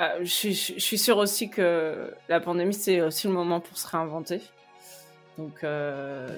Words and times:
ah, 0.00 0.14
je, 0.20 0.26
suis, 0.26 0.98
sûre 0.98 1.16
aussi 1.16 1.50
que 1.50 2.14
la 2.28 2.38
pandémie, 2.38 2.72
c'est 2.72 3.00
aussi 3.00 3.26
le 3.26 3.32
moment 3.32 3.58
pour 3.58 3.76
se 3.76 3.88
réinventer. 3.88 4.40
Donc, 5.36 5.64
euh, 5.64 6.28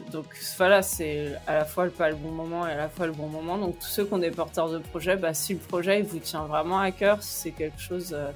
voilà, 0.56 0.80
c'est 0.80 1.32
à 1.46 1.54
la 1.54 1.64
fois 1.66 1.86
pas 1.88 2.08
le 2.08 2.16
bon 2.16 2.30
moment 2.30 2.66
et 2.66 2.72
à 2.72 2.76
la 2.76 2.88
fois 2.88 3.06
le 3.06 3.12
bon 3.12 3.28
moment. 3.28 3.58
Donc 3.58 3.78
tous 3.78 3.86
ceux 3.86 4.06
qui 4.06 4.14
ont 4.14 4.18
des 4.18 4.30
porteurs 4.30 4.70
de 4.70 4.78
projet, 4.78 5.16
bah, 5.16 5.34
si 5.34 5.52
le 5.52 5.58
projet 5.58 6.00
vous 6.00 6.18
tient 6.20 6.44
vraiment 6.46 6.78
à 6.80 6.90
cœur, 6.90 7.22
si 7.22 7.32
c'est 7.32 7.50
quelque 7.50 7.80
chose 7.80 8.14
euh, 8.14 8.30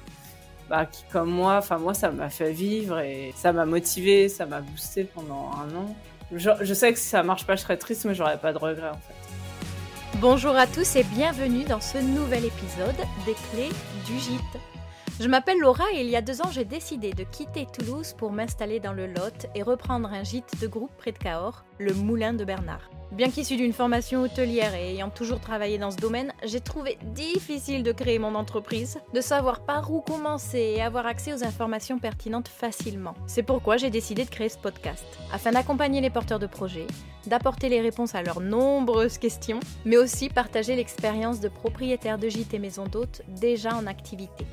bah, 0.69 0.85
qui 0.85 1.03
comme 1.11 1.31
moi, 1.31 1.57
enfin 1.57 1.77
moi 1.77 1.95
ça 1.95 2.11
m'a 2.11 2.29
fait 2.29 2.51
vivre 2.51 2.99
et 2.99 3.33
ça 3.35 3.51
m'a 3.51 3.65
motivé, 3.65 4.29
ça 4.29 4.45
m'a 4.45 4.61
boosté 4.61 5.05
pendant 5.05 5.51
un 5.53 5.75
an. 5.75 5.95
Je, 6.31 6.49
je, 6.61 6.73
sais 6.73 6.93
que 6.93 6.99
si 6.99 7.07
ça 7.07 7.21
marche 7.23 7.45
pas, 7.45 7.55
je 7.55 7.61
serais 7.61 7.77
triste, 7.77 8.05
mais 8.05 8.15
j'aurais 8.15 8.39
pas 8.39 8.53
de 8.53 8.57
regrets 8.57 8.89
en 8.89 8.93
fait. 8.93 10.17
Bonjour 10.19 10.55
à 10.55 10.65
tous 10.65 10.95
et 10.95 11.03
bienvenue 11.03 11.63
dans 11.63 11.81
ce 11.81 11.97
nouvel 11.97 12.45
épisode 12.45 12.95
des 13.25 13.35
clés 13.51 13.69
du 14.07 14.19
gîte. 14.19 14.74
Je 15.17 15.29
m'appelle 15.29 15.59
Laura 15.59 15.85
et 15.93 16.01
il 16.01 16.09
y 16.09 16.17
a 16.17 16.21
deux 16.21 16.41
ans, 16.41 16.51
j'ai 16.51 16.65
décidé 16.65 17.13
de 17.13 17.23
quitter 17.23 17.65
Toulouse 17.71 18.13
pour 18.17 18.33
m'installer 18.33 18.81
dans 18.81 18.91
le 18.91 19.07
Lot 19.07 19.47
et 19.55 19.63
reprendre 19.63 20.09
un 20.11 20.23
gîte 20.25 20.59
de 20.59 20.67
groupe 20.67 20.91
près 20.97 21.13
de 21.13 21.17
Cahors, 21.17 21.63
le 21.79 21.93
Moulin 21.93 22.33
de 22.33 22.43
Bernard. 22.43 22.89
Bien 23.13 23.29
qu'issue 23.29 23.55
d'une 23.55 23.71
formation 23.71 24.23
hôtelière 24.23 24.75
et 24.75 24.91
ayant 24.91 25.09
toujours 25.09 25.39
travaillé 25.39 25.77
dans 25.77 25.91
ce 25.91 25.95
domaine, 25.95 26.33
j'ai 26.43 26.59
trouvé 26.59 26.97
difficile 27.13 27.81
de 27.81 27.93
créer 27.93 28.19
mon 28.19 28.35
entreprise, 28.35 28.99
de 29.13 29.21
savoir 29.21 29.61
par 29.61 29.89
où 29.89 30.01
commencer 30.01 30.73
et 30.75 30.81
avoir 30.81 31.05
accès 31.05 31.31
aux 31.31 31.45
informations 31.45 31.97
pertinentes 31.97 32.49
facilement. 32.49 33.13
C'est 33.25 33.41
pourquoi 33.41 33.77
j'ai 33.77 33.89
décidé 33.89 34.25
de 34.25 34.29
créer 34.29 34.49
ce 34.49 34.57
podcast, 34.57 35.05
afin 35.31 35.51
d'accompagner 35.51 36.01
les 36.01 36.09
porteurs 36.09 36.39
de 36.39 36.47
projets, 36.47 36.87
d'apporter 37.25 37.69
les 37.69 37.79
réponses 37.79 38.15
à 38.15 38.21
leurs 38.21 38.41
nombreuses 38.41 39.17
questions, 39.17 39.61
mais 39.85 39.95
aussi 39.95 40.27
partager 40.27 40.75
l'expérience 40.75 41.39
de 41.39 41.47
propriétaires 41.47 42.17
de 42.17 42.27
gîtes 42.27 42.53
et 42.53 42.59
maisons 42.59 42.87
d'hôtes 42.87 43.21
déjà 43.29 43.73
en 43.77 43.87
activité. 43.87 44.45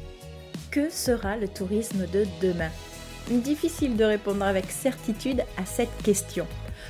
Que 0.72 0.88
sera 0.88 1.36
le 1.36 1.48
tourisme 1.48 2.06
de 2.10 2.26
demain 2.40 2.70
Difficile 3.30 3.94
de 3.94 4.04
répondre 4.04 4.42
avec 4.42 4.70
certitude 4.70 5.42
à 5.58 5.66
cette 5.66 5.94
question. 6.02 6.46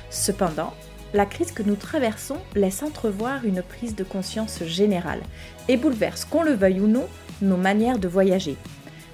Cependant, 0.09 0.73
la 1.13 1.25
crise 1.25 1.51
que 1.51 1.63
nous 1.63 1.75
traversons 1.75 2.37
laisse 2.55 2.81
entrevoir 2.81 3.43
une 3.43 3.61
prise 3.61 3.93
de 3.93 4.05
conscience 4.05 4.63
générale 4.63 5.19
et 5.67 5.75
bouleverse, 5.75 6.23
qu'on 6.23 6.43
le 6.43 6.53
veuille 6.53 6.79
ou 6.79 6.87
non, 6.87 7.09
nos 7.41 7.57
manières 7.57 7.99
de 7.99 8.07
voyager. 8.07 8.55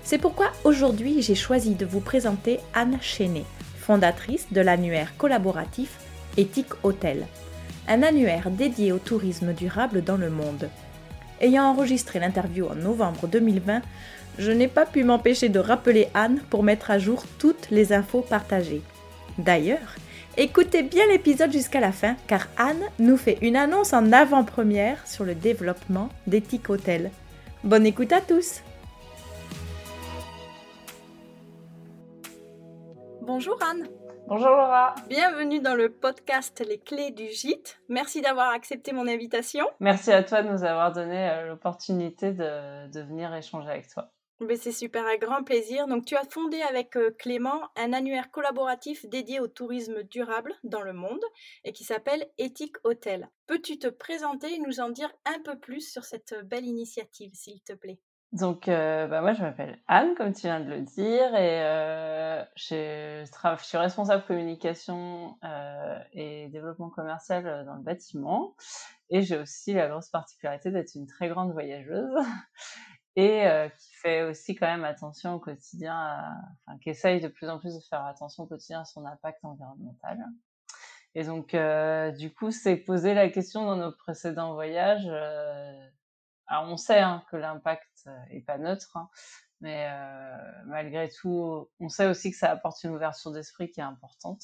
C'est 0.03 0.19
pourquoi 0.19 0.51
aujourd'hui 0.63 1.23
j'ai 1.23 1.33
choisi 1.33 1.73
de 1.73 1.87
vous 1.87 1.99
présenter 1.99 2.59
Anne 2.75 2.99
Chenet, 3.01 3.45
fondatrice 3.79 4.45
de 4.51 4.61
l'annuaire 4.61 5.17
collaboratif 5.17 5.97
Éthique 6.37 6.73
Hôtel, 6.83 7.25
un 7.87 8.03
annuaire 8.03 8.51
dédié 8.51 8.91
au 8.91 8.99
tourisme 8.99 9.51
durable 9.51 10.03
dans 10.03 10.17
le 10.17 10.29
monde. 10.29 10.69
Ayant 11.41 11.63
enregistré 11.63 12.19
l'interview 12.19 12.67
en 12.67 12.75
novembre 12.75 13.27
2020, 13.27 13.81
je 14.37 14.51
n'ai 14.51 14.67
pas 14.67 14.85
pu 14.85 15.03
m'empêcher 15.03 15.49
de 15.49 15.59
rappeler 15.59 16.07
Anne 16.13 16.41
pour 16.49 16.63
mettre 16.63 16.91
à 16.91 16.99
jour 16.99 17.23
toutes 17.39 17.69
les 17.71 17.93
infos 17.93 18.21
partagées. 18.21 18.81
D'ailleurs, 19.37 19.95
écoutez 20.37 20.83
bien 20.83 21.05
l'épisode 21.07 21.51
jusqu'à 21.51 21.79
la 21.79 21.91
fin 21.91 22.15
car 22.27 22.47
Anne 22.57 22.83
nous 22.99 23.17
fait 23.17 23.37
une 23.41 23.55
annonce 23.55 23.93
en 23.93 24.11
avant-première 24.11 25.07
sur 25.07 25.23
le 25.23 25.35
développement 25.35 26.09
d'Ethic 26.27 26.69
Hotel. 26.69 27.11
Bonne 27.63 27.85
écoute 27.85 28.13
à 28.13 28.21
tous 28.21 28.61
Bonjour 33.21 33.59
Anne 33.61 33.87
Bonjour 34.27 34.49
Laura 34.49 34.95
Bienvenue 35.09 35.59
dans 35.59 35.75
le 35.75 35.89
podcast 35.89 36.63
Les 36.67 36.77
clés 36.77 37.11
du 37.11 37.27
gîte. 37.29 37.81
Merci 37.89 38.21
d'avoir 38.21 38.51
accepté 38.53 38.93
mon 38.93 39.07
invitation. 39.07 39.65
Merci 39.79 40.11
à 40.11 40.23
toi 40.23 40.41
de 40.43 40.49
nous 40.49 40.63
avoir 40.63 40.91
donné 40.91 41.29
euh, 41.29 41.47
l'opportunité 41.47 42.31
de, 42.31 42.87
de 42.91 43.01
venir 43.01 43.33
échanger 43.33 43.69
avec 43.69 43.89
toi. 43.89 44.11
C'est 44.57 44.71
super, 44.71 45.05
un 45.05 45.17
grand 45.17 45.43
plaisir. 45.43 45.87
Donc, 45.87 46.05
tu 46.05 46.15
as 46.15 46.23
fondé 46.23 46.61
avec 46.61 46.97
Clément 47.17 47.61
un 47.75 47.93
annuaire 47.93 48.31
collaboratif 48.31 49.05
dédié 49.07 49.39
au 49.39 49.47
tourisme 49.47 50.03
durable 50.03 50.53
dans 50.63 50.81
le 50.81 50.93
monde 50.93 51.23
et 51.65 51.73
qui 51.73 51.83
s'appelle 51.83 52.25
Éthique 52.37 52.77
Hôtel. 52.83 53.29
Peux-tu 53.47 53.79
te 53.79 53.87
présenter 53.87 54.53
et 54.53 54.59
nous 54.59 54.79
en 54.79 54.89
dire 54.89 55.11
un 55.25 55.39
peu 55.43 55.59
plus 55.59 55.91
sur 55.91 56.05
cette 56.05 56.35
belle 56.45 56.65
initiative, 56.65 57.31
s'il 57.33 57.61
te 57.61 57.73
plaît? 57.73 57.99
Donc, 58.31 58.67
bah 58.67 59.21
moi, 59.21 59.33
je 59.33 59.41
m'appelle 59.41 59.79
Anne, 59.87 60.13
comme 60.15 60.33
tu 60.33 60.41
viens 60.41 60.59
de 60.59 60.69
le 60.69 60.81
dire, 60.81 61.35
et 61.35 61.63
euh, 61.63 62.43
je, 62.55 63.25
suis 63.63 63.77
responsable 63.77 64.23
communication 64.25 65.35
euh, 65.43 65.99
et 66.13 66.47
développement 66.49 66.89
commercial 66.89 67.65
dans 67.65 67.75
le 67.75 67.81
bâtiment. 67.81 68.55
Et 69.09 69.23
j'ai 69.23 69.37
aussi 69.37 69.73
la 69.73 69.87
grosse 69.87 70.09
particularité 70.09 70.69
d'être 70.69 70.93
une 70.93 71.07
très 71.07 71.27
grande 71.27 71.51
voyageuse 71.51 72.15
et 73.15 73.47
euh, 73.47 73.67
fait 74.01 74.23
aussi 74.23 74.55
quand 74.55 74.67
même 74.67 74.83
attention 74.83 75.35
au 75.35 75.39
quotidien, 75.39 76.23
enfin, 76.65 76.77
qui 76.79 76.89
essaye 76.89 77.19
de 77.19 77.27
plus 77.27 77.49
en 77.49 77.59
plus 77.59 77.75
de 77.75 77.81
faire 77.81 78.05
attention 78.05 78.43
au 78.43 78.47
quotidien 78.47 78.81
à 78.81 78.85
son 78.85 79.05
impact 79.05 79.43
environnemental. 79.43 80.25
Et 81.15 81.23
donc, 81.23 81.53
euh, 81.53 82.11
du 82.11 82.33
coup, 82.33 82.51
c'est 82.51 82.77
poser 82.77 83.13
la 83.13 83.29
question 83.29 83.65
dans 83.65 83.75
nos 83.75 83.91
précédents 83.91 84.53
voyages. 84.53 85.07
Euh, 85.07 85.89
alors, 86.47 86.71
on 86.71 86.77
sait 86.77 86.99
hein, 86.99 87.23
que 87.31 87.37
l'impact 87.37 88.07
est 88.31 88.41
pas 88.41 88.57
neutre, 88.57 88.95
hein, 88.95 89.09
mais 89.61 89.87
euh, 89.89 90.63
malgré 90.65 91.09
tout, 91.09 91.67
on 91.79 91.89
sait 91.89 92.07
aussi 92.07 92.31
que 92.31 92.37
ça 92.37 92.51
apporte 92.51 92.83
une 92.83 92.91
ouverture 92.91 93.31
d'esprit 93.31 93.71
qui 93.71 93.79
est 93.79 93.83
importante. 93.83 94.43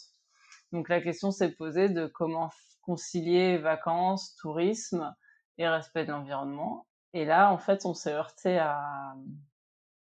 Donc, 0.71 0.89
la 0.89 1.01
question 1.01 1.31
s'est 1.31 1.51
posée 1.51 1.89
de 1.89 2.07
comment 2.07 2.51
concilier 2.81 3.57
vacances, 3.57 4.35
tourisme 4.35 5.15
et 5.57 5.67
respect 5.67 6.05
de 6.05 6.11
l'environnement. 6.11 6.87
Et 7.15 7.23
là, 7.23 7.49
en 7.49 7.57
fait, 7.57 7.85
on 7.85 7.93
s'est 7.93 8.11
heurté 8.11 8.59
à 8.59 9.15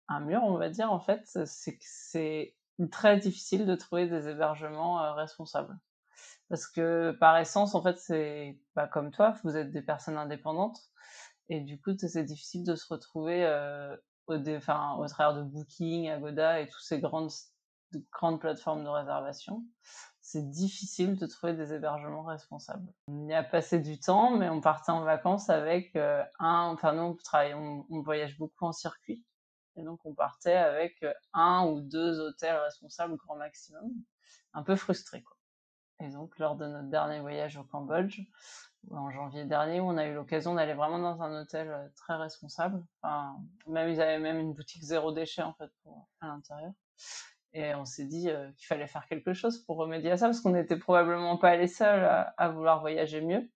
un 0.07 0.19
mur, 0.19 0.41
on 0.43 0.57
va 0.57 0.69
dire. 0.69 0.91
En 0.91 0.99
fait, 0.99 1.21
c'est 1.45 1.77
que 1.77 1.83
c'est 1.85 2.55
très 2.91 3.19
difficile 3.19 3.67
de 3.67 3.75
trouver 3.75 4.07
des 4.07 4.27
hébergements 4.27 4.99
euh, 5.03 5.13
responsables. 5.13 5.77
Parce 6.49 6.65
que 6.65 7.11
par 7.19 7.37
essence, 7.37 7.75
en 7.75 7.83
fait, 7.83 7.99
c'est 7.99 8.59
pas 8.73 8.87
comme 8.87 9.11
toi, 9.11 9.35
vous 9.43 9.55
êtes 9.55 9.71
des 9.71 9.83
personnes 9.83 10.17
indépendantes. 10.17 10.79
Et 11.49 11.61
du 11.61 11.79
coup, 11.79 11.91
c'est 11.95 12.23
difficile 12.23 12.63
de 12.63 12.73
se 12.73 12.91
retrouver 12.91 13.45
euh, 13.45 13.95
au, 14.25 14.33
au 14.33 15.07
travers 15.07 15.35
de 15.35 15.43
Booking, 15.43 16.09
Agoda 16.09 16.61
et 16.61 16.67
toutes 16.67 16.81
ces 16.81 16.99
grandes, 16.99 17.29
grandes 18.11 18.39
plateformes 18.39 18.83
de 18.83 18.89
réservation 18.89 19.63
c'est 20.33 20.49
difficile 20.49 21.15
de 21.15 21.27
trouver 21.27 21.53
des 21.53 21.73
hébergements 21.73 22.23
responsables. 22.23 22.91
On 23.07 23.27
y 23.27 23.35
a 23.35 23.43
passé 23.43 23.77
du 23.77 23.99
temps, 23.99 24.35
mais 24.35 24.49
on 24.49 24.61
partait 24.61 24.91
en 24.91 25.03
vacances 25.03 25.51
avec 25.51 25.95
euh, 25.95 26.23
un, 26.39 26.71
enfin 26.73 26.93
nous 26.93 27.15
on, 27.33 27.85
on, 27.87 28.01
voyage 28.01 28.39
beaucoup 28.39 28.65
en 28.65 28.71
circuit, 28.71 29.23
et 29.75 29.83
donc 29.83 30.03
on 30.05 30.15
partait 30.15 30.55
avec 30.55 31.03
euh, 31.03 31.13
un 31.33 31.67
ou 31.67 31.81
deux 31.81 32.19
hôtels 32.19 32.55
responsables 32.55 33.15
grand 33.15 33.35
maximum, 33.35 33.91
un 34.53 34.63
peu 34.63 34.75
frustré 34.75 35.21
quoi. 35.21 35.37
Et 35.99 36.09
donc 36.09 36.39
lors 36.39 36.55
de 36.55 36.65
notre 36.65 36.89
dernier 36.89 37.19
voyage 37.19 37.55
au 37.57 37.63
Cambodge, 37.63 38.19
en 38.89 39.11
janvier 39.11 39.45
dernier, 39.45 39.81
on 39.81 39.97
a 39.97 40.07
eu 40.07 40.15
l'occasion 40.15 40.55
d'aller 40.55 40.73
vraiment 40.73 40.97
dans 40.97 41.21
un 41.21 41.43
hôtel 41.43 41.69
euh, 41.69 41.87
très 41.95 42.15
responsable. 42.15 42.83
Enfin, 43.03 43.37
même 43.67 43.87
ils 43.87 44.01
avaient 44.01 44.17
même 44.17 44.39
une 44.39 44.53
boutique 44.53 44.83
zéro 44.83 45.11
déchet 45.11 45.43
en 45.43 45.53
fait 45.53 45.71
à 46.21 46.27
l'intérieur. 46.27 46.71
Et 47.53 47.75
on 47.75 47.85
s'est 47.85 48.05
dit 48.05 48.29
euh, 48.29 48.51
qu'il 48.53 48.65
fallait 48.65 48.87
faire 48.87 49.05
quelque 49.07 49.33
chose 49.33 49.59
pour 49.59 49.77
remédier 49.77 50.11
à 50.11 50.17
ça, 50.17 50.25
parce 50.25 50.41
qu'on 50.41 50.51
n'était 50.51 50.77
probablement 50.77 51.37
pas 51.37 51.55
les 51.55 51.67
seuls 51.67 52.03
à, 52.37 52.49
vouloir 52.49 52.81
voyager 52.81 53.21
mieux. 53.21 53.47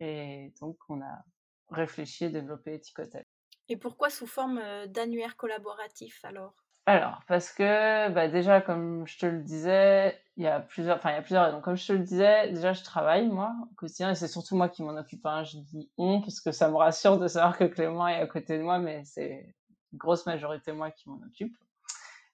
Et 0.00 0.54
donc, 0.60 0.78
on 0.88 1.02
a 1.02 1.24
réfléchi 1.70 2.24
et 2.24 2.30
développé 2.30 2.74
Eticotel. 2.74 3.24
Et 3.68 3.76
pourquoi 3.76 4.08
sous 4.08 4.26
forme 4.26 4.58
euh, 4.62 4.86
d'annuaire 4.86 5.36
collaboratif 5.36 6.24
alors? 6.24 6.54
Alors, 6.86 7.22
parce 7.26 7.52
que 7.52 8.08
bah, 8.10 8.28
déjà, 8.28 8.60
comme 8.60 9.06
je 9.06 9.18
te 9.18 9.26
le 9.26 9.42
disais, 9.42 10.18
il 10.36 10.44
y 10.44 10.46
a 10.46 10.60
plusieurs, 10.60 10.96
enfin, 10.96 11.10
il 11.10 11.14
y 11.14 11.18
a 11.18 11.22
plusieurs 11.22 11.44
raisons. 11.44 11.60
Comme 11.60 11.76
je 11.76 11.86
te 11.86 11.92
le 11.92 11.98
disais, 11.98 12.50
déjà, 12.52 12.72
je 12.72 12.84
travaille, 12.84 13.28
moi, 13.28 13.54
au 13.70 13.74
quotidien, 13.74 14.10
et 14.10 14.14
c'est 14.14 14.28
surtout 14.28 14.56
moi 14.56 14.68
qui 14.68 14.82
m'en 14.82 14.96
occupe. 14.96 15.26
Hein. 15.26 15.42
Je 15.42 15.58
dis 15.58 15.90
on, 15.98 16.22
parce 16.22 16.40
que 16.40 16.52
ça 16.52 16.70
me 16.70 16.76
rassure 16.76 17.18
de 17.18 17.26
savoir 17.26 17.58
que 17.58 17.64
Clément 17.64 18.06
est 18.08 18.20
à 18.20 18.26
côté 18.26 18.56
de 18.56 18.62
moi, 18.62 18.78
mais 18.78 19.04
c'est 19.04 19.54
une 19.92 19.98
grosse 19.98 20.24
majorité 20.26 20.72
moi 20.72 20.90
qui 20.92 21.10
m'en 21.10 21.20
occupe 21.26 21.56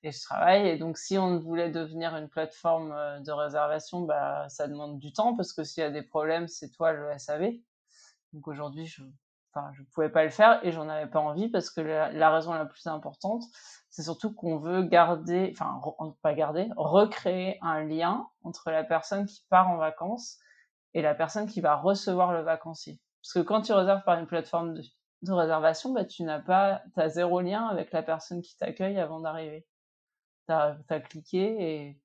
et 0.03 0.13
je 0.13 0.21
travaille. 0.21 0.69
Et 0.69 0.79
donc, 0.79 0.99
si 0.99 1.19
on 1.19 1.39
voulait 1.39 1.71
devenir 1.71 2.17
une 2.17 2.29
plateforme 2.29 2.93
euh, 2.93 3.21
de 3.21 3.31
réservation, 3.31 4.03
bah, 4.03 4.49
ça 4.49 4.69
demande 4.69 4.99
du 4.99 5.13
temps 5.13 5.37
parce 5.37 5.53
que 5.53 5.65
s'il 5.65 5.83
y 5.83 5.87
a 5.87 5.91
des 5.91 6.03
problèmes, 6.03 6.49
c'est 6.49 6.71
toi 6.71 6.93
le 6.93 7.17
SAV. 7.19 7.53
Donc 8.33 8.49
aujourd'hui, 8.49 8.87
je, 8.87 9.03
enfin, 9.55 9.71
je 9.75 9.83
pouvais 9.95 10.09
pas 10.09 10.25
le 10.25 10.31
faire 10.31 10.65
et 10.65 10.73
j'en 10.73 10.89
avais 10.89 11.09
pas 11.09 11.21
envie 11.21 11.49
parce 11.49 11.71
que 11.71 11.81
la, 11.81 12.31
raison 12.31 12.53
la 12.53 12.67
plus 12.67 12.87
importante, 12.87 13.45
c'est 13.91 14.03
surtout 14.03 14.33
qu'on 14.33 14.57
veut 14.57 14.83
garder, 14.83 15.55
enfin, 15.55 15.81
pas 16.23 16.35
garder, 16.35 16.69
recréer 16.77 17.59
un 17.61 17.85
lien 17.85 18.27
entre 18.43 18.71
la 18.71 18.85
personne 18.85 19.27
qui 19.27 19.45
part 19.51 19.71
en 19.71 19.77
vacances 19.77 20.39
et 20.95 21.03
la 21.03 21.15
personne 21.15 21.47
qui 21.47 21.61
va 21.61 21.77
recevoir 21.77 22.33
le 22.33 22.41
vacancier. 22.43 23.01
Parce 23.23 23.35
que 23.35 23.41
quand 23.41 23.63
tu 23.63 23.73
réserves 23.73 24.03
par 24.05 24.19
une 24.19 24.27
plateforme 24.27 24.75
de, 24.75 24.83
de 25.23 25.33
réservation, 25.33 25.93
bah, 25.93 26.05
tu 26.05 26.23
n'as 26.23 26.41
pas, 26.41 26.83
as 26.97 27.09
zéro 27.11 27.41
lien 27.41 27.67
avec 27.67 27.93
la 27.93 28.03
personne 28.03 28.41
qui 28.41 28.57
t'accueille 28.57 28.99
avant 28.99 29.21
d'arriver 29.21 29.67
as 30.53 31.01
cliqué 31.01 31.57
et 31.61 32.01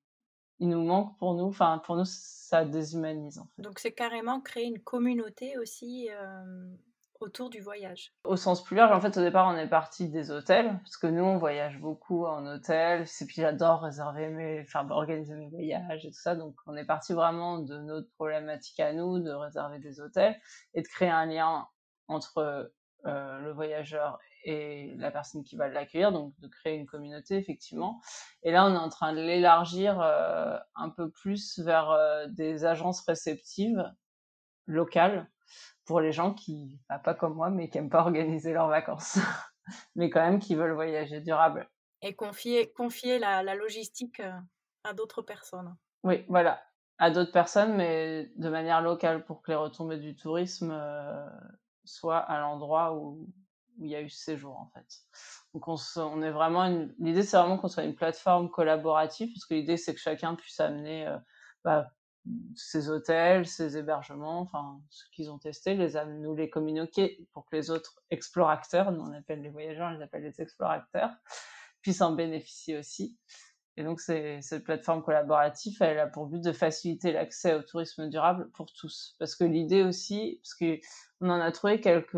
il 0.59 0.69
nous 0.69 0.83
manque 0.83 1.17
pour 1.19 1.35
nous, 1.35 1.45
enfin 1.45 1.81
pour 1.85 1.95
nous 1.95 2.05
ça 2.05 2.65
déshumanise 2.65 3.39
en 3.39 3.45
fait. 3.45 3.61
Donc 3.61 3.79
c'est 3.79 3.93
carrément 3.93 4.41
créer 4.41 4.65
une 4.65 4.79
communauté 4.79 5.57
aussi 5.57 6.09
euh, 6.09 6.75
autour 7.19 7.49
du 7.49 7.59
voyage 7.59 8.13
Au 8.23 8.35
sens 8.35 8.63
plus 8.63 8.75
large, 8.75 8.91
en 8.91 9.01
fait, 9.01 9.17
au 9.17 9.21
départ, 9.21 9.47
on 9.47 9.57
est 9.57 9.67
parti 9.67 10.09
des 10.09 10.31
hôtels, 10.31 10.79
parce 10.83 10.97
que 10.97 11.07
nous, 11.07 11.23
on 11.23 11.37
voyage 11.37 11.79
beaucoup 11.79 12.25
en 12.25 12.45
hôtel, 12.45 13.03
et 13.03 13.25
puis 13.25 13.41
j'adore 13.41 13.81
réserver 13.81 14.29
mes, 14.29 14.61
enfin, 14.61 14.87
organiser 14.89 15.35
mes 15.35 15.49
voyages 15.49 16.05
et 16.05 16.09
tout 16.09 16.19
ça, 16.19 16.35
donc 16.35 16.55
on 16.65 16.75
est 16.75 16.85
parti 16.85 17.13
vraiment 17.13 17.59
de 17.59 17.77
notre 17.79 18.11
problématique 18.13 18.79
à 18.79 18.93
nous, 18.93 19.19
de 19.19 19.31
réserver 19.31 19.79
des 19.79 19.99
hôtels, 19.99 20.39
et 20.73 20.81
de 20.81 20.87
créer 20.87 21.09
un 21.09 21.25
lien 21.25 21.67
entre 22.07 22.71
euh, 23.05 23.39
le 23.39 23.51
voyageur 23.51 24.19
et 24.47 24.93
la 24.95 25.11
personne 25.11 25.43
qui 25.43 25.57
va 25.57 25.67
l'accueillir, 25.67 26.13
donc 26.13 26.33
de 26.39 26.47
créer 26.47 26.77
une 26.77 26.85
communauté 26.85 27.35
effectivement. 27.35 27.99
Et 28.43 28.51
là, 28.51 28.65
on 28.65 28.73
est 28.73 28.77
en 28.77 28.87
train 28.87 29.11
de 29.11 29.19
l'élargir 29.19 29.99
euh, 29.99 30.57
un 30.75 30.89
peu 30.89 31.11
plus 31.11 31.59
vers 31.59 31.91
euh, 31.91 32.27
des 32.27 32.63
agences 32.63 33.01
réceptives 33.01 33.93
locales 34.65 35.29
pour 35.83 35.99
les 35.99 36.13
gens 36.13 36.33
qui, 36.33 36.79
bah, 36.87 36.97
pas 36.97 37.13
comme 37.13 37.33
moi, 37.33 37.49
mais 37.49 37.69
qui 37.69 37.77
aiment 37.77 37.89
pas 37.89 37.99
organiser 37.99 38.53
leurs 38.53 38.69
vacances, 38.69 39.19
mais 39.95 40.09
quand 40.09 40.21
même 40.21 40.39
qui 40.39 40.55
veulent 40.55 40.75
voyager 40.75 41.19
durable. 41.19 41.69
Et 42.01 42.15
confier, 42.15 42.71
confier 42.71 43.19
la, 43.19 43.43
la 43.43 43.53
logistique 43.53 44.21
euh, 44.21 44.31
à 44.85 44.93
d'autres 44.93 45.21
personnes. 45.21 45.75
Oui, 46.03 46.23
voilà, 46.29 46.61
à 46.99 47.11
d'autres 47.11 47.33
personnes, 47.33 47.75
mais 47.75 48.31
de 48.37 48.47
manière 48.47 48.81
locale 48.81 49.25
pour 49.25 49.41
que 49.41 49.51
les 49.51 49.57
retombées 49.57 49.99
du 49.99 50.15
tourisme 50.15 50.73
soient 51.83 52.19
à 52.19 52.39
l'endroit 52.39 52.93
où, 52.93 53.27
où 53.77 53.85
il 53.85 53.91
y 53.91 53.95
a 53.95 54.01
eu 54.01 54.09
ce 54.09 54.23
séjour 54.23 54.57
en 54.57 54.69
fait. 54.73 54.85
Donc 55.53 55.67
on, 55.67 56.21
est 56.21 56.31
vraiment 56.31 56.67
l'idée 56.99 57.23
c'est 57.23 57.37
vraiment 57.37 57.57
qu'on 57.57 57.67
soit 57.67 57.83
une 57.83 57.95
plateforme 57.95 58.49
collaborative 58.49 59.31
parce 59.33 59.45
que 59.45 59.53
l'idée 59.53 59.77
c'est 59.77 59.93
que 59.93 59.99
chacun 59.99 60.35
puisse 60.35 60.59
amener 60.59 61.07
euh, 61.07 61.17
bah, 61.63 61.91
ses 62.55 62.89
hôtels, 62.89 63.47
ses 63.47 63.77
hébergements, 63.77 64.41
enfin 64.41 64.81
ce 64.89 65.05
qu'ils 65.11 65.31
ont 65.31 65.37
testé, 65.37 65.75
les 65.75 65.93
nous 66.19 66.35
les 66.35 66.49
communiquer 66.49 67.27
pour 67.31 67.45
que 67.45 67.55
les 67.55 67.69
autres 67.71 68.01
explorateurs, 68.09 68.91
nous 68.91 69.01
on 69.01 69.13
appelle 69.13 69.41
les 69.41 69.49
voyageurs, 69.49 69.89
on 69.91 69.97
les 69.97 70.03
appelle 70.03 70.23
les 70.23 70.41
explorateurs, 70.41 71.11
puissent 71.81 72.01
en 72.01 72.13
bénéficier 72.13 72.77
aussi. 72.77 73.17
Et 73.79 73.83
donc, 73.83 73.99
cette 73.99 74.63
plateforme 74.63 75.03
collaborative, 75.03 75.77
elle 75.81 75.99
a 75.99 76.07
pour 76.07 76.25
but 76.25 76.41
de 76.43 76.51
faciliter 76.51 77.11
l'accès 77.11 77.53
au 77.53 77.61
tourisme 77.61 78.09
durable 78.09 78.49
pour 78.49 78.73
tous. 78.73 79.15
Parce 79.19 79.35
que 79.35 79.43
l'idée 79.43 79.83
aussi, 79.83 80.41
parce 80.41 80.55
qu'on 80.55 81.29
en 81.29 81.39
a 81.39 81.51
trouvé 81.51 81.79
quelques 81.79 82.17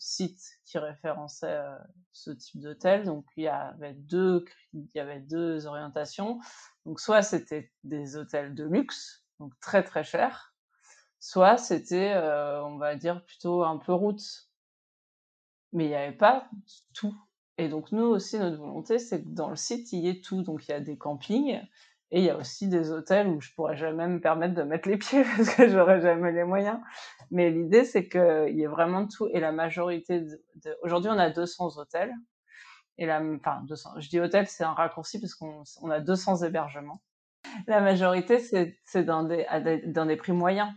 sites 0.00 0.58
qui 0.64 0.78
référençaient 0.78 1.46
euh, 1.46 1.78
ce 2.10 2.32
type 2.32 2.60
d'hôtel. 2.60 3.04
Donc, 3.04 3.24
il 3.36 3.44
y 3.44 3.48
avait 3.48 3.94
deux, 3.94 5.66
orientations. 5.66 6.40
Donc, 6.84 6.98
soit 6.98 7.22
c'était 7.22 7.70
des 7.84 8.16
hôtels 8.16 8.56
de 8.56 8.64
luxe, 8.64 9.24
donc 9.38 9.52
très 9.60 9.84
très 9.84 10.02
chers, 10.02 10.56
soit 11.20 11.56
c'était, 11.56 12.14
euh, 12.16 12.64
on 12.64 12.78
va 12.78 12.96
dire, 12.96 13.24
plutôt 13.24 13.62
un 13.62 13.78
peu 13.78 13.92
route. 13.92 14.50
Mais 15.72 15.84
il 15.84 15.88
n'y 15.90 15.94
avait 15.94 16.16
pas 16.16 16.50
tout. 16.94 17.14
Et 17.60 17.68
donc 17.68 17.92
nous 17.92 18.06
aussi, 18.06 18.38
notre 18.38 18.56
volonté, 18.56 18.98
c'est 18.98 19.22
que 19.22 19.28
dans 19.28 19.50
le 19.50 19.56
site, 19.56 19.92
il 19.92 20.00
y 20.00 20.08
ait 20.08 20.22
tout. 20.22 20.40
Donc 20.40 20.66
il 20.66 20.70
y 20.70 20.74
a 20.74 20.80
des 20.80 20.96
campings 20.96 21.60
et 22.10 22.20
il 22.20 22.24
y 22.24 22.30
a 22.30 22.36
aussi 22.38 22.68
des 22.68 22.90
hôtels 22.90 23.28
où 23.28 23.38
je 23.42 23.52
pourrais 23.54 23.76
jamais 23.76 24.08
me 24.08 24.18
permettre 24.18 24.54
de 24.54 24.62
mettre 24.62 24.88
les 24.88 24.96
pieds 24.96 25.24
parce 25.36 25.54
que 25.54 25.68
j'aurais 25.68 26.00
jamais 26.00 26.32
les 26.32 26.44
moyens. 26.44 26.80
Mais 27.30 27.50
l'idée, 27.50 27.84
c'est 27.84 28.08
qu'il 28.08 28.54
y 28.54 28.62
ait 28.62 28.66
vraiment 28.66 29.06
tout. 29.06 29.28
Et 29.34 29.40
la 29.40 29.52
majorité 29.52 30.20
de... 30.20 30.78
Aujourd'hui, 30.82 31.10
on 31.12 31.18
a 31.18 31.28
200 31.28 31.76
hôtels. 31.76 32.14
Et 32.96 33.04
la, 33.04 33.22
enfin, 33.22 33.62
200. 33.68 34.00
Je 34.00 34.08
dis 34.08 34.20
hôtel, 34.20 34.46
c'est 34.46 34.64
un 34.64 34.72
raccourci 34.72 35.20
parce 35.20 35.34
qu'on 35.34 35.62
on 35.82 35.90
a 35.90 36.00
200 36.00 36.44
hébergements. 36.44 37.02
La 37.66 37.82
majorité, 37.82 38.38
c'est 38.38 39.04
dans 39.04 39.24
des, 39.24 39.46
dans 39.86 40.06
des 40.06 40.16
prix 40.16 40.32
moyens. 40.32 40.72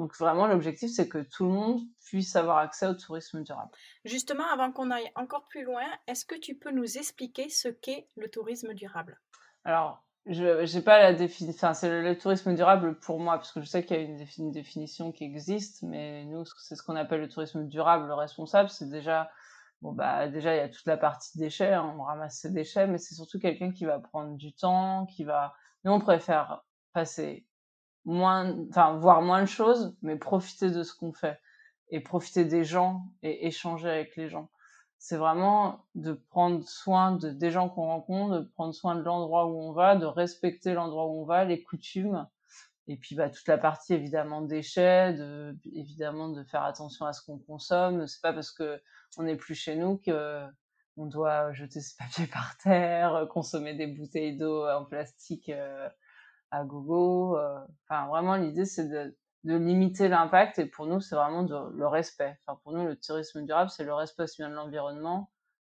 Donc 0.00 0.16
vraiment, 0.16 0.46
l'objectif, 0.46 0.90
c'est 0.90 1.10
que 1.10 1.18
tout 1.18 1.44
le 1.44 1.50
monde 1.50 1.82
puisse 2.06 2.34
avoir 2.34 2.56
accès 2.56 2.86
au 2.86 2.94
tourisme 2.94 3.42
durable. 3.42 3.70
Justement, 4.06 4.46
avant 4.50 4.72
qu'on 4.72 4.90
aille 4.90 5.10
encore 5.14 5.46
plus 5.46 5.62
loin, 5.62 5.84
est-ce 6.06 6.24
que 6.24 6.36
tu 6.36 6.54
peux 6.54 6.70
nous 6.70 6.96
expliquer 6.96 7.50
ce 7.50 7.68
qu'est 7.68 8.08
le 8.16 8.30
tourisme 8.30 8.72
durable? 8.72 9.20
Alors, 9.62 10.02
je 10.24 10.74
n'ai 10.74 10.82
pas 10.82 10.98
la 11.00 11.12
définition, 11.12 11.66
enfin, 11.66 11.74
c'est 11.74 12.00
le, 12.00 12.16
tourisme 12.16 12.54
durable 12.54 12.98
pour 13.00 13.20
moi, 13.20 13.36
parce 13.36 13.52
que 13.52 13.60
je 13.60 13.66
sais 13.66 13.84
qu'il 13.84 13.94
y 13.94 14.00
a 14.00 14.02
une, 14.38 14.52
définition 14.52 15.12
qui 15.12 15.24
existe, 15.24 15.82
mais 15.82 16.24
nous, 16.24 16.46
c'est 16.56 16.76
ce 16.76 16.82
qu'on 16.82 16.96
appelle 16.96 17.20
le 17.20 17.28
tourisme 17.28 17.68
durable 17.68 18.10
responsable. 18.10 18.70
C'est 18.70 18.88
déjà, 18.88 19.30
bon, 19.82 19.92
bah, 19.92 20.28
déjà, 20.28 20.54
il 20.54 20.60
y 20.60 20.62
a 20.62 20.70
toute 20.70 20.86
la 20.86 20.96
partie 20.96 21.36
déchets, 21.36 21.74
hein, 21.74 21.94
on 21.98 22.04
ramasse 22.04 22.38
ses 22.38 22.50
déchets, 22.50 22.86
mais 22.86 22.96
c'est 22.96 23.14
surtout 23.14 23.38
quelqu'un 23.38 23.70
qui 23.70 23.84
va 23.84 23.98
prendre 23.98 24.34
du 24.38 24.54
temps, 24.54 25.04
qui 25.14 25.24
va. 25.24 25.52
Nous, 25.84 25.92
on 25.92 26.00
préfère 26.00 26.64
passer 26.94 27.44
moins, 28.04 28.56
enfin, 28.68 28.96
voir 28.96 29.22
moins 29.22 29.42
de 29.42 29.46
choses, 29.46 29.96
mais 30.02 30.16
profiter 30.16 30.70
de 30.70 30.82
ce 30.82 30.94
qu'on 30.94 31.12
fait 31.12 31.38
et 31.90 32.00
profiter 32.00 32.44
des 32.44 32.64
gens 32.64 33.02
et 33.22 33.46
échanger 33.46 33.88
avec 33.88 34.16
les 34.16 34.28
gens. 34.28 34.48
C'est 34.98 35.16
vraiment 35.16 35.86
de 35.94 36.12
prendre 36.12 36.66
soin 36.68 37.12
de, 37.12 37.30
des 37.30 37.50
gens 37.50 37.68
qu'on 37.68 37.86
rencontre, 37.86 38.40
de 38.40 38.44
prendre 38.44 38.74
soin 38.74 38.94
de 38.94 39.02
l'endroit 39.02 39.46
où 39.46 39.58
on 39.58 39.72
va, 39.72 39.96
de 39.96 40.06
respecter 40.06 40.74
l'endroit 40.74 41.06
où 41.06 41.22
on 41.22 41.24
va, 41.24 41.44
les 41.44 41.62
coutumes, 41.62 42.26
et 42.86 42.96
puis 42.96 43.14
bah, 43.14 43.30
toute 43.30 43.46
la 43.46 43.56
partie 43.56 43.94
évidemment 43.94 44.42
déchets, 44.42 45.14
de, 45.14 45.56
évidemment 45.72 46.28
de 46.28 46.42
faire 46.42 46.64
attention 46.64 47.06
à 47.06 47.12
ce 47.12 47.24
qu'on 47.24 47.38
consomme. 47.38 48.06
C'est 48.08 48.20
pas 48.20 48.32
parce 48.32 48.50
que 48.50 48.80
on 49.16 49.22
n'est 49.22 49.36
plus 49.36 49.54
chez 49.54 49.76
nous 49.76 49.98
que 49.98 50.44
on 50.96 51.06
doit 51.06 51.52
jeter 51.52 51.80
ses 51.80 51.94
papiers 51.98 52.26
par 52.26 52.56
terre, 52.58 53.26
consommer 53.30 53.74
des 53.74 53.86
bouteilles 53.86 54.36
d'eau 54.36 54.66
en 54.66 54.84
plastique 54.84 55.50
euh, 55.50 55.88
à 56.50 56.64
gogo. 56.64 57.36
Euh, 57.36 57.60
enfin, 57.88 58.08
vraiment, 58.08 58.36
l'idée, 58.36 58.64
c'est 58.64 58.88
de, 58.88 59.16
de, 59.44 59.56
limiter 59.56 60.08
l'impact 60.08 60.58
et 60.58 60.66
pour 60.66 60.86
nous, 60.86 61.00
c'est 61.00 61.16
vraiment 61.16 61.42
le 61.42 61.86
respect. 61.86 62.36
Enfin, 62.46 62.58
pour 62.62 62.72
nous, 62.72 62.84
le 62.84 62.96
tourisme 62.96 63.44
durable, 63.44 63.70
c'est 63.70 63.84
le 63.84 63.94
respect 63.94 64.24
aussi 64.24 64.42
bien 64.42 64.50
de 64.50 64.54
l'environnement 64.54 65.30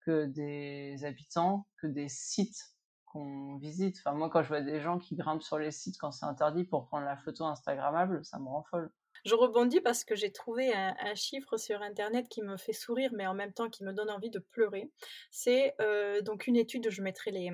que 0.05 0.27
des 0.27 1.05
habitants, 1.05 1.67
que 1.81 1.87
des 1.87 2.09
sites 2.09 2.75
qu'on 3.07 3.57
visite. 3.57 3.97
Enfin, 4.05 4.17
moi, 4.17 4.29
quand 4.29 4.43
je 4.43 4.49
vois 4.49 4.61
des 4.61 4.81
gens 4.81 4.99
qui 4.99 5.15
grimpent 5.15 5.43
sur 5.43 5.59
les 5.59 5.71
sites 5.71 5.97
quand 5.99 6.13
c'est 6.13 6.27
interdit 6.27 6.65
pour 6.65 6.87
prendre 6.87 7.07
la 7.07 7.17
photo 7.17 7.45
Instagrammable, 7.45 8.25
ça 8.25 8.39
me 8.39 8.47
rend 8.47 8.65
folle. 8.65 8.91
Je 9.25 9.35
rebondis 9.35 9.81
parce 9.81 10.05
que 10.05 10.15
j'ai 10.15 10.33
trouvé 10.33 10.75
un, 10.75 11.15
chiffre 11.15 11.57
sur 11.57 11.81
Internet 11.81 12.29
qui 12.29 12.43
me 12.43 12.59
fait 12.59 12.75
sourire, 12.75 13.11
mais 13.15 13.27
en 13.27 13.33
même 13.33 13.55
temps 13.55 13.71
qui 13.71 13.83
me 13.83 13.93
donne 13.93 14.11
envie 14.11 14.29
de 14.29 14.39
pleurer. 14.39 14.91
C'est 15.31 15.75
euh, 15.81 16.21
donc 16.21 16.47
une 16.47 16.57
étude, 16.57 16.91
je 16.91 17.01
mettrai 17.01 17.31
les, 17.31 17.51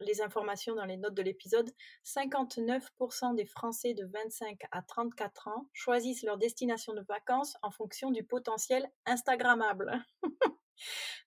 les 0.00 0.20
informations 0.20 0.74
dans 0.74 0.84
les 0.84 0.96
notes 0.96 1.14
de 1.14 1.22
l'épisode, 1.22 1.70
59% 2.04 3.34
des 3.34 3.44
Français 3.44 3.94
de 3.94 4.06
25 4.06 4.60
à 4.70 4.82
34 4.82 5.48
ans 5.48 5.68
choisissent 5.72 6.22
leur 6.22 6.38
destination 6.38 6.94
de 6.94 7.02
vacances 7.08 7.56
en 7.62 7.70
fonction 7.70 8.10
du 8.10 8.24
potentiel 8.24 8.88
Instagrammable. 9.06 9.92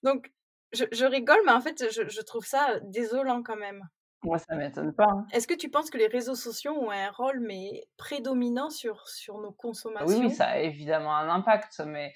Donc, 0.04 0.32
je, 0.74 1.06
rigole, 1.06 1.42
mais 1.46 1.52
en 1.52 1.62
fait, 1.62 1.92
je 1.92 2.22
trouve 2.22 2.46
ça 2.46 2.80
désolant 2.84 3.44
quand 3.44 3.58
même. 3.58 3.90
Moi, 4.24 4.38
ça 4.38 4.56
m'étonne 4.56 4.94
pas. 4.94 5.08
Hein. 5.10 5.26
Est-ce 5.32 5.48
que 5.48 5.56
tu 5.56 5.70
penses 5.70 5.90
que 5.90 5.98
les 5.98 6.08
réseaux 6.08 6.36
sociaux 6.36 6.74
ont 6.74 6.92
un 6.92 7.10
rôle 7.10 7.40
mais 7.40 7.88
prédominant 7.98 8.70
sur, 8.70 9.08
sur 9.08 9.40
nos 9.40 9.52
consommations? 9.52 10.20
Oui, 10.20 10.30
ça 10.30 10.46
a 10.46 10.58
évidemment 10.60 11.16
un 11.16 11.28
impact, 11.28 11.82
mais 11.86 12.14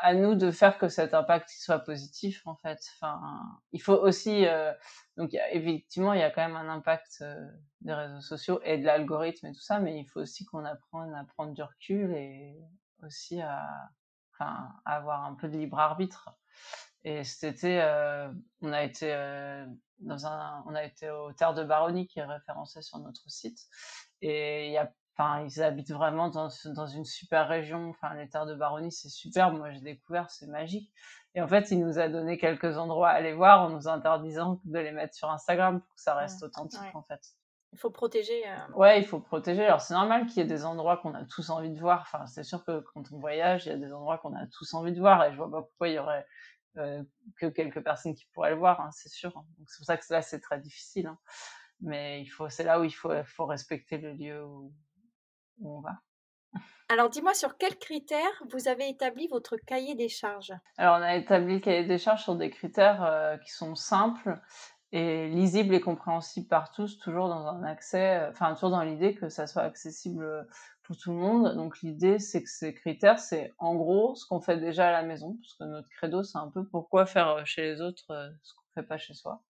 à 0.00 0.14
nous 0.14 0.36
de 0.36 0.52
faire 0.52 0.78
que 0.78 0.88
cet 0.88 1.14
impact 1.14 1.48
soit 1.50 1.80
positif, 1.80 2.46
en 2.46 2.54
fait. 2.54 2.78
Enfin, 2.94 3.20
il 3.72 3.82
faut 3.82 3.96
aussi... 3.96 4.46
Euh, 4.46 4.72
donc, 5.16 5.30
effectivement, 5.50 6.12
il 6.12 6.20
y 6.20 6.22
a 6.22 6.30
quand 6.30 6.46
même 6.46 6.56
un 6.56 6.68
impact 6.68 7.18
euh, 7.22 7.34
des 7.80 7.94
réseaux 7.94 8.20
sociaux 8.20 8.60
et 8.62 8.78
de 8.78 8.84
l'algorithme 8.84 9.46
et 9.46 9.52
tout 9.52 9.60
ça, 9.60 9.80
mais 9.80 9.98
il 9.98 10.04
faut 10.04 10.20
aussi 10.20 10.44
qu'on 10.44 10.64
apprenne 10.64 11.14
à 11.14 11.24
prendre 11.24 11.52
du 11.52 11.62
recul 11.62 12.14
et 12.14 12.56
aussi 13.02 13.40
à, 13.40 13.66
à 14.38 14.70
avoir 14.84 15.24
un 15.24 15.34
peu 15.34 15.48
de 15.48 15.56
libre 15.56 15.80
arbitre. 15.80 16.30
Et 17.04 17.24
cet 17.24 17.44
été, 17.44 17.80
euh, 17.80 18.30
on 18.60 18.72
a 18.72 18.82
été 18.82 19.12
euh, 19.12 19.66
dans 20.00 20.26
un, 20.26 20.62
on 20.66 20.74
a 20.74 20.84
été 20.84 21.10
au 21.10 21.32
Terre 21.32 21.54
de 21.54 21.64
Baronnie 21.64 22.06
qui 22.06 22.18
est 22.18 22.24
référencé 22.24 22.82
sur 22.82 22.98
notre 22.98 23.28
site. 23.30 23.58
Et 24.20 24.66
il 24.66 24.72
y 24.72 24.78
a, 24.78 24.92
enfin, 25.16 25.44
ils 25.44 25.62
habitent 25.62 25.92
vraiment 25.92 26.28
dans, 26.28 26.48
dans 26.74 26.86
une 26.86 27.04
super 27.04 27.48
région. 27.48 27.90
Enfin, 27.90 28.14
les 28.14 28.28
Terres 28.28 28.46
de 28.46 28.54
Baronnie, 28.54 28.92
c'est 28.92 29.08
superbe. 29.08 29.56
Moi, 29.56 29.70
j'ai 29.70 29.80
découvert, 29.80 30.30
c'est 30.30 30.48
magique. 30.48 30.92
Et 31.34 31.40
en 31.40 31.48
fait, 31.48 31.70
il 31.70 31.80
nous 31.80 31.98
a 31.98 32.08
donné 32.08 32.36
quelques 32.36 32.78
endroits 32.78 33.10
à 33.10 33.12
aller 33.12 33.32
voir 33.32 33.62
en 33.62 33.70
nous 33.70 33.86
interdisant 33.86 34.60
de 34.64 34.78
les 34.78 34.92
mettre 34.92 35.14
sur 35.14 35.30
Instagram 35.30 35.80
pour 35.80 35.94
que 35.94 36.00
ça 36.00 36.14
reste 36.14 36.42
authentique, 36.42 36.94
en 36.94 37.02
fait. 37.02 37.20
Il 37.72 37.78
faut 37.78 37.90
protéger. 37.90 38.48
Euh... 38.48 38.72
Ouais, 38.74 38.98
il 38.98 39.04
faut 39.04 39.20
protéger. 39.20 39.64
Alors 39.66 39.82
c'est 39.82 39.92
normal 39.94 40.26
qu'il 40.26 40.38
y 40.38 40.40
ait 40.40 40.48
des 40.48 40.64
endroits 40.64 40.96
qu'on 40.96 41.14
a 41.14 41.24
tous 41.26 41.50
envie 41.50 41.70
de 41.70 41.78
voir. 41.78 42.00
Enfin, 42.00 42.26
c'est 42.26 42.42
sûr 42.42 42.64
que 42.64 42.80
quand 42.80 43.04
on 43.12 43.18
voyage, 43.18 43.66
il 43.66 43.68
y 43.68 43.72
a 43.72 43.76
des 43.76 43.92
endroits 43.92 44.18
qu'on 44.18 44.34
a 44.34 44.46
tous 44.46 44.72
envie 44.72 44.92
de 44.92 45.00
voir. 45.00 45.22
Et 45.24 45.32
je 45.32 45.36
vois 45.36 45.50
pas 45.50 45.60
pourquoi 45.60 45.88
il 45.88 45.94
y 45.94 45.98
aurait 45.98 46.26
que 46.74 47.46
quelques 47.46 47.82
personnes 47.82 48.14
qui 48.14 48.26
pourraient 48.26 48.50
le 48.50 48.56
voir, 48.56 48.80
hein, 48.80 48.90
c'est 48.92 49.08
sûr. 49.08 49.32
Donc 49.32 49.68
c'est 49.68 49.78
pour 49.78 49.86
ça 49.86 49.96
que 49.96 50.04
là 50.10 50.22
c'est 50.22 50.40
très 50.40 50.60
difficile. 50.60 51.06
Hein. 51.06 51.18
Mais 51.80 52.22
il 52.22 52.26
faut, 52.26 52.48
c'est 52.48 52.64
là 52.64 52.80
où 52.80 52.84
il 52.84 52.90
faut, 52.90 53.12
faut 53.24 53.46
respecter 53.46 53.98
le 53.98 54.12
lieu 54.12 54.44
où, 54.44 54.72
on 55.62 55.80
va. 55.80 56.00
Alors 56.88 57.10
dis-moi 57.10 57.34
sur 57.34 57.58
quels 57.58 57.76
critères 57.76 58.42
vous 58.50 58.68
avez 58.68 58.88
établi 58.88 59.28
votre 59.28 59.56
cahier 59.56 59.94
des 59.94 60.08
charges? 60.08 60.54
Alors 60.78 60.98
on 60.98 61.02
a 61.02 61.16
établi 61.16 61.54
le 61.54 61.60
cahier 61.60 61.84
des 61.84 61.98
charges 61.98 62.22
sur 62.22 62.36
des 62.36 62.50
critères 62.50 63.02
euh, 63.04 63.36
qui 63.36 63.50
sont 63.50 63.74
simples 63.74 64.40
et 64.90 65.28
lisibles 65.28 65.74
et 65.74 65.80
compréhensibles 65.80 66.48
par 66.48 66.70
tous, 66.70 66.98
toujours 66.98 67.28
dans 67.28 67.46
un 67.46 67.62
accès, 67.62 68.20
euh, 68.20 68.30
enfin 68.30 68.54
toujours 68.54 68.70
dans 68.70 68.82
l'idée 68.82 69.14
que 69.14 69.28
ça 69.28 69.46
soit 69.46 69.62
accessible 69.62 70.48
tout 70.96 71.10
le 71.10 71.18
monde. 71.18 71.54
Donc 71.54 71.80
l'idée, 71.82 72.18
c'est 72.18 72.42
que 72.42 72.50
ces 72.50 72.74
critères, 72.74 73.18
c'est 73.18 73.54
en 73.58 73.74
gros 73.74 74.14
ce 74.14 74.26
qu'on 74.26 74.40
fait 74.40 74.58
déjà 74.58 74.88
à 74.88 74.92
la 74.92 75.02
maison, 75.02 75.36
parce 75.40 75.54
que 75.54 75.64
notre 75.64 75.88
credo, 75.90 76.22
c'est 76.22 76.38
un 76.38 76.48
peu 76.48 76.66
pourquoi 76.66 77.06
faire 77.06 77.46
chez 77.46 77.62
les 77.62 77.80
autres 77.80 78.32
ce 78.42 78.54
qu'on 78.54 78.80
fait 78.80 78.86
pas 78.86 78.98
chez 78.98 79.14
soi. 79.14 79.42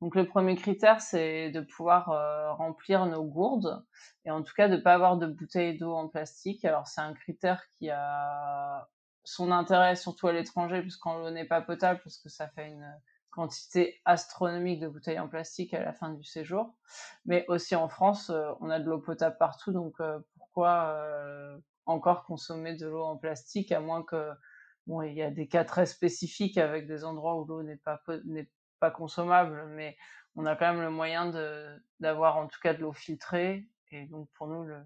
Donc 0.00 0.14
le 0.14 0.26
premier 0.26 0.54
critère, 0.54 1.00
c'est 1.00 1.50
de 1.50 1.60
pouvoir 1.60 2.10
euh, 2.10 2.52
remplir 2.52 3.06
nos 3.06 3.24
gourdes 3.24 3.84
et 4.24 4.30
en 4.30 4.42
tout 4.42 4.52
cas 4.54 4.68
de 4.68 4.76
ne 4.76 4.80
pas 4.80 4.94
avoir 4.94 5.16
de 5.16 5.26
bouteilles 5.26 5.76
d'eau 5.76 5.92
en 5.92 6.08
plastique. 6.08 6.64
Alors 6.64 6.86
c'est 6.86 7.00
un 7.00 7.14
critère 7.14 7.62
qui 7.78 7.90
a 7.90 8.88
son 9.24 9.50
intérêt 9.50 9.96
surtout 9.96 10.28
à 10.28 10.32
l'étranger 10.32 10.82
puisqu'on 10.82 11.18
l'eau 11.18 11.30
n'est 11.30 11.46
pas 11.46 11.60
potable 11.62 12.00
parce 12.04 12.18
que 12.18 12.28
ça 12.28 12.48
fait 12.48 12.68
une 12.68 12.88
quantité 13.30 14.00
astronomique 14.04 14.80
de 14.80 14.88
bouteilles 14.88 15.18
en 15.18 15.28
plastique 15.28 15.74
à 15.74 15.82
la 15.82 15.92
fin 15.92 16.10
du 16.10 16.22
séjour. 16.22 16.74
Mais 17.24 17.44
aussi 17.48 17.74
en 17.74 17.88
France, 17.88 18.30
euh, 18.30 18.52
on 18.60 18.70
a 18.70 18.78
de 18.78 18.88
l'eau 18.88 19.00
potable 19.00 19.36
partout, 19.38 19.72
donc 19.72 19.94
euh, 20.00 20.20
pourquoi 20.58 21.60
encore 21.86 22.24
consommer 22.24 22.74
de 22.74 22.86
l'eau 22.86 23.04
en 23.04 23.16
plastique 23.16 23.70
à 23.72 23.80
moins 23.80 24.02
que 24.02 24.32
bon, 24.86 25.02
il 25.02 25.14
y 25.14 25.22
a 25.22 25.30
des 25.30 25.46
cas 25.46 25.64
très 25.64 25.86
spécifiques 25.86 26.58
avec 26.58 26.86
des 26.86 27.04
endroits 27.04 27.36
où 27.36 27.44
l'eau 27.44 27.62
n'est 27.62 27.76
pas 27.76 28.00
n'est 28.24 28.50
pas 28.80 28.90
consommable, 28.90 29.66
mais 29.68 29.96
on 30.34 30.46
a 30.46 30.56
quand 30.56 30.72
même 30.72 30.82
le 30.82 30.90
moyen 30.90 31.30
de 31.30 31.80
d'avoir 32.00 32.36
en 32.38 32.48
tout 32.48 32.58
cas 32.60 32.74
de 32.74 32.80
l'eau 32.80 32.92
filtrée. 32.92 33.68
Et 33.90 34.06
donc 34.06 34.28
pour 34.34 34.48
nous, 34.48 34.64
le, 34.64 34.82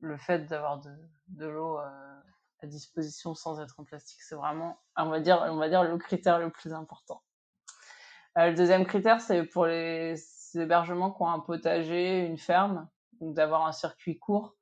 le 0.00 0.16
fait 0.16 0.46
d'avoir 0.46 0.80
de, 0.80 0.90
de 1.28 1.46
l'eau 1.46 1.78
euh, 1.78 2.20
à 2.62 2.66
disposition 2.66 3.34
sans 3.34 3.60
être 3.60 3.80
en 3.80 3.84
plastique, 3.84 4.22
c'est 4.22 4.34
vraiment, 4.34 4.80
on 4.96 5.10
va 5.10 5.20
dire, 5.20 5.44
on 5.50 5.56
va 5.56 5.68
dire 5.68 5.82
le 5.82 5.98
critère 5.98 6.38
le 6.38 6.50
plus 6.50 6.72
important. 6.72 7.22
Euh, 8.38 8.50
le 8.50 8.54
deuxième 8.54 8.86
critère, 8.86 9.20
c'est 9.20 9.44
pour 9.44 9.66
les 9.66 10.14
hébergements 10.54 11.12
qui 11.12 11.22
ont 11.22 11.28
un 11.28 11.40
potager, 11.40 12.24
une 12.24 12.38
ferme, 12.38 12.88
donc 13.20 13.34
d'avoir 13.34 13.66
un 13.66 13.72
circuit 13.72 14.18
court. 14.18 14.57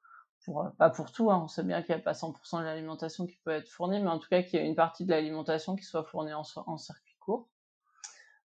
Euh, 0.48 0.70
pas 0.78 0.90
pour 0.90 1.12
tout, 1.12 1.30
hein, 1.30 1.40
on 1.44 1.48
sait 1.48 1.62
bien 1.62 1.82
qu'il 1.82 1.94
n'y 1.94 2.00
a 2.00 2.04
pas 2.04 2.12
100% 2.14 2.60
de 2.60 2.64
l'alimentation 2.64 3.26
qui 3.26 3.36
peut 3.44 3.50
être 3.50 3.68
fournie, 3.68 4.00
mais 4.00 4.08
en 4.08 4.18
tout 4.18 4.28
cas 4.28 4.42
qu'il 4.42 4.60
y 4.60 4.62
a 4.62 4.66
une 4.66 4.74
partie 4.76 5.04
de 5.04 5.10
l'alimentation 5.10 5.76
qui 5.76 5.84
soit 5.84 6.04
fournie 6.04 6.32
en, 6.32 6.44
circuit 6.78 7.16
court. 7.20 7.48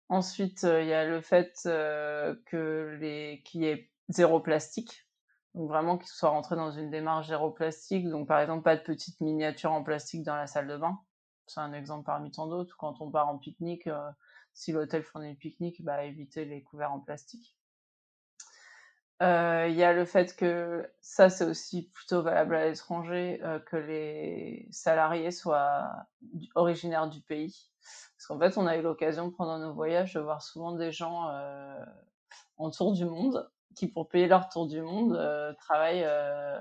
Ensuite, 0.09 0.65
euh, 0.65 0.83
il 0.83 0.89
y 0.89 0.93
a 0.93 1.05
le 1.05 1.21
fait 1.21 1.61
euh, 1.67 2.35
que 2.47 2.97
les 3.01 3.43
qu'il 3.45 3.63
y 3.63 3.67
ait 3.67 3.91
zéro 4.09 4.41
plastique. 4.41 5.07
Donc 5.55 5.69
vraiment 5.69 5.97
qu'il 5.99 6.09
soit 6.09 6.29
rentré 6.29 6.55
dans 6.55 6.71
une 6.71 6.91
démarche 6.91 7.29
zéro 7.29 7.51
plastique. 7.51 8.09
Donc 8.09 8.29
par 8.29 8.41
exemple, 8.41 8.63
pas 8.63 8.77
de 8.77 8.83
petites 8.83 9.21
miniatures 9.21 9.73
en 9.73 9.83
plastique 9.83 10.23
dans 10.23 10.37
la 10.37 10.47
salle 10.47 10.69
de 10.69 10.77
bain. 10.77 10.99
C'est 11.47 11.61
un 11.61 11.73
exemple 11.73 12.05
parmi 12.05 12.31
tant 12.31 12.47
d'autres. 12.47 12.77
Quand 12.77 13.01
on 13.01 13.11
part 13.11 13.29
en 13.29 13.39
pique-nique, 13.39 13.89
si 14.53 14.73
l'hôtel 14.73 15.03
fournit 15.03 15.31
le 15.31 15.37
pique-nique, 15.37 15.83
bah 15.85 16.05
éviter 16.05 16.45
les 16.45 16.63
couverts 16.63 16.93
en 16.93 17.01
plastique. 17.01 17.57
Il 19.21 19.75
y 19.75 19.83
a 19.83 19.93
le 19.93 20.05
fait 20.05 20.37
que 20.37 20.91
ça, 21.01 21.31
c'est 21.31 21.45
aussi 21.45 21.89
plutôt 21.91 22.23
valable 22.23 22.55
à 22.55 22.67
l'étranger, 22.67 23.41
que 23.67 23.77
les 23.77 24.69
salariés 24.71 25.31
soient 25.31 26.07
originaires 26.55 27.09
du 27.09 27.21
pays. 27.21 27.71
Parce 28.17 28.27
qu'en 28.27 28.39
fait, 28.39 28.59
on 28.59 28.67
a 28.67 28.77
eu 28.77 28.83
l'occasion 28.83 29.31
pendant 29.31 29.59
nos 29.59 29.75
voyages 29.75 30.15
de 30.15 30.21
voir 30.21 30.43
souvent 30.43 30.73
des 30.73 30.91
gens 30.91 31.29
euh, 31.31 31.85
en 32.57 32.71
tour 32.71 32.93
du 32.93 33.05
monde 33.05 33.51
qui, 33.75 33.89
pour 33.89 34.09
payer 34.09 34.27
leur 34.27 34.49
tour 34.49 34.67
du 34.67 34.81
monde, 34.81 35.15
euh, 35.15 35.53
travaillent, 35.55 36.05
euh, 36.05 36.59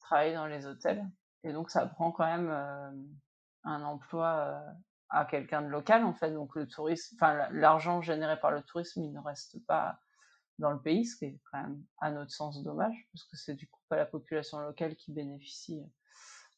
travaillent 0.00 0.34
dans 0.34 0.46
les 0.46 0.66
hôtels. 0.66 1.04
Et 1.42 1.52
donc, 1.52 1.70
ça 1.70 1.84
prend 1.86 2.12
quand 2.12 2.24
même 2.26 2.48
euh, 2.50 2.90
un 3.64 3.82
emploi 3.82 4.26
euh, 4.26 4.72
à 5.10 5.24
quelqu'un 5.24 5.62
de 5.62 5.68
local, 5.68 6.04
en 6.04 6.14
fait. 6.14 6.30
Donc, 6.30 6.54
le 6.54 6.68
tourisme, 6.68 7.16
enfin, 7.16 7.48
l'argent 7.50 8.00
généré 8.00 8.38
par 8.38 8.52
le 8.52 8.62
tourisme, 8.62 9.02
il 9.02 9.12
ne 9.12 9.20
reste 9.20 9.64
pas 9.66 9.98
dans 10.58 10.70
le 10.70 10.80
pays, 10.80 11.04
ce 11.04 11.16
qui 11.16 11.24
est 11.26 11.40
quand 11.50 11.62
même, 11.62 11.82
à 12.00 12.10
notre 12.10 12.30
sens, 12.30 12.62
dommage, 12.62 13.08
parce 13.12 13.24
que 13.24 13.36
c'est 13.36 13.54
du 13.54 13.66
coup 13.68 13.80
pas 13.88 13.96
la 13.96 14.06
population 14.06 14.58
locale 14.58 14.96
qui 14.96 15.12
bénéficie 15.12 15.82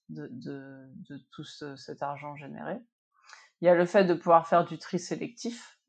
de, 0.08 1.20
tout 1.32 1.44
ce, 1.44 1.76
cet 1.76 2.02
argent 2.02 2.36
généré. 2.36 2.78
Il 3.60 3.64
y 3.64 3.68
a 3.68 3.74
le 3.74 3.86
fait 3.86 4.04
de 4.04 4.14
pouvoir 4.14 4.46
faire 4.46 4.64
du 4.64 4.78
tri 4.78 4.98
sélectif. 4.98 5.80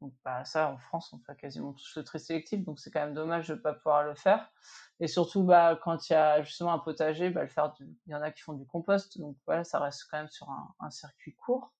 Donc, 0.00 0.14
bah, 0.24 0.44
ça, 0.44 0.70
en 0.70 0.78
France, 0.78 1.12
on 1.12 1.18
fait 1.20 1.36
quasiment 1.36 1.72
tous 1.72 1.96
le 1.96 2.04
tri 2.04 2.20
sélectif, 2.20 2.62
donc 2.64 2.78
c'est 2.78 2.90
quand 2.90 3.00
même 3.00 3.14
dommage 3.14 3.48
de 3.48 3.54
ne 3.54 3.58
pas 3.58 3.72
pouvoir 3.72 4.04
le 4.04 4.14
faire. 4.14 4.52
Et 5.00 5.08
surtout, 5.08 5.42
bah, 5.42 5.78
quand 5.82 6.08
il 6.08 6.12
y 6.12 6.16
a 6.16 6.42
justement 6.42 6.72
un 6.72 6.78
potager, 6.78 7.30
bah, 7.30 7.42
le 7.42 7.48
faire 7.48 7.74
il 7.80 7.96
y 8.06 8.14
en 8.14 8.22
a 8.22 8.30
qui 8.30 8.42
font 8.42 8.52
du 8.52 8.66
compost, 8.66 9.18
donc 9.18 9.36
voilà, 9.46 9.64
ça 9.64 9.80
reste 9.80 10.04
quand 10.10 10.18
même 10.18 10.28
sur 10.28 10.48
un 10.50 10.90
circuit 10.90 11.34
court. 11.34 11.75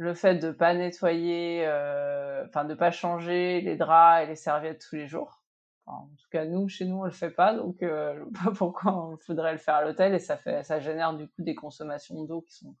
Le 0.00 0.14
fait 0.14 0.36
de 0.36 0.50
pas 0.50 0.72
nettoyer, 0.72 1.66
euh, 1.66 2.46
enfin 2.46 2.64
de 2.64 2.72
pas 2.72 2.90
changer 2.90 3.60
les 3.60 3.76
draps 3.76 4.24
et 4.24 4.26
les 4.28 4.34
serviettes 4.34 4.80
tous 4.88 4.96
les 4.96 5.06
jours. 5.06 5.42
Enfin, 5.84 5.98
en 6.04 6.06
tout 6.16 6.28
cas, 6.30 6.46
nous, 6.46 6.68
chez 6.70 6.86
nous, 6.86 7.00
on 7.00 7.04
le 7.04 7.10
fait 7.10 7.30
pas, 7.30 7.54
donc 7.54 7.82
euh, 7.82 8.24
pas 8.42 8.50
pourquoi 8.56 8.96
on 8.96 9.18
faudrait 9.18 9.52
le 9.52 9.58
faire 9.58 9.74
à 9.74 9.84
l'hôtel 9.84 10.14
et 10.14 10.18
ça 10.18 10.38
fait, 10.38 10.62
ça 10.62 10.80
génère 10.80 11.12
du 11.12 11.28
coup 11.28 11.42
des 11.42 11.54
consommations 11.54 12.24
d'eau 12.24 12.40
qui 12.40 12.54
sont 12.54 12.74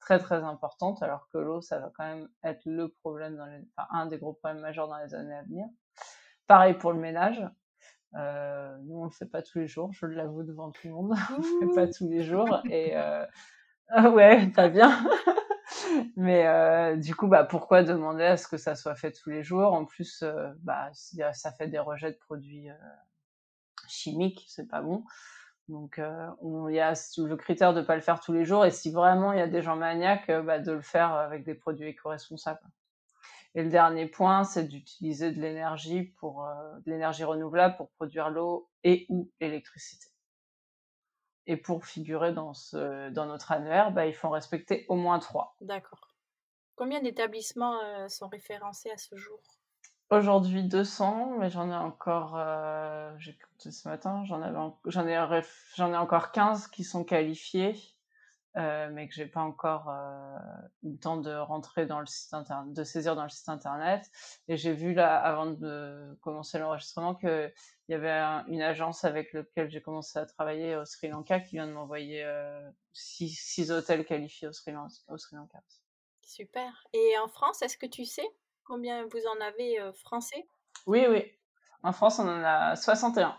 très 0.00 0.18
très 0.18 0.42
importante, 0.42 1.02
alors 1.02 1.28
que 1.30 1.36
l'eau, 1.36 1.60
ça 1.60 1.78
va 1.78 1.92
quand 1.94 2.06
même 2.06 2.26
être 2.42 2.62
le 2.64 2.88
problème, 2.88 3.36
dans 3.36 3.44
les, 3.44 3.60
enfin, 3.76 3.88
un 3.92 4.06
des 4.06 4.16
gros 4.16 4.32
problèmes 4.32 4.62
majeurs 4.62 4.88
dans 4.88 4.96
les 4.96 5.14
années 5.14 5.34
à 5.34 5.42
venir. 5.42 5.66
Pareil 6.46 6.72
pour 6.72 6.94
le 6.94 7.00
ménage. 7.00 7.46
Euh, 8.14 8.78
nous, 8.84 8.98
on 8.98 9.04
le 9.04 9.10
fait 9.10 9.26
pas 9.26 9.42
tous 9.42 9.58
les 9.58 9.66
jours, 9.66 9.92
je 9.92 10.06
l'avoue 10.06 10.42
devant 10.42 10.70
tout 10.70 10.88
le 10.88 10.94
monde. 10.94 11.14
on 11.36 11.36
le 11.36 11.68
fait 11.68 11.74
pas 11.74 11.86
tous 11.92 12.08
les 12.08 12.22
jours. 12.22 12.62
Et 12.70 12.96
euh... 12.96 13.26
ah 13.88 14.08
ouais, 14.10 14.46
pas 14.56 14.70
bien. 14.70 15.06
Mais 16.16 16.46
euh, 16.46 16.96
du 16.96 17.14
coup, 17.14 17.28
bah, 17.28 17.44
pourquoi 17.44 17.82
demander 17.82 18.24
à 18.24 18.36
ce 18.36 18.48
que 18.48 18.56
ça 18.56 18.74
soit 18.74 18.94
fait 18.94 19.12
tous 19.12 19.30
les 19.30 19.42
jours? 19.42 19.72
En 19.72 19.84
plus, 19.84 20.22
euh, 20.22 20.52
bah, 20.60 20.90
ça 20.92 21.52
fait 21.52 21.68
des 21.68 21.78
rejets 21.78 22.12
de 22.12 22.18
produits 22.18 22.70
euh, 22.70 22.74
chimiques, 23.88 24.44
c'est 24.48 24.68
pas 24.68 24.82
bon. 24.82 25.04
Donc, 25.68 25.98
euh, 25.98 26.28
il 26.68 26.74
y 26.74 26.80
a 26.80 26.92
le 27.18 27.36
critère 27.36 27.72
de 27.74 27.80
ne 27.80 27.84
pas 27.84 27.94
le 27.94 28.02
faire 28.02 28.20
tous 28.20 28.32
les 28.32 28.44
jours. 28.44 28.64
Et 28.66 28.70
si 28.70 28.90
vraiment 28.90 29.32
il 29.32 29.38
y 29.38 29.42
a 29.42 29.48
des 29.48 29.62
gens 29.62 29.76
maniaques, 29.76 30.28
euh, 30.30 30.42
bah, 30.42 30.58
de 30.58 30.72
le 30.72 30.82
faire 30.82 31.12
avec 31.12 31.44
des 31.44 31.54
produits 31.54 31.88
éco-responsables. 31.88 32.60
Et 33.54 33.62
le 33.62 33.70
dernier 33.70 34.06
point, 34.06 34.44
c'est 34.44 34.64
d'utiliser 34.64 35.30
de 35.30 35.40
l'énergie 35.40 36.04
pour 36.04 36.48
de 36.86 36.90
l'énergie 36.90 37.24
renouvelable 37.24 37.76
pour 37.76 37.90
produire 37.90 38.30
l'eau 38.30 38.70
et 38.82 39.04
ou 39.10 39.30
l'électricité. 39.40 40.11
Et 41.46 41.56
pour 41.56 41.84
figurer 41.86 42.32
dans 42.32 42.54
ce 42.54 43.10
dans 43.10 43.26
notre 43.26 43.52
annuaire, 43.52 43.90
bah, 43.90 44.06
il 44.06 44.14
faut 44.14 44.28
en 44.28 44.32
respecter 44.32 44.86
au 44.88 44.94
moins 44.94 45.18
trois. 45.18 45.56
D'accord. 45.60 46.12
Combien 46.76 47.00
d'établissements 47.00 47.80
euh, 47.82 48.08
sont 48.08 48.28
référencés 48.28 48.90
à 48.90 48.96
ce 48.96 49.16
jour? 49.16 49.40
Aujourd'hui 50.10 50.64
200, 50.64 51.36
mais 51.38 51.48
j'en 51.48 51.70
ai 51.70 51.74
encore, 51.74 52.34
euh, 52.36 53.12
j'ai 53.18 53.38
compté 53.38 53.70
ce 53.70 53.88
matin, 53.88 54.24
j'en 54.24 54.42
avais, 54.42 54.58
j'en 54.86 55.06
ai, 55.06 55.42
j'en 55.76 55.92
ai 55.92 55.96
encore 55.96 56.32
15 56.32 56.68
qui 56.68 56.84
sont 56.84 57.02
qualifiés, 57.04 57.76
euh, 58.56 58.90
mais 58.92 59.08
que 59.08 59.14
j'ai 59.14 59.26
pas 59.26 59.40
encore 59.40 59.90
eu 60.82 60.90
le 60.90 60.98
temps 60.98 61.16
de 61.16 61.32
rentrer 61.34 61.86
dans 61.86 62.00
le 62.00 62.06
site 62.06 62.34
internet, 62.34 62.74
de 62.74 62.84
saisir 62.84 63.16
dans 63.16 63.22
le 63.22 63.30
site 63.30 63.48
internet. 63.48 64.10
Et 64.48 64.58
j'ai 64.58 64.74
vu 64.74 64.92
là, 64.92 65.16
avant 65.16 65.46
de 65.46 66.18
commencer 66.20 66.58
l'enregistrement, 66.58 67.14
que 67.14 67.50
il 67.92 67.96
y 67.96 67.98
avait 67.98 68.10
un, 68.10 68.46
une 68.46 68.62
agence 68.62 69.04
avec 69.04 69.34
laquelle 69.34 69.70
j'ai 69.70 69.82
commencé 69.82 70.18
à 70.18 70.24
travailler 70.24 70.76
au 70.76 70.86
Sri 70.86 71.08
Lanka 71.08 71.40
qui 71.40 71.56
vient 71.56 71.66
de 71.66 71.74
m'envoyer 71.74 72.24
euh, 72.24 72.70
six, 72.94 73.28
six, 73.28 73.70
hôtels 73.70 74.06
qualifiés 74.06 74.48
au 74.48 74.52
Sri, 74.54 74.72
Lanka, 74.72 74.94
au 75.08 75.18
Sri 75.18 75.36
Lanka. 75.36 75.62
Super. 76.22 76.86
Et 76.94 77.18
en 77.18 77.28
France, 77.28 77.60
est-ce 77.60 77.76
que 77.76 77.84
tu 77.84 78.06
sais 78.06 78.26
Combien 78.64 79.04
vous 79.04 79.20
en 79.36 79.44
avez 79.44 79.78
euh, 79.78 79.92
français? 79.92 80.48
Oui, 80.86 81.04
oui. 81.06 81.30
En 81.82 81.92
France, 81.92 82.18
on 82.18 82.26
en 82.26 82.42
a 82.42 82.76
61. 82.76 83.36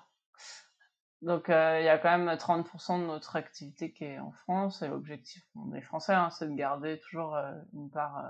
Donc, 1.24 1.50
euh, 1.50 1.80
il 1.80 1.86
y 1.86 1.90
a 1.90 1.98
quand 1.98 2.16
même 2.16 2.30
30% 2.30 3.02
de 3.02 3.08
notre 3.08 3.36
activité 3.36 3.92
qui 3.92 4.04
est 4.04 4.20
en 4.20 4.34
France. 4.34 4.84
Et 4.84 4.88
l'objectif 4.88 5.44
des 5.56 5.82
Français, 5.82 6.14
hein, 6.14 6.30
c'est 6.30 6.48
de 6.48 6.54
garder 6.54 7.00
toujours 7.00 7.36
une 7.74 7.90
part 7.90 8.24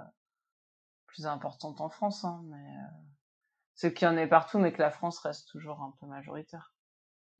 plus 1.06 1.27
importante 1.27 1.82
en 1.82 1.89
France. 1.89 2.24
Hein, 2.24 2.42
mais 2.46 2.63
ce 3.75 3.88
qu'il 3.88 4.08
y 4.08 4.12
en 4.12 4.18
ait 4.18 4.27
partout, 4.27 4.60
mais 4.60 4.72
que 4.72 4.82
la 4.82 4.92
France 4.92 5.20
reste 5.20 5.50
toujours 5.50 5.82
un 5.82 5.94
peu 6.00 6.06
majoritaire. 6.06 6.74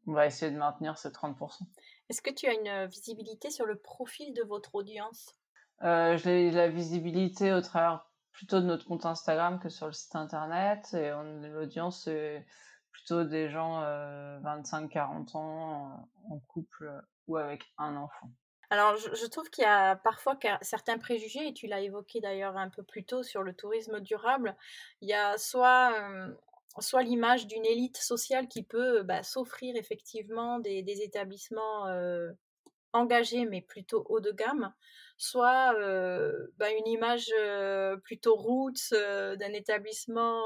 On 0.08 0.14
va 0.14 0.26
essayer 0.26 0.52
de 0.52 0.58
maintenir 0.58 0.98
ces 0.98 1.10
30%. 1.10 1.64
Est-ce 2.10 2.22
que 2.22 2.32
tu 2.32 2.48
as 2.48 2.54
une 2.54 2.88
visibilité 2.88 3.50
sur 3.50 3.66
le 3.66 3.78
profil 3.78 4.34
de 4.34 4.44
votre 4.44 4.76
audience? 4.76 5.34
Euh, 5.84 6.18
J'ai 6.18 6.52
la 6.52 6.68
visibilité 6.68 7.54
au 7.54 7.62
travers 7.62 8.06
plutôt 8.32 8.60
de 8.60 8.66
notre 8.66 8.86
compte 8.86 9.06
Instagram 9.06 9.60
que 9.60 9.70
sur 9.70 9.86
le 9.86 9.94
site 9.94 10.16
internet. 10.16 10.94
Et 10.94 11.12
l'audience, 11.50 12.04
c'est 12.04 12.46
plutôt 12.92 13.24
des 13.24 13.50
gens 13.50 13.82
euh, 13.82 14.40
25-40 14.42 15.38
ans 15.38 16.10
en 16.30 16.40
couple 16.48 16.92
ou 17.28 17.38
avec 17.38 17.64
un 17.78 17.96
enfant. 17.96 18.32
Alors, 18.70 18.96
je, 18.98 19.26
trouve 19.28 19.50
qu'il 19.50 19.64
y 19.64 19.68
a 19.68 19.96
parfois 19.96 20.38
certains 20.62 20.98
préjugés, 20.98 21.48
et 21.48 21.54
tu 21.54 21.68
l'as 21.68 21.82
évoqué 21.82 22.22
d'ailleurs 22.22 22.58
un 22.58 22.70
peu 22.70 22.84
plus 22.84 23.06
tôt 23.06 23.24
sur 23.24 23.44
le 23.44 23.54
tourisme 23.54 24.00
durable. 24.00 24.56
Il 25.02 25.10
y 25.10 25.14
a 25.14 25.38
soit, 25.38 25.94
l'image 27.04 27.46
d'une 27.48 27.66
élite 27.66 27.98
sociale 27.98 28.48
qui 28.48 28.64
peut 28.64 29.04
bah, 29.04 29.22
s'offrir 29.24 29.76
effectivement 29.76 30.60
des, 30.60 31.02
établissements 31.02 31.86
engagés, 32.94 33.46
mais 33.46 33.62
plutôt 33.62 34.06
haut 34.10 34.22
de 34.22 34.32
gamme, 34.32 34.74
soit 35.18 35.74
bah, 36.58 36.72
une 36.72 36.88
image 36.88 37.32
plutôt 38.04 38.36
roots 38.36 38.92
d'un 38.92 39.54
établissement 39.54 40.42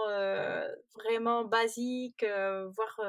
vraiment 0.95 1.45
basique, 1.45 2.25
voire 2.25 3.00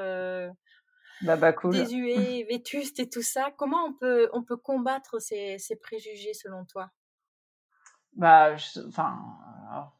bah, 1.21 1.35
bah, 1.35 1.53
cool. 1.53 1.71
désuet, 1.71 2.45
vétuste 2.49 2.99
et 2.99 3.09
tout 3.09 3.21
ça. 3.21 3.51
Comment 3.57 3.85
on 3.85 3.93
peut, 3.93 4.29
on 4.33 4.43
peut 4.43 4.57
combattre 4.57 5.19
ces, 5.19 5.57
ces 5.59 5.75
préjugés 5.75 6.33
selon 6.33 6.65
toi? 6.65 6.91
Bah, 8.13 8.55
enfin, 8.87 9.19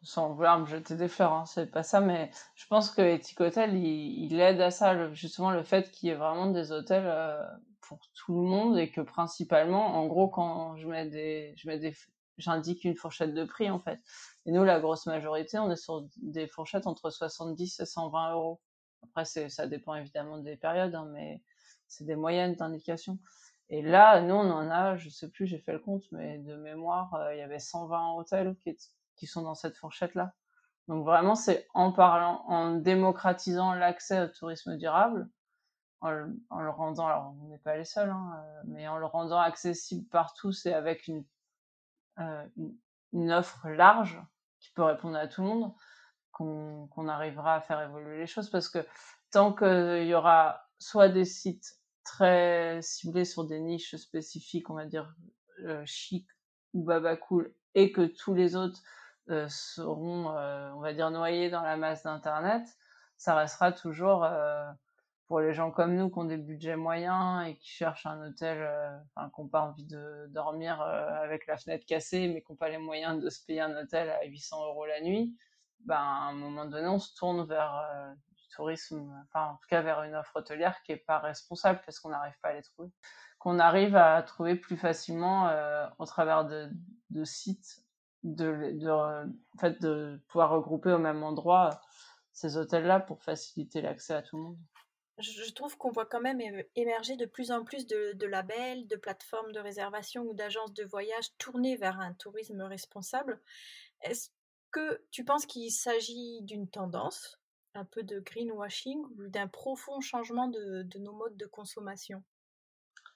sans 0.02 0.34
vouloir 0.34 0.60
me 0.60 0.66
jeter 0.66 0.96
des 0.96 1.08
fleurs, 1.08 1.34
hein, 1.34 1.46
c'est 1.46 1.68
pas 1.68 1.84
ça, 1.84 2.02
mais 2.02 2.32
je 2.56 2.66
pense 2.68 2.92
que 2.92 3.02
Ethic 3.02 3.40
Hotel, 3.40 3.76
il, 3.76 4.26
il 4.26 4.40
aide 4.40 4.60
à 4.62 4.72
ça, 4.72 5.14
justement, 5.14 5.52
le 5.52 5.64
fait 5.64 5.92
qu'il 5.92 6.10
y 6.10 6.12
ait 6.12 6.16
vraiment 6.16 6.48
des 6.48 6.72
hôtels 6.72 7.06
euh, 7.06 7.42
pour 7.82 8.00
tout 8.14 8.36
le 8.36 8.48
monde 8.48 8.78
et 8.78 8.92
que 8.92 9.02
principalement, 9.02 9.96
en 9.96 10.08
gros, 10.08 10.28
quand 10.28 10.76
je 10.78 10.88
mets 10.88 11.08
des, 11.08 11.54
je 11.56 11.68
mets 11.68 11.80
des, 11.80 11.94
j'indique 12.38 12.84
une 12.84 12.96
fourchette 12.96 13.34
de 13.34 13.46
prix, 13.46 13.70
en 13.70 13.80
fait. 13.80 14.00
Et 14.46 14.52
nous, 14.52 14.64
la 14.64 14.80
grosse 14.80 15.06
majorité, 15.06 15.60
on 15.60 15.72
est 15.72 15.76
sur 15.82 16.06
des 16.18 16.48
fourchettes 16.48 16.88
entre 16.88 17.10
70 17.10 17.80
et 17.80 17.86
120 17.86 18.34
euros. 18.34 18.60
Après, 19.04 19.26
ça 19.26 19.68
dépend 19.68 19.96
évidemment 19.96 20.38
des 20.38 20.56
périodes, 20.56 20.96
hein, 20.96 21.08
mais 21.12 21.42
c'est 21.88 22.06
des 22.06 22.16
moyennes 22.16 22.56
d'indication. 22.56 23.20
Et 23.70 23.82
là, 23.82 24.22
nous, 24.22 24.34
on 24.34 24.52
en 24.52 24.70
a, 24.72 24.96
je 24.96 25.10
sais 25.10 25.30
plus, 25.30 25.46
j'ai 25.46 25.60
fait 25.60 25.74
le 25.74 25.80
compte, 25.80 26.04
mais 26.12 26.40
de 26.40 26.56
mémoire, 26.56 27.14
euh, 27.16 27.36
il 27.36 27.40
y 27.40 27.42
avait 27.42 27.60
120 27.60 28.14
hôtels 28.14 28.56
qui, 29.16 29.28
sont 29.28 29.44
dans 29.44 29.56
cette 29.56 29.78
fourchette-là. 29.78 30.34
Donc 30.88 31.06
vraiment, 31.06 31.36
c'est 31.36 31.68
en 31.76 31.92
parlant, 31.92 32.44
en 32.48 32.76
démocratisant 32.76 33.74
l'accès 33.74 34.22
au 34.22 34.28
tourisme 34.28 34.76
durable, 34.78 35.30
en 36.02 36.10
le, 36.12 36.40
en 36.50 36.62
le 36.62 36.70
rendant, 36.70 37.08
alors 37.08 37.36
on 37.42 37.50
n'est 37.50 37.60
pas 37.60 37.78
les 37.78 37.86
seuls, 37.86 38.10
hein, 38.10 38.34
euh, 38.38 38.62
mais 38.66 38.88
en 38.88 38.98
le 38.98 39.06
rendant 39.06 39.40
accessible 39.40 40.08
par 40.08 40.34
tous 40.34 40.66
et 40.66 40.74
avec 40.74 41.08
euh, 41.10 42.48
une, 42.58 42.76
une, 43.14 43.32
offre 43.32 43.68
large 43.70 44.20
qui 44.60 44.72
peut 44.72 44.84
répondre 44.84 45.18
à 45.18 45.28
tout 45.28 45.42
le 45.42 45.48
monde, 45.48 45.74
qu'on 46.40 47.08
arrivera 47.08 47.56
à 47.56 47.62
faire 47.62 47.82
évoluer 47.82 48.18
les 48.18 48.28
choses. 48.28 48.50
Parce 48.50 48.70
que 48.70 48.80
tant 49.32 49.54
qu'il 49.54 50.06
y 50.06 50.14
aura 50.14 50.66
soit 50.80 51.10
des 51.10 51.26
sites 51.26 51.76
très 52.04 52.82
ciblé 52.82 53.26
sur 53.26 53.46
des 53.46 53.60
niches 53.60 53.96
spécifiques, 53.98 54.70
on 54.70 54.76
va 54.76 54.86
dire 54.86 55.14
euh, 55.66 55.84
chic 55.86 56.28
ou 56.74 56.84
baba 56.84 57.16
cool, 57.18 57.54
et 57.76 57.92
que 57.92 58.06
tous 58.06 58.34
les 58.34 58.56
autres 58.56 58.82
euh, 59.30 59.48
seront, 59.50 60.36
euh, 60.36 60.72
on 60.72 60.80
va 60.80 60.94
dire, 60.94 61.12
noyés 61.12 61.50
dans 61.50 61.62
la 61.62 61.78
masse 61.78 62.04
d'Internet, 62.04 62.66
ça 63.18 63.36
restera 63.36 63.74
toujours 63.74 64.26
pour 65.28 65.42
les 65.42 65.54
gens 65.54 65.72
comme 65.72 65.96
nous 65.96 66.10
qui 66.10 66.18
ont 66.20 66.24
des 66.24 66.38
budgets 66.38 66.78
moyens 66.78 67.46
et 67.48 67.58
qui 67.58 67.68
cherchent 67.68 68.06
un 68.06 68.26
hôtel, 68.26 68.66
enfin, 69.14 69.30
qui 69.36 69.42
n'ont 69.42 69.50
pas 69.50 69.62
envie 69.62 69.86
de 69.86 70.28
dormir 70.30 70.82
avec 70.82 71.46
la 71.46 71.58
fenêtre 71.58 71.86
cassée, 71.86 72.30
mais 72.30 72.42
qui 72.42 72.52
n'ont 72.52 72.56
pas 72.56 72.70
les 72.70 72.78
moyens 72.78 73.22
de 73.22 73.30
se 73.30 73.46
payer 73.46 73.60
un 73.60 73.76
hôtel 73.76 74.10
à 74.10 74.24
800 74.24 74.66
euros 74.68 74.86
la 74.86 75.02
nuit, 75.02 75.36
ben, 75.86 75.96
à 75.96 76.30
un 76.30 76.34
moment 76.34 76.66
donné, 76.66 76.88
on 76.88 77.00
se 77.00 77.14
tourne 77.16 77.46
vers 77.46 78.16
tourisme, 78.60 79.10
enfin 79.24 79.52
en 79.52 79.56
tout 79.56 79.68
cas 79.70 79.82
vers 79.82 80.04
une 80.04 80.16
offre 80.16 80.36
hôtelière 80.36 80.82
qui 80.84 80.92
est 80.92 80.98
pas 80.98 81.20
responsable 81.20 81.82
parce 81.86 82.00
qu'on 82.00 82.10
n'arrive 82.10 82.38
pas 82.42 82.50
à 82.50 82.54
les 82.54 82.62
trouver, 82.62 82.90
qu'on 83.38 83.60
arrive 83.60 83.96
à 83.96 84.22
trouver 84.24 84.56
plus 84.56 84.78
facilement 84.78 85.48
euh, 85.48 85.88
au 85.98 86.06
travers 86.06 86.46
de, 86.46 86.70
de 87.10 87.24
sites, 87.24 87.86
de, 88.24 88.72
de, 88.74 88.90
en 88.90 89.60
fait, 89.60 89.82
de 89.82 90.22
pouvoir 90.28 90.50
regrouper 90.52 90.92
au 90.92 90.98
même 90.98 91.24
endroit 91.24 91.82
ces 92.34 92.58
hôtels-là 92.58 93.00
pour 93.00 93.24
faciliter 93.24 93.82
l'accès 93.82 94.14
à 94.14 94.22
tout 94.22 94.38
le 94.38 94.44
monde. 94.44 94.58
Je 95.20 95.52
trouve 95.52 95.78
qu'on 95.78 95.92
voit 95.92 96.06
quand 96.06 96.22
même 96.22 96.42
émerger 96.76 97.18
de 97.18 97.26
plus 97.26 97.52
en 97.52 97.66
plus 97.66 97.86
de, 97.88 98.14
de 98.14 98.26
labels, 98.26 98.88
de 98.88 98.96
plateformes 98.96 99.52
de 99.52 99.60
réservation 99.60 100.24
ou 100.24 100.34
d'agences 100.34 100.74
de 100.74 100.86
voyage 100.86 101.36
tournées 101.38 101.76
vers 101.76 102.00
un 102.00 102.14
tourisme 102.14 102.62
responsable. 102.62 103.42
Est-ce 104.02 104.30
que 104.72 105.04
tu 105.12 105.24
penses 105.24 105.46
qu'il 105.46 105.72
s'agit 105.72 106.42
d'une 106.44 106.70
tendance 106.70 107.40
un 107.76 107.86
peu 107.86 108.04
de 108.04 108.20
greenwashing 108.20 109.02
ou 109.18 109.28
d'un 109.28 109.48
profond 109.48 110.02
changement 110.02 110.48
de, 110.48 110.88
nos 111.00 111.14
modes 111.14 111.38
de 111.38 111.46
consommation? 111.46 112.24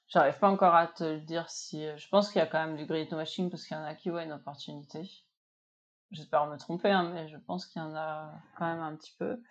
J'arrive 0.07 0.37
pas 0.37 0.49
encore 0.49 0.75
à 0.75 0.87
te 0.87 1.03
le 1.03 1.21
dire 1.21 1.49
si. 1.49 1.85
Euh, 1.85 1.97
je 1.97 2.07
pense 2.09 2.31
qu'il 2.31 2.39
y 2.39 2.41
a 2.41 2.47
quand 2.47 2.63
même 2.65 2.77
du 2.77 2.85
greenwashing 2.85 3.49
parce 3.49 3.65
qu'il 3.65 3.75
y 3.75 3.79
en 3.79 3.83
a 3.83 3.95
qui 3.95 4.09
voient 4.09 4.23
une 4.23 4.33
opportunité. 4.33 5.09
J'espère 6.11 6.45
me 6.45 6.57
tromper, 6.57 6.91
hein, 6.91 7.09
mais 7.11 7.27
je 7.27 7.37
pense 7.37 7.65
qu'il 7.65 7.81
y 7.81 7.85
en 7.85 7.95
a 7.95 8.31
quand 8.57 8.67
même 8.67 8.81
un 8.81 8.95
petit 8.95 9.15
peu. 9.17 9.41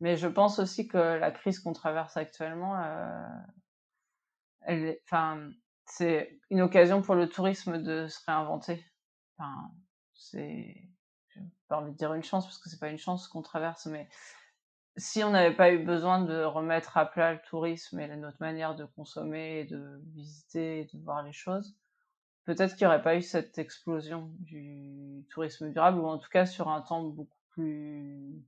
Mais 0.00 0.16
je 0.16 0.28
pense 0.28 0.58
aussi 0.58 0.88
que 0.88 0.98
la 0.98 1.30
crise 1.30 1.60
qu'on 1.60 1.72
traverse 1.72 2.16
actuellement, 2.16 2.76
euh, 4.68 4.94
enfin, 5.04 5.48
c'est 5.86 6.40
une 6.50 6.60
occasion 6.60 7.02
pour 7.02 7.14
le 7.14 7.28
tourisme 7.28 7.80
de 7.82 8.08
se 8.08 8.18
réinventer. 8.26 8.84
C'est, 10.14 10.76
pas 11.72 11.78
envie 11.80 11.92
de 11.92 11.96
dire 11.96 12.12
une 12.12 12.22
chance 12.22 12.44
parce 12.44 12.58
que 12.58 12.68
c'est 12.68 12.78
pas 12.78 12.88
une 12.90 12.98
chance 12.98 13.28
qu'on 13.28 13.40
traverse, 13.40 13.86
mais 13.86 14.06
si 14.98 15.24
on 15.24 15.30
n'avait 15.30 15.56
pas 15.56 15.72
eu 15.72 15.78
besoin 15.78 16.20
de 16.20 16.44
remettre 16.44 16.98
à 16.98 17.06
plat 17.06 17.32
le 17.32 17.40
tourisme 17.48 17.98
et 17.98 18.14
notre 18.16 18.36
manière 18.40 18.74
de 18.74 18.84
consommer 18.84 19.64
de 19.64 20.02
visiter 20.14 20.80
et 20.80 20.84
de 20.84 21.02
voir 21.02 21.22
les 21.22 21.32
choses, 21.32 21.74
peut-être 22.44 22.76
qu'il 22.76 22.86
n'y 22.86 22.92
aurait 22.92 23.02
pas 23.02 23.16
eu 23.16 23.22
cette 23.22 23.56
explosion 23.56 24.30
du 24.40 25.24
tourisme 25.30 25.72
durable, 25.72 25.98
ou 25.98 26.06
en 26.06 26.18
tout 26.18 26.28
cas 26.28 26.44
sur 26.44 26.68
un 26.68 26.82
temps 26.82 27.04
beaucoup 27.04 27.38
plus, 27.52 28.44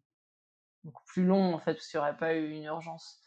beaucoup 0.82 1.04
plus 1.06 1.24
long, 1.24 1.54
en 1.54 1.58
fait, 1.58 1.74
parce 1.74 1.86
qu'il 1.88 1.98
n'y 1.98 2.02
aurait 2.02 2.18
pas 2.18 2.34
eu 2.34 2.50
une 2.50 2.64
urgence. 2.64 3.22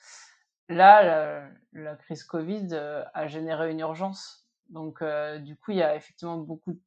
Là, 0.70 1.02
la, 1.02 1.50
la 1.74 1.96
crise 1.96 2.24
Covid 2.24 2.68
euh, 2.74 3.04
a 3.16 3.26
généré 3.26 3.72
une 3.72 3.80
urgence. 3.80 4.48
Donc, 4.70 5.02
euh, 5.02 5.40
du 5.40 5.56
coup, 5.56 5.72
il 5.72 5.78
y 5.78 5.82
a 5.82 5.96
effectivement 5.96 6.38
beaucoup 6.38 6.74
de 6.74 6.82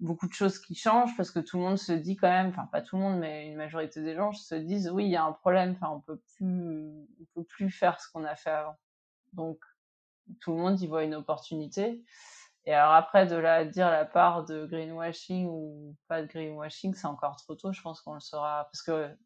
beaucoup 0.00 0.26
de 0.26 0.32
choses 0.32 0.58
qui 0.58 0.74
changent 0.74 1.16
parce 1.16 1.30
que 1.30 1.40
tout 1.40 1.58
le 1.58 1.62
monde 1.62 1.78
se 1.78 1.92
dit 1.92 2.16
quand 2.16 2.28
même, 2.28 2.48
enfin 2.48 2.66
pas 2.66 2.82
tout 2.82 2.96
le 2.96 3.02
monde, 3.02 3.18
mais 3.18 3.48
une 3.48 3.56
majorité 3.56 4.02
des 4.02 4.14
gens 4.14 4.32
se 4.32 4.54
disent 4.54 4.90
oui, 4.90 5.04
il 5.04 5.10
y 5.10 5.16
a 5.16 5.24
un 5.24 5.32
problème, 5.32 5.72
enfin 5.72 5.92
on 5.94 6.00
peut 6.00 6.20
plus, 6.36 7.06
on 7.20 7.24
peut 7.34 7.44
plus 7.44 7.70
faire 7.70 8.00
ce 8.00 8.10
qu'on 8.10 8.24
a 8.24 8.34
fait 8.34 8.50
avant. 8.50 8.76
Donc 9.32 9.58
tout 10.40 10.52
le 10.52 10.58
monde 10.58 10.80
y 10.80 10.86
voit 10.86 11.04
une 11.04 11.14
opportunité. 11.14 12.02
Et 12.64 12.74
alors 12.74 12.94
après 12.94 13.26
de 13.26 13.36
la 13.36 13.64
dire 13.64 13.90
la 13.90 14.04
part 14.04 14.44
de 14.44 14.66
greenwashing 14.66 15.46
ou 15.48 15.96
pas 16.08 16.22
de 16.22 16.26
greenwashing, 16.26 16.94
c'est 16.94 17.06
encore 17.06 17.36
trop 17.36 17.54
tôt. 17.54 17.72
Je 17.72 17.82
pense 17.82 18.00
qu'on 18.00 18.14
le 18.14 18.20
saura 18.20 18.64
parce 18.64 18.82
que 18.82 19.16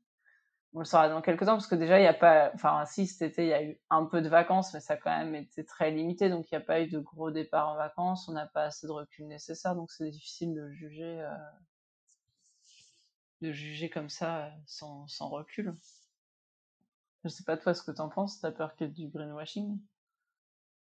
on 0.74 0.80
le 0.80 0.84
saura 0.84 1.08
dans 1.08 1.22
quelques 1.22 1.46
temps 1.46 1.54
parce 1.54 1.68
que 1.68 1.76
déjà 1.76 1.98
il 1.98 2.02
n'y 2.02 2.08
a 2.08 2.14
pas, 2.14 2.50
enfin 2.54 2.84
si 2.84 3.06
cet 3.06 3.30
été 3.30 3.44
il 3.44 3.48
y 3.48 3.52
a 3.52 3.62
eu 3.62 3.78
un 3.90 4.04
peu 4.06 4.20
de 4.20 4.28
vacances, 4.28 4.74
mais 4.74 4.80
ça 4.80 4.94
a 4.94 4.96
quand 4.96 5.16
même 5.16 5.34
été 5.36 5.64
très 5.64 5.92
limité, 5.92 6.28
donc 6.28 6.50
il 6.50 6.54
n'y 6.54 6.62
a 6.62 6.66
pas 6.66 6.80
eu 6.80 6.88
de 6.88 6.98
gros 6.98 7.30
départs 7.30 7.68
en 7.68 7.76
vacances, 7.76 8.28
on 8.28 8.32
n'a 8.32 8.46
pas 8.46 8.64
assez 8.64 8.88
de 8.88 8.92
recul 8.92 9.28
nécessaire, 9.28 9.76
donc 9.76 9.92
c'est 9.92 10.10
difficile 10.10 10.52
de 10.52 10.68
juger, 10.72 11.20
euh, 11.20 11.36
de 13.40 13.52
juger 13.52 13.88
comme 13.88 14.08
ça 14.08 14.50
sans, 14.66 15.06
sans 15.06 15.28
recul. 15.28 15.76
Je 17.22 17.28
sais 17.28 17.44
pas 17.44 17.56
toi 17.56 17.72
ce 17.72 17.82
que 17.82 17.92
t'en 17.92 18.08
penses, 18.08 18.40
t'as 18.40 18.50
peur 18.50 18.74
qu'il 18.74 18.88
y 18.88 18.90
ait 18.90 18.92
du 18.92 19.08
greenwashing? 19.08 19.78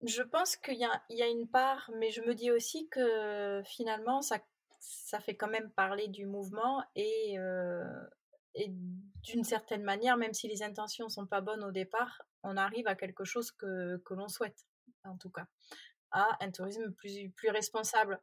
Je 0.03 0.21
pense 0.21 0.57
qu'il 0.57 0.77
y 0.77 0.83
a, 0.85 1.27
une 1.27 1.47
part, 1.47 1.89
mais 1.95 2.11
je 2.11 2.21
me 2.21 2.35
dis 2.35 2.51
aussi 2.51 2.89
que 2.89 3.63
finalement 3.65 4.21
ça, 4.21 4.37
ça 4.79 5.21
fait 5.21 5.35
quand 5.35 5.47
même 5.47 5.71
parler 5.71 6.09
du 6.09 6.25
mouvement 6.25 6.83
et 6.95 7.39
euh, 7.39 7.83
et 8.57 8.73
d'une 9.23 9.43
certaine 9.43 9.83
manière, 9.83 10.17
même 10.17 10.33
si 10.33 10.47
les 10.47 10.63
intentions 10.63 11.09
sont 11.09 11.27
pas 11.27 11.41
bonnes 11.41 11.63
au 11.63 11.71
départ, 11.71 12.21
on 12.43 12.57
arrive 12.57 12.87
à 12.87 12.95
quelque 12.95 13.23
chose 13.23 13.51
que, 13.51 13.97
que 14.05 14.13
l'on 14.13 14.27
souhaite, 14.27 14.65
en 15.03 15.17
tout 15.17 15.29
cas, 15.29 15.45
à 16.11 16.37
un 16.41 16.51
tourisme 16.51 16.91
plus, 16.93 17.29
plus 17.35 17.49
responsable. 17.49 18.19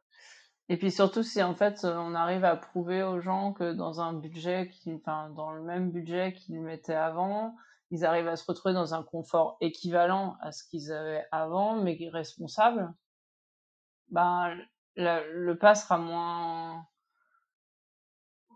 Et 0.67 0.77
puis 0.77 0.91
surtout 0.91 1.21
si 1.21 1.43
en 1.43 1.53
fait 1.53 1.83
on 1.83 2.15
arrive 2.15 2.43
à 2.43 2.55
prouver 2.55 3.03
aux 3.03 3.21
gens 3.21 3.53
que 3.53 3.73
dans 3.73 4.01
un 4.01 4.13
budget 4.13 4.69
qui, 4.69 4.91
enfin 4.95 5.29
dans 5.29 5.51
le 5.51 5.61
même 5.61 5.91
budget 5.91 6.33
qu'ils 6.33 6.59
mettaient 6.59 6.95
avant, 6.95 7.55
ils 7.91 8.03
arrivent 8.03 8.27
à 8.27 8.35
se 8.35 8.45
retrouver 8.47 8.73
dans 8.73 8.95
un 8.95 9.03
confort 9.03 9.57
équivalent 9.61 10.37
à 10.41 10.51
ce 10.51 10.63
qu'ils 10.63 10.91
avaient 10.91 11.27
avant, 11.31 11.75
mais 11.75 11.97
responsable, 12.11 12.91
ben 14.09 14.57
le 14.95 15.53
pas 15.53 15.75
sera 15.75 15.99
moins, 15.99 16.87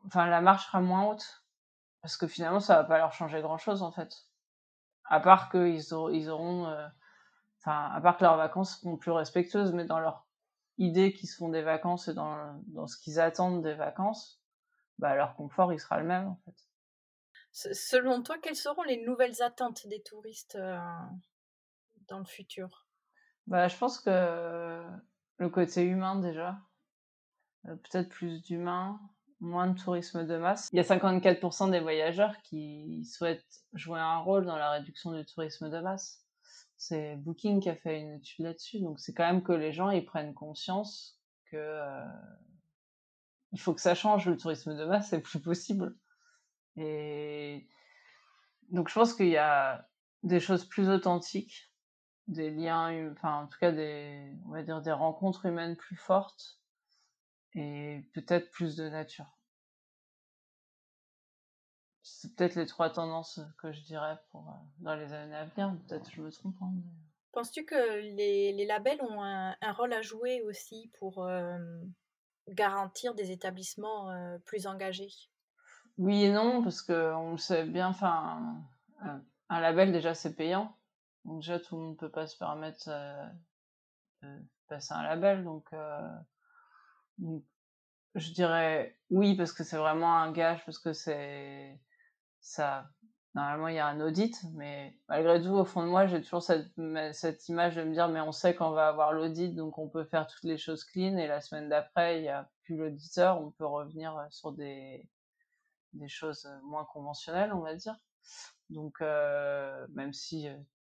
enfin 0.07 0.25
la 0.27 0.41
marche 0.41 0.65
sera 0.65 0.81
moins 0.81 1.11
haute 1.11 1.43
parce 2.01 2.17
que 2.17 2.27
finalement, 2.27 2.59
ça 2.59 2.75
va 2.75 2.83
pas 2.83 2.97
leur 2.97 3.13
changer 3.13 3.41
grand-chose, 3.41 3.83
en 3.83 3.91
fait. 3.91 4.27
À 5.05 5.19
part 5.19 5.49
qu'ils 5.49 5.93
auront, 5.93 6.09
ils 6.09 6.29
auront 6.29 6.67
euh, 6.67 6.87
enfin, 7.59 7.89
à 7.93 8.01
part 8.01 8.17
que 8.17 8.23
leurs 8.23 8.37
vacances 8.37 8.79
seront 8.79 8.97
plus 8.97 9.11
respectueuses, 9.11 9.73
mais 9.73 9.85
dans 9.85 9.99
leur 9.99 10.27
idée 10.77 11.13
qu'ils 11.13 11.29
se 11.29 11.35
font 11.35 11.49
des 11.49 11.61
vacances 11.61 12.07
et 12.07 12.13
dans, 12.13 12.61
dans 12.67 12.87
ce 12.87 12.97
qu'ils 12.97 13.19
attendent 13.19 13.61
des 13.61 13.73
vacances, 13.73 14.41
bah, 14.97 15.15
leur 15.15 15.35
confort, 15.35 15.73
il 15.73 15.79
sera 15.79 15.99
le 15.99 16.05
même, 16.05 16.27
en 16.27 16.39
fait. 16.45 16.55
Selon 17.51 18.21
toi, 18.21 18.37
quelles 18.37 18.55
seront 18.55 18.83
les 18.83 19.03
nouvelles 19.03 19.41
attentes 19.41 19.87
des 19.87 20.01
touristes 20.01 20.55
euh, 20.55 20.77
dans 22.07 22.19
le 22.19 22.25
futur? 22.25 22.87
Bah, 23.47 23.67
Je 23.67 23.77
pense 23.77 23.99
que 23.99 24.85
le 25.37 25.49
côté 25.49 25.83
humain, 25.83 26.15
déjà, 26.19 26.59
euh, 27.65 27.75
peut-être 27.75 28.09
plus 28.09 28.41
d'humain, 28.41 28.99
moins 29.39 29.67
de 29.67 29.79
tourisme 29.79 30.25
de 30.25 30.37
masse. 30.37 30.69
Il 30.73 30.77
y 30.77 30.79
a 30.79 30.83
54% 30.83 31.71
des 31.71 31.79
voyageurs 31.79 32.35
qui 32.43 33.05
souhaitent 33.05 33.63
jouer 33.73 33.99
un 33.99 34.17
rôle 34.17 34.45
dans 34.45 34.57
la 34.57 34.71
réduction 34.71 35.13
du 35.13 35.25
tourisme 35.25 35.69
de 35.69 35.79
masse. 35.79 36.25
C'est 36.77 37.15
Booking 37.17 37.59
qui 37.59 37.69
a 37.69 37.75
fait 37.75 37.99
une 37.99 38.13
étude 38.13 38.45
là-dessus. 38.45 38.79
Donc 38.79 38.99
c'est 38.99 39.13
quand 39.13 39.25
même 39.25 39.43
que 39.43 39.51
les 39.51 39.71
gens 39.71 39.89
ils 39.89 40.05
prennent 40.05 40.33
conscience 40.33 41.19
que 41.51 41.57
euh, 41.57 42.05
il 43.51 43.59
faut 43.59 43.73
que 43.73 43.81
ça 43.81 43.95
change. 43.95 44.27
Le 44.27 44.37
tourisme 44.37 44.75
de 44.75 44.85
masse 44.85 45.09
c'est 45.09 45.21
plus 45.21 45.39
possible. 45.39 45.95
Et 46.75 47.67
donc 48.69 48.89
je 48.89 48.93
pense 48.93 49.13
qu'il 49.13 49.29
y 49.29 49.37
a 49.37 49.87
des 50.23 50.39
choses 50.39 50.65
plus 50.65 50.89
authentiques 50.89 51.69
des 52.27 52.51
liens, 52.51 53.11
enfin 53.11 53.43
en 53.43 53.47
tout 53.47 53.57
cas 53.59 53.71
des, 53.71 54.31
on 54.45 54.51
va 54.51 54.61
dire 54.61 54.81
des 54.81 54.91
rencontres 54.91 55.47
humaines 55.47 55.75
plus 55.75 55.95
fortes 55.95 56.59
et 57.55 58.05
peut-être 58.13 58.51
plus 58.51 58.75
de 58.75 58.89
nature. 58.89 59.37
C'est 62.01 62.35
peut-être 62.35 62.55
les 62.55 62.65
trois 62.65 62.89
tendances 62.89 63.39
que 63.59 63.71
je 63.71 63.81
dirais 63.81 64.17
pour 64.31 64.45
dans 64.79 64.95
les 64.95 65.13
années 65.13 65.35
à 65.35 65.45
venir. 65.45 65.75
Peut-être 65.87 66.09
je 66.11 66.21
me 66.21 66.31
trompe. 66.31 66.55
Hein, 66.61 66.73
Penses-tu 67.31 67.63
que 67.65 67.99
les, 68.15 68.53
les, 68.53 68.65
labels 68.65 69.01
ont 69.01 69.23
un, 69.23 69.55
un, 69.61 69.71
rôle 69.73 69.93
à 69.93 70.01
jouer 70.01 70.41
aussi 70.41 70.91
pour 70.97 71.29
garantir 72.47 73.13
des 73.13 73.31
établissements 73.31 74.11
plus 74.45 74.65
engagés? 74.65 75.11
Oui 75.99 76.23
et 76.23 76.31
non, 76.31 76.63
parce 76.63 76.81
qu'on 76.81 77.31
le 77.31 77.37
sait 77.37 77.65
bien, 77.65 77.89
enfin, 77.89 78.63
un 79.49 79.59
label 79.59 79.91
déjà 79.91 80.15
c'est 80.15 80.35
payant. 80.35 80.75
Donc 81.25 81.41
déjà 81.41 81.59
tout 81.59 81.75
le 81.75 81.81
monde 81.81 81.91
ne 81.93 81.97
peut 81.97 82.09
pas 82.09 82.25
se 82.25 82.37
permettre 82.37 82.89
de 84.23 84.27
passer 84.67 84.93
un 84.93 85.03
label. 85.03 85.43
Donc, 85.43 85.69
donc 87.19 87.43
je 88.15 88.31
dirais 88.33 88.97
oui 89.09 89.35
parce 89.35 89.53
que 89.53 89.63
c'est 89.63 89.77
vraiment 89.77 90.17
un 90.17 90.31
gage, 90.31 90.65
parce 90.65 90.79
que 90.79 90.93
c'est 90.93 91.79
ça 92.41 92.89
normalement 93.35 93.67
il 93.67 93.75
y 93.75 93.79
a 93.79 93.87
un 93.87 94.01
audit, 94.01 94.35
mais 94.53 94.97
malgré 95.07 95.41
tout, 95.41 95.53
au 95.53 95.65
fond 95.65 95.83
de 95.83 95.87
moi, 95.87 96.05
j'ai 96.07 96.21
toujours 96.21 96.43
cette, 96.43 96.69
image 97.47 97.75
de 97.75 97.83
me 97.83 97.93
dire, 97.93 98.07
mais 98.09 98.21
on 98.21 98.31
sait 98.31 98.55
qu'on 98.55 98.71
va 98.71 98.87
avoir 98.87 99.13
l'audit, 99.13 99.55
donc 99.55 99.77
on 99.77 99.87
peut 99.87 100.03
faire 100.03 100.27
toutes 100.27 100.43
les 100.43 100.57
choses 100.57 100.83
clean, 100.83 101.17
et 101.17 101.27
la 101.27 101.41
semaine 101.41 101.69
d'après, 101.69 102.19
il 102.19 102.23
n'y 102.23 102.29
a 102.29 102.49
plus 102.63 102.77
l'auditeur, 102.77 103.41
on 103.41 103.51
peut 103.51 103.65
revenir 103.65 104.15
euh, 104.17 104.25
sur 104.29 104.51
des, 104.51 105.07
des 105.93 106.07
choses 106.07 106.45
euh, 106.45 106.59
moins 106.63 106.85
conventionnelles, 106.85 107.53
on 107.53 107.61
va 107.61 107.75
dire. 107.75 107.95
Donc, 108.69 109.01
euh, 109.01 109.87
même 109.93 110.13
si 110.13 110.47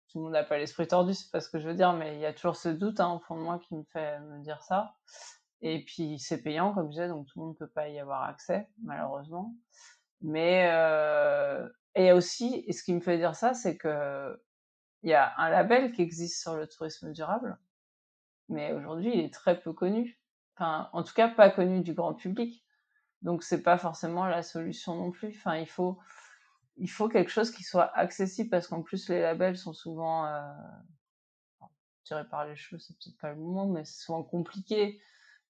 tout 0.10 0.20
le 0.20 0.24
monde 0.26 0.34
n'a 0.34 0.44
pas 0.44 0.58
l'esprit 0.58 0.88
tordu, 0.88 1.13
c'est 1.13 1.32
pas 1.32 1.42
ce 1.42 1.50
que 1.50 1.60
je 1.60 1.68
veux 1.68 1.76
dire, 1.76 1.94
mais 1.94 2.16
il 2.16 2.22
y 2.22 2.26
a 2.26 2.34
toujours 2.34 2.56
ce 2.56 2.70
doute 2.70 3.00
hein, 3.00 3.12
au 3.13 3.20
fond 3.20 3.36
de 3.36 3.42
moi 3.42 3.60
qui 3.60 3.76
me 3.76 3.84
fait 3.92 4.20
me 4.20 4.42
dire 4.42 4.62
ça. 4.63 4.96
Et 5.62 5.84
puis 5.84 6.20
c'est 6.20 6.41
payant, 6.41 6.74
comme 6.74 6.88
je 6.88 6.91
disais, 6.91 7.08
donc 7.08 7.28
tout 7.28 7.39
le 7.39 7.46
monde 7.46 7.56
ne 7.56 7.65
peut 7.65 7.72
pas 7.72 7.89
y 7.89 8.00
avoir 8.00 8.24
accès, 8.24 8.70
malheureusement. 8.84 9.56
Mais 10.22 10.70
euh, 10.72 11.67
et 11.96 12.12
aussi, 12.12 12.63
et 12.67 12.74
ce 12.74 12.84
qui 12.84 12.93
me 12.93 13.00
fait 13.00 13.17
dire 13.17 13.36
ça, 13.36 13.54
c'est 13.54 13.78
que 13.78 14.39
il 15.04 15.10
y 15.10 15.13
a 15.13 15.34
un 15.38 15.50
label 15.50 15.91
qui 15.91 16.02
existe 16.02 16.41
sur 16.41 16.56
le 16.56 16.67
tourisme 16.67 17.12
durable, 17.12 17.58
mais 18.50 18.74
aujourd'hui 18.74 19.12
il 19.13 19.26
est 19.26 19.34
très 19.34 19.60
peu 19.60 19.74
connu. 19.74 20.20
Enfin, 20.56 20.89
en 20.93 21.04
tout 21.04 21.13
cas, 21.13 21.30
pas 21.30 21.50
connu 21.50 21.82
du 21.82 21.93
grand 21.93 22.13
public. 22.13 22.65
Donc 23.22 23.43
c'est 23.43 23.63
pas 23.63 23.78
forcément 23.78 24.26
la 24.26 24.43
solution 24.43 24.96
non 24.96 25.12
plus. 25.12 25.30
Enfin, 25.38 25.58
il 25.58 25.67
faut 25.67 26.00
il 26.78 26.89
faut 26.89 27.10
quelque 27.10 27.32
chose 27.32 27.52
qui 27.52 27.63
soit 27.63 27.91
accessible 27.98 28.50
parce 28.50 28.67
qu'en 28.67 28.84
plus 28.84 29.10
les 29.10 29.22
labels 29.22 29.58
sont 29.58 29.74
souvent 29.74 30.26
euh, 30.28 30.41
tirés 32.04 32.28
par 32.28 32.46
les 32.46 32.56
cheveux, 32.56 32.80
c'est 32.80 32.93
peut-être 32.98 33.17
pas 33.17 33.32
le 33.32 33.38
moment, 33.38 33.67
mais 33.67 33.84
c'est 33.84 34.04
souvent 34.04 34.24
compliqué. 34.24 35.02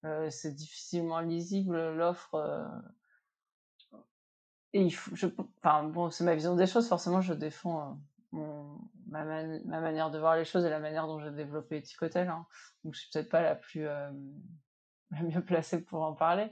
Euh, 0.07 0.29
c'est 0.29 0.53
difficilement 0.53 1.19
lisible 1.19 1.93
l'offre. 1.93 2.35
Euh, 2.35 2.67
et 4.73 4.81
il 4.81 4.91
faut, 4.91 5.13
enfin 5.57 5.83
bon, 5.83 6.09
c'est 6.09 6.23
ma 6.23 6.35
vision 6.35 6.55
des 6.55 6.67
choses. 6.67 6.87
Forcément, 6.87 7.21
je 7.21 7.33
défends 7.33 7.81
euh, 7.81 7.93
mon, 8.31 8.79
ma, 9.07 9.23
ma, 9.23 9.81
manière 9.81 10.11
de 10.11 10.19
voir 10.19 10.35
les 10.35 10.45
choses 10.45 10.65
et 10.65 10.69
la 10.69 10.79
manière 10.79 11.07
dont 11.07 11.19
j'ai 11.19 11.31
développé 11.31 11.81
Ticotel. 11.81 12.29
Hein. 12.29 12.45
Donc, 12.83 12.93
je 12.93 13.01
suis 13.01 13.09
peut-être 13.11 13.29
pas 13.29 13.41
la 13.41 13.55
plus 13.55 13.87
mieux 15.11 15.43
placée 15.43 15.83
pour 15.83 16.03
en 16.03 16.13
parler, 16.13 16.49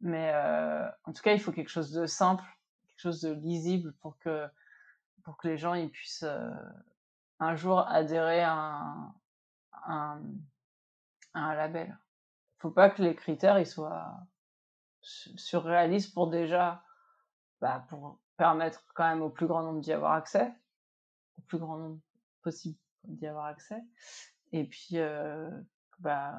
mais 0.00 0.32
en 1.04 1.12
tout 1.12 1.22
cas, 1.22 1.32
il 1.32 1.40
faut 1.40 1.52
quelque 1.52 1.70
chose 1.70 1.92
de 1.92 2.06
simple, 2.06 2.44
quelque 2.86 3.00
chose 3.00 3.20
de 3.20 3.32
lisible 3.32 3.94
pour 4.00 4.18
que 4.18 4.46
pour 5.22 5.38
que 5.38 5.48
les 5.48 5.56
gens 5.56 5.72
ils 5.72 5.90
puissent 5.90 6.26
un 7.40 7.56
jour 7.56 7.80
adhérer 7.88 8.42
un, 8.42 9.14
un, 9.86 10.20
à 11.32 11.40
un 11.40 11.54
label. 11.54 11.96
Faut 12.58 12.70
pas 12.70 12.90
que 12.90 13.02
les 13.02 13.14
critères 13.14 13.58
ils 13.58 13.66
soient 13.66 14.14
surréalistes 15.02 16.14
pour 16.14 16.28
déjà 16.28 16.82
bah, 17.60 17.84
pour 17.88 18.18
permettre 18.36 18.84
quand 18.94 19.08
même 19.08 19.22
au 19.22 19.30
plus 19.30 19.46
grand 19.46 19.62
nombre 19.62 19.80
d'y 19.80 19.92
avoir 19.92 20.12
accès, 20.12 20.52
au 21.38 21.42
plus 21.42 21.58
grand 21.58 21.78
nombre 21.78 22.00
possible 22.42 22.78
d'y 23.04 23.26
avoir 23.26 23.46
accès, 23.46 23.82
et 24.52 24.64
puis 24.64 24.98
euh, 24.98 25.50
bah, 25.98 26.34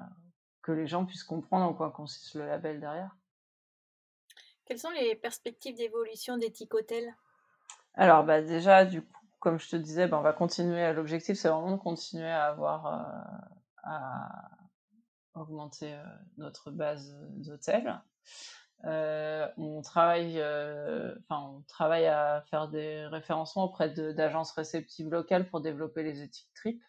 que 0.62 0.71
les 0.71 0.88
gens 0.88 1.06
puissent 1.06 1.23
comprendre 1.23 1.65
en 1.65 1.73
quoi 1.73 1.91
consiste 1.91 2.36
le 2.36 2.45
label 2.45 2.80
derrière. 2.80 3.15
Quelles 4.65 4.80
sont 4.80 4.89
les 4.89 5.15
perspectives 5.15 5.78
d'évolution 5.78 6.38
d'Ethic 6.38 6.73
Hotel 6.73 7.15
Alors 7.93 8.23
bah, 8.23 8.41
déjà, 8.41 8.84
du 8.84 9.04
coup, 9.04 9.21
comme 9.39 9.60
je 9.60 9.69
te 9.69 9.75
disais, 9.75 10.08
bah, 10.08 10.17
on 10.17 10.23
va 10.23 10.34
continuer. 10.34 10.91
L'objectif, 10.93 11.38
c'est 11.38 11.49
vraiment 11.49 11.71
de 11.71 11.82
continuer 11.82 12.30
à 12.30 12.47
avoir 12.47 12.88
euh, 12.88 13.47
à 13.84 14.49
augmenter 15.36 15.93
euh, 15.93 16.04
notre 16.38 16.71
base 16.71 17.15
d'hôtels. 17.38 18.02
Euh, 18.86 19.48
on 19.58 19.82
travaille, 19.82 20.39
euh, 20.39 21.15
on 21.30 21.62
travaille 21.67 22.08
à 22.08 22.43
faire 22.50 22.67
des 22.67 23.06
référencements 23.08 23.65
auprès 23.65 23.89
d'agences 23.89 24.52
réceptives 24.52 25.10
locales 25.10 25.48
pour 25.50 25.62
développer 25.62 26.04
les 26.04 26.21
éthiques 26.21 26.52
trip. 26.56 26.84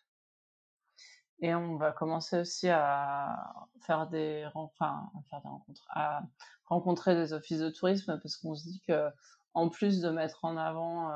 Et 1.41 1.55
on 1.55 1.77
va 1.77 1.93
commencer 1.93 2.39
aussi 2.41 2.69
à 2.71 3.67
faire 3.83 4.09
des, 4.09 4.49
enfin, 4.55 5.11
à 5.31 5.39
rencontres, 5.39 5.87
à 5.91 6.23
rencontrer 6.65 7.15
des 7.15 7.35
offices 7.35 7.61
de 7.61 7.69
tourisme 7.69 8.19
parce 8.23 8.37
qu'on 8.37 8.55
se 8.55 8.65
dit 8.65 8.81
que, 8.89 9.11
en 9.53 9.69
plus 9.69 10.01
de 10.01 10.09
mettre 10.09 10.47
en 10.47 10.57
avant 10.57 11.11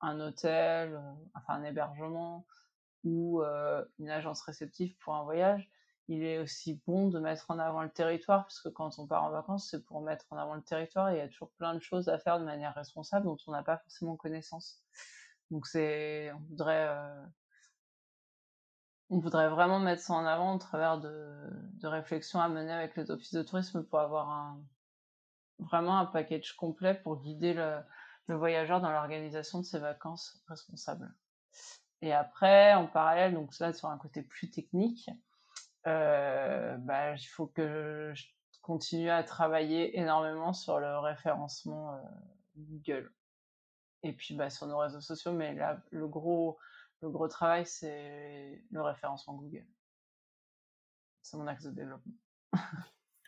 un 0.00 0.20
hôtel, 0.20 1.00
enfin 1.34 1.54
un 1.54 1.64
hébergement 1.64 2.46
ou 3.02 3.42
une 3.98 4.10
agence 4.10 4.42
réceptive 4.42 4.96
pour 4.98 5.16
un 5.16 5.24
voyage, 5.24 5.68
il 6.08 6.22
est 6.22 6.38
aussi 6.38 6.80
bon 6.86 7.08
de 7.08 7.18
mettre 7.18 7.50
en 7.50 7.58
avant 7.58 7.82
le 7.82 7.90
territoire, 7.90 8.44
parce 8.44 8.60
que 8.60 8.68
quand 8.68 8.98
on 8.98 9.06
part 9.06 9.24
en 9.24 9.30
vacances, 9.30 9.68
c'est 9.70 9.84
pour 9.84 10.02
mettre 10.02 10.26
en 10.30 10.36
avant 10.36 10.54
le 10.54 10.62
territoire, 10.62 11.08
et 11.10 11.14
il 11.14 11.18
y 11.18 11.22
a 11.22 11.28
toujours 11.28 11.50
plein 11.52 11.74
de 11.74 11.80
choses 11.80 12.08
à 12.08 12.18
faire 12.18 12.38
de 12.38 12.44
manière 12.44 12.74
responsable 12.74 13.26
dont 13.26 13.38
on 13.46 13.52
n'a 13.52 13.62
pas 13.62 13.78
forcément 13.78 14.16
connaissance. 14.16 14.82
Donc 15.50 15.66
c'est, 15.66 16.32
on 16.32 16.40
voudrait, 16.48 16.88
euh, 16.88 17.26
on 19.10 19.18
voudrait 19.18 19.48
vraiment 19.48 19.78
mettre 19.78 20.02
ça 20.02 20.14
en 20.14 20.26
avant 20.26 20.54
au 20.54 20.58
travers 20.58 20.98
de, 20.98 21.50
de 21.80 21.86
réflexions 21.86 22.40
à 22.40 22.48
mener 22.48 22.72
avec 22.72 22.96
les 22.96 23.10
offices 23.10 23.34
de 23.34 23.42
tourisme 23.42 23.82
pour 23.84 24.00
avoir 24.00 24.56
vraiment 25.58 25.98
un 25.98 26.06
package 26.06 26.54
complet 26.54 26.94
pour 26.94 27.20
guider 27.20 27.54
le, 27.54 27.78
le 28.26 28.36
voyageur 28.36 28.80
dans 28.80 28.90
l'organisation 28.90 29.60
de 29.60 29.64
ses 29.64 29.78
vacances 29.78 30.42
responsables. 30.48 31.14
Et 32.00 32.12
après, 32.12 32.74
en 32.74 32.86
parallèle, 32.86 33.34
donc 33.34 33.54
ça 33.54 33.72
sur 33.72 33.88
un 33.88 33.98
côté 33.98 34.22
plus 34.22 34.50
technique, 34.50 35.08
bah, 35.84 37.14
il 37.16 37.26
faut 37.26 37.46
que 37.46 38.12
je 38.14 38.24
continue 38.64 39.10
à 39.10 39.22
travailler 39.22 39.98
énormément 39.98 40.54
sur 40.54 40.80
le 40.80 40.98
référencement 40.98 41.94
euh, 41.94 41.98
Google. 42.56 43.12
Et 44.02 44.14
puis 44.14 44.34
bah, 44.34 44.48
sur 44.48 44.66
nos 44.66 44.78
réseaux 44.78 45.02
sociaux, 45.02 45.32
mais 45.32 45.54
là, 45.54 45.82
le 45.90 46.08
gros, 46.08 46.58
le 47.02 47.10
gros 47.10 47.28
travail, 47.28 47.66
c'est 47.66 48.62
le 48.70 48.82
référencement 48.82 49.34
Google. 49.34 49.66
C'est 51.20 51.36
mon 51.36 51.46
axe 51.46 51.64
de 51.64 51.70
développement. 51.72 52.14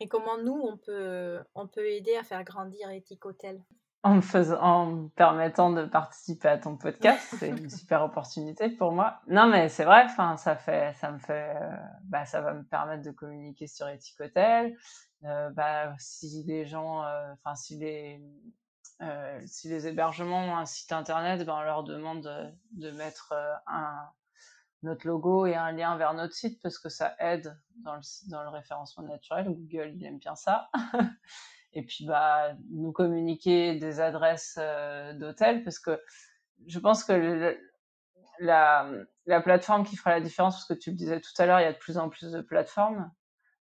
Et 0.00 0.08
comment 0.08 0.38
nous, 0.38 0.58
on 0.58 0.78
peut, 0.78 1.38
on 1.54 1.68
peut 1.68 1.86
aider 1.86 2.16
à 2.16 2.24
faire 2.24 2.42
grandir 2.42 2.90
Ethic 2.90 3.24
Hotel 3.24 3.62
en 4.06 4.14
me, 4.14 4.20
faisant, 4.20 4.60
en 4.60 4.86
me 4.86 5.08
permettant 5.08 5.70
de 5.70 5.84
participer 5.84 6.48
à 6.48 6.58
ton 6.58 6.76
podcast. 6.76 7.34
C'est 7.40 7.48
une 7.48 7.68
super 7.68 8.04
opportunité 8.04 8.70
pour 8.70 8.92
moi. 8.92 9.20
Non, 9.26 9.48
mais 9.48 9.68
c'est 9.68 9.84
vrai, 9.84 10.04
enfin, 10.04 10.36
ça 10.36 10.54
fait, 10.54 10.94
ça 10.94 11.10
me 11.10 11.18
fait, 11.18 11.56
euh, 11.56 11.76
bah, 12.04 12.24
ça 12.24 12.40
va 12.40 12.54
me 12.54 12.62
permettre 12.62 13.02
de 13.02 13.10
communiquer 13.10 13.66
sur 13.66 13.88
Ethic 13.88 14.20
Hotel. 14.20 14.76
Euh, 15.24 15.50
bah, 15.50 15.92
si 15.98 16.44
les 16.44 16.66
gens, 16.66 17.02
euh, 17.02 17.32
enfin, 17.32 17.56
si 17.56 17.78
les, 17.78 18.22
si 19.46 19.68
les 19.68 19.88
hébergements 19.88 20.44
ont 20.44 20.56
un 20.56 20.66
site 20.66 20.92
internet, 20.92 21.44
ben, 21.44 21.54
on 21.54 21.62
leur 21.62 21.82
demande 21.82 22.22
de, 22.22 22.86
de 22.88 22.90
mettre 22.92 23.34
un, 23.66 24.08
notre 24.82 25.06
logo 25.06 25.46
et 25.46 25.56
un 25.56 25.72
lien 25.72 25.96
vers 25.96 26.14
notre 26.14 26.32
site 26.32 26.62
parce 26.62 26.78
que 26.78 26.88
ça 26.88 27.16
aide 27.18 27.58
dans 27.82 27.96
le, 27.96 28.30
dans 28.30 28.44
le 28.44 28.50
référencement 28.50 29.04
naturel. 29.04 29.46
Google, 29.46 29.92
il 29.96 30.06
aime 30.06 30.18
bien 30.18 30.36
ça. 30.36 30.70
et 31.76 31.82
puis 31.82 32.06
bah 32.06 32.54
nous 32.70 32.90
communiquer 32.90 33.76
des 33.76 34.00
adresses 34.00 34.56
euh, 34.58 35.12
d'hôtels 35.12 35.62
parce 35.62 35.78
que 35.78 36.00
je 36.66 36.78
pense 36.78 37.04
que 37.04 37.54
la, 38.38 38.90
la 39.26 39.40
plateforme 39.42 39.84
qui 39.84 39.94
fera 39.94 40.10
la 40.10 40.20
différence, 40.20 40.56
parce 40.56 40.66
que 40.66 40.74
tu 40.74 40.90
le 40.90 40.96
disais 40.96 41.20
tout 41.20 41.32
à 41.36 41.44
l'heure, 41.44 41.60
il 41.60 41.64
y 41.64 41.66
a 41.66 41.72
de 41.74 41.78
plus 41.78 41.98
en 41.98 42.08
plus 42.08 42.32
de 42.32 42.40
plateformes. 42.40 43.10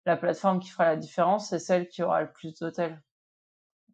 La 0.07 0.17
plateforme 0.17 0.61
qui 0.61 0.69
fera 0.69 0.85
la 0.85 0.97
différence, 0.97 1.49
c'est 1.49 1.59
celle 1.59 1.89
qui 1.89 2.05
aura 2.05 2.23
le 2.23 2.31
plus 2.31 2.57
d'hôtels. 2.59 3.03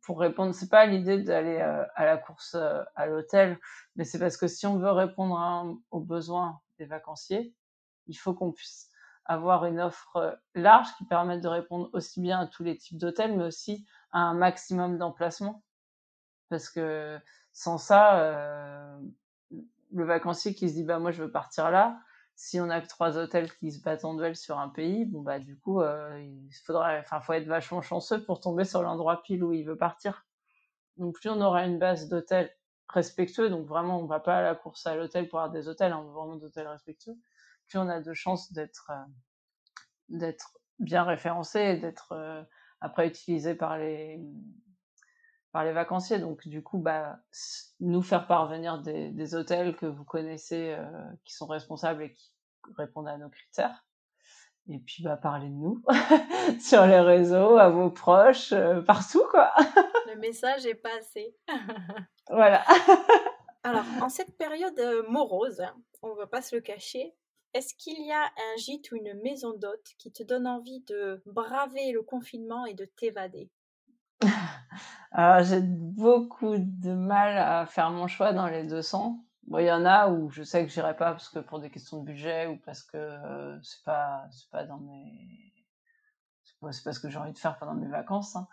Pour 0.02 0.20
répondre, 0.20 0.54
c'est 0.54 0.68
pas 0.68 0.84
l'idée 0.84 1.22
d'aller 1.22 1.58
euh, 1.58 1.84
à 1.94 2.04
la 2.04 2.18
course 2.18 2.54
euh, 2.54 2.82
à 2.96 3.06
l'hôtel, 3.06 3.58
mais 3.96 4.04
c'est 4.04 4.18
parce 4.18 4.36
que 4.36 4.48
si 4.48 4.66
on 4.66 4.78
veut 4.78 4.92
répondre 4.92 5.78
aux 5.90 6.00
besoins 6.00 6.60
des 6.78 6.84
vacanciers, 6.84 7.54
il 8.06 8.14
faut 8.14 8.34
qu'on 8.34 8.52
puisse 8.52 8.90
avoir 9.24 9.64
une 9.64 9.80
offre 9.80 10.38
large 10.54 10.88
qui 10.98 11.04
permette 11.04 11.40
de 11.40 11.48
répondre 11.48 11.88
aussi 11.92 12.20
bien 12.20 12.40
à 12.40 12.46
tous 12.46 12.64
les 12.64 12.76
types 12.76 12.98
d'hôtels, 12.98 13.36
mais 13.36 13.44
aussi 13.44 13.86
un 14.12 14.34
maximum 14.34 14.98
d'emplacements. 14.98 15.62
Parce 16.48 16.68
que 16.68 17.18
sans 17.52 17.78
ça, 17.78 18.20
euh, 18.20 19.00
le 19.92 20.04
vacancier 20.04 20.54
qui 20.54 20.68
se 20.68 20.74
dit 20.74 20.84
bah 20.84 20.98
moi 20.98 21.10
je 21.12 21.22
veux 21.22 21.30
partir 21.30 21.70
là, 21.70 22.00
si 22.36 22.58
on 22.60 22.70
a 22.70 22.80
que 22.80 22.88
trois 22.88 23.18
hôtels 23.18 23.54
qui 23.56 23.70
se 23.70 23.82
battent 23.82 24.04
en 24.04 24.14
duel 24.14 24.34
sur 24.34 24.58
un 24.58 24.70
pays, 24.70 25.04
bon 25.04 25.20
bah 25.20 25.38
du 25.38 25.58
coup, 25.58 25.82
il 25.82 26.50
faudrait, 26.64 27.00
enfin, 27.00 27.20
faut 27.20 27.34
être 27.34 27.46
vachement 27.46 27.82
chanceux 27.82 28.24
pour 28.24 28.40
tomber 28.40 28.64
sur 28.64 28.82
l'endroit 28.82 29.22
pile 29.22 29.44
où 29.44 29.52
il 29.52 29.64
veut 29.64 29.76
partir. 29.76 30.26
Donc 30.96 31.14
plus 31.16 31.28
on 31.28 31.40
aura 31.40 31.66
une 31.66 31.78
base 31.78 32.08
d'hôtels 32.08 32.50
respectueux, 32.88 33.50
donc 33.50 33.66
vraiment 33.66 34.00
on 34.00 34.06
va 34.06 34.20
pas 34.20 34.38
à 34.38 34.42
la 34.42 34.54
course 34.54 34.86
à 34.86 34.96
l'hôtel 34.96 35.28
pour 35.28 35.38
avoir 35.38 35.52
des 35.52 35.68
hôtels, 35.68 35.92
on 35.92 36.04
veut 36.04 36.12
vraiment 36.12 36.36
d'hôtels 36.36 36.66
respectueux, 36.66 37.16
plus 37.68 37.78
on 37.78 37.88
a 37.88 38.00
de 38.00 38.12
chances 38.14 38.52
d'être 38.52 38.90
d'être 40.08 40.58
bien 40.78 41.04
référencé 41.04 41.76
d'être 41.76 42.46
après 42.80 43.06
utilisé 43.08 43.54
par 43.54 43.78
les 43.78 44.20
par 45.52 45.64
les 45.64 45.72
vacanciers. 45.72 46.18
Donc 46.18 46.46
du 46.46 46.62
coup, 46.62 46.78
bah, 46.78 47.18
nous 47.80 48.02
faire 48.02 48.26
parvenir 48.26 48.80
des, 48.80 49.10
des 49.10 49.34
hôtels 49.34 49.76
que 49.76 49.86
vous 49.86 50.04
connaissez, 50.04 50.74
euh, 50.78 50.86
qui 51.24 51.34
sont 51.34 51.46
responsables 51.46 52.02
et 52.02 52.12
qui 52.12 52.32
répondent 52.76 53.08
à 53.08 53.18
nos 53.18 53.28
critères. 53.28 53.84
Et 54.68 54.78
puis 54.78 55.02
bah 55.02 55.16
parler 55.16 55.48
de 55.48 55.54
nous 55.54 55.82
sur 56.60 56.86
les 56.86 57.00
réseaux, 57.00 57.56
à 57.56 57.70
vos 57.70 57.90
proches, 57.90 58.52
euh, 58.52 58.82
partout 58.82 59.24
quoi. 59.30 59.52
Le 60.06 60.16
message 60.18 60.66
est 60.66 60.74
passé. 60.74 61.34
voilà. 62.28 62.62
Alors 63.64 63.84
en 64.00 64.08
cette 64.08 64.36
période 64.36 64.78
euh, 64.78 65.02
morose, 65.08 65.62
on 66.02 66.14
va 66.14 66.26
pas 66.26 66.42
se 66.42 66.54
le 66.54 66.62
cacher, 66.62 67.14
est-ce 67.54 67.74
qu'il 67.74 68.04
y 68.06 68.12
a 68.12 68.24
un 68.24 68.56
gîte 68.56 68.92
ou 68.92 68.96
une 68.96 69.14
maison 69.22 69.56
d'hôte 69.56 69.94
qui 69.98 70.12
te 70.12 70.22
donne 70.22 70.46
envie 70.46 70.80
de 70.88 71.22
braver 71.26 71.92
le 71.92 72.02
confinement 72.02 72.66
et 72.66 72.74
de 72.74 72.84
t'évader? 72.84 73.50
Alors, 75.10 75.42
j'ai 75.44 75.60
beaucoup 75.60 76.56
de 76.58 76.92
mal 76.92 77.36
à 77.38 77.66
faire 77.66 77.90
mon 77.90 78.06
choix 78.06 78.32
dans 78.32 78.46
les 78.46 78.64
200. 78.64 79.24
Bon, 79.46 79.58
il 79.58 79.66
y 79.66 79.72
en 79.72 79.84
a 79.84 80.08
où 80.08 80.30
je 80.30 80.42
sais 80.42 80.64
que 80.64 80.70
j'irai 80.70 80.96
pas 80.96 81.10
parce 81.10 81.28
que 81.28 81.40
pour 81.40 81.58
des 81.58 81.70
questions 81.70 81.98
de 81.98 82.04
budget 82.04 82.46
ou 82.46 82.56
parce 82.58 82.82
que 82.82 82.96
euh, 82.96 83.58
c'est 83.62 83.82
pas 83.84 84.26
c'est 84.30 84.48
pas 84.50 84.64
dans 84.64 84.78
mes 84.78 85.52
c'est 86.70 86.84
pas, 86.84 86.92
ce 86.92 87.00
que 87.00 87.08
j'ai 87.08 87.18
envie 87.18 87.32
de 87.32 87.38
faire 87.38 87.58
pendant 87.58 87.74
mes 87.74 87.88
vacances. 87.88 88.36
Hein. 88.36 88.46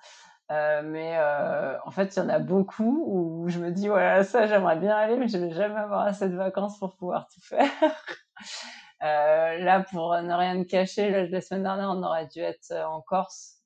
Euh, 0.50 0.82
mais 0.82 1.18
euh, 1.18 1.78
en 1.86 1.92
fait, 1.92 2.16
il 2.16 2.20
y 2.20 2.22
en 2.22 2.30
a 2.30 2.40
beaucoup 2.40 3.04
où 3.06 3.50
je 3.50 3.60
me 3.60 3.70
dis 3.70 3.90
voilà 3.90 4.24
ça 4.24 4.48
j'aimerais 4.48 4.78
bien 4.80 4.96
aller, 4.96 5.18
mais 5.18 5.28
je 5.28 5.38
vais 5.38 5.52
jamais 5.52 5.76
avoir 5.76 6.02
assez 6.08 6.30
de 6.30 6.36
vacances 6.36 6.80
pour 6.80 6.96
pouvoir 6.96 7.28
tout 7.28 7.42
faire. 7.42 7.70
Euh, 9.04 9.58
là, 9.60 9.84
pour 9.84 10.16
ne 10.16 10.34
rien 10.34 10.64
cacher, 10.64 11.28
la 11.28 11.42
semaine 11.42 11.64
dernière, 11.64 11.90
on 11.90 12.02
aurait 12.02 12.28
dû 12.28 12.40
être 12.40 12.72
en 12.72 13.02
Corse, 13.02 13.62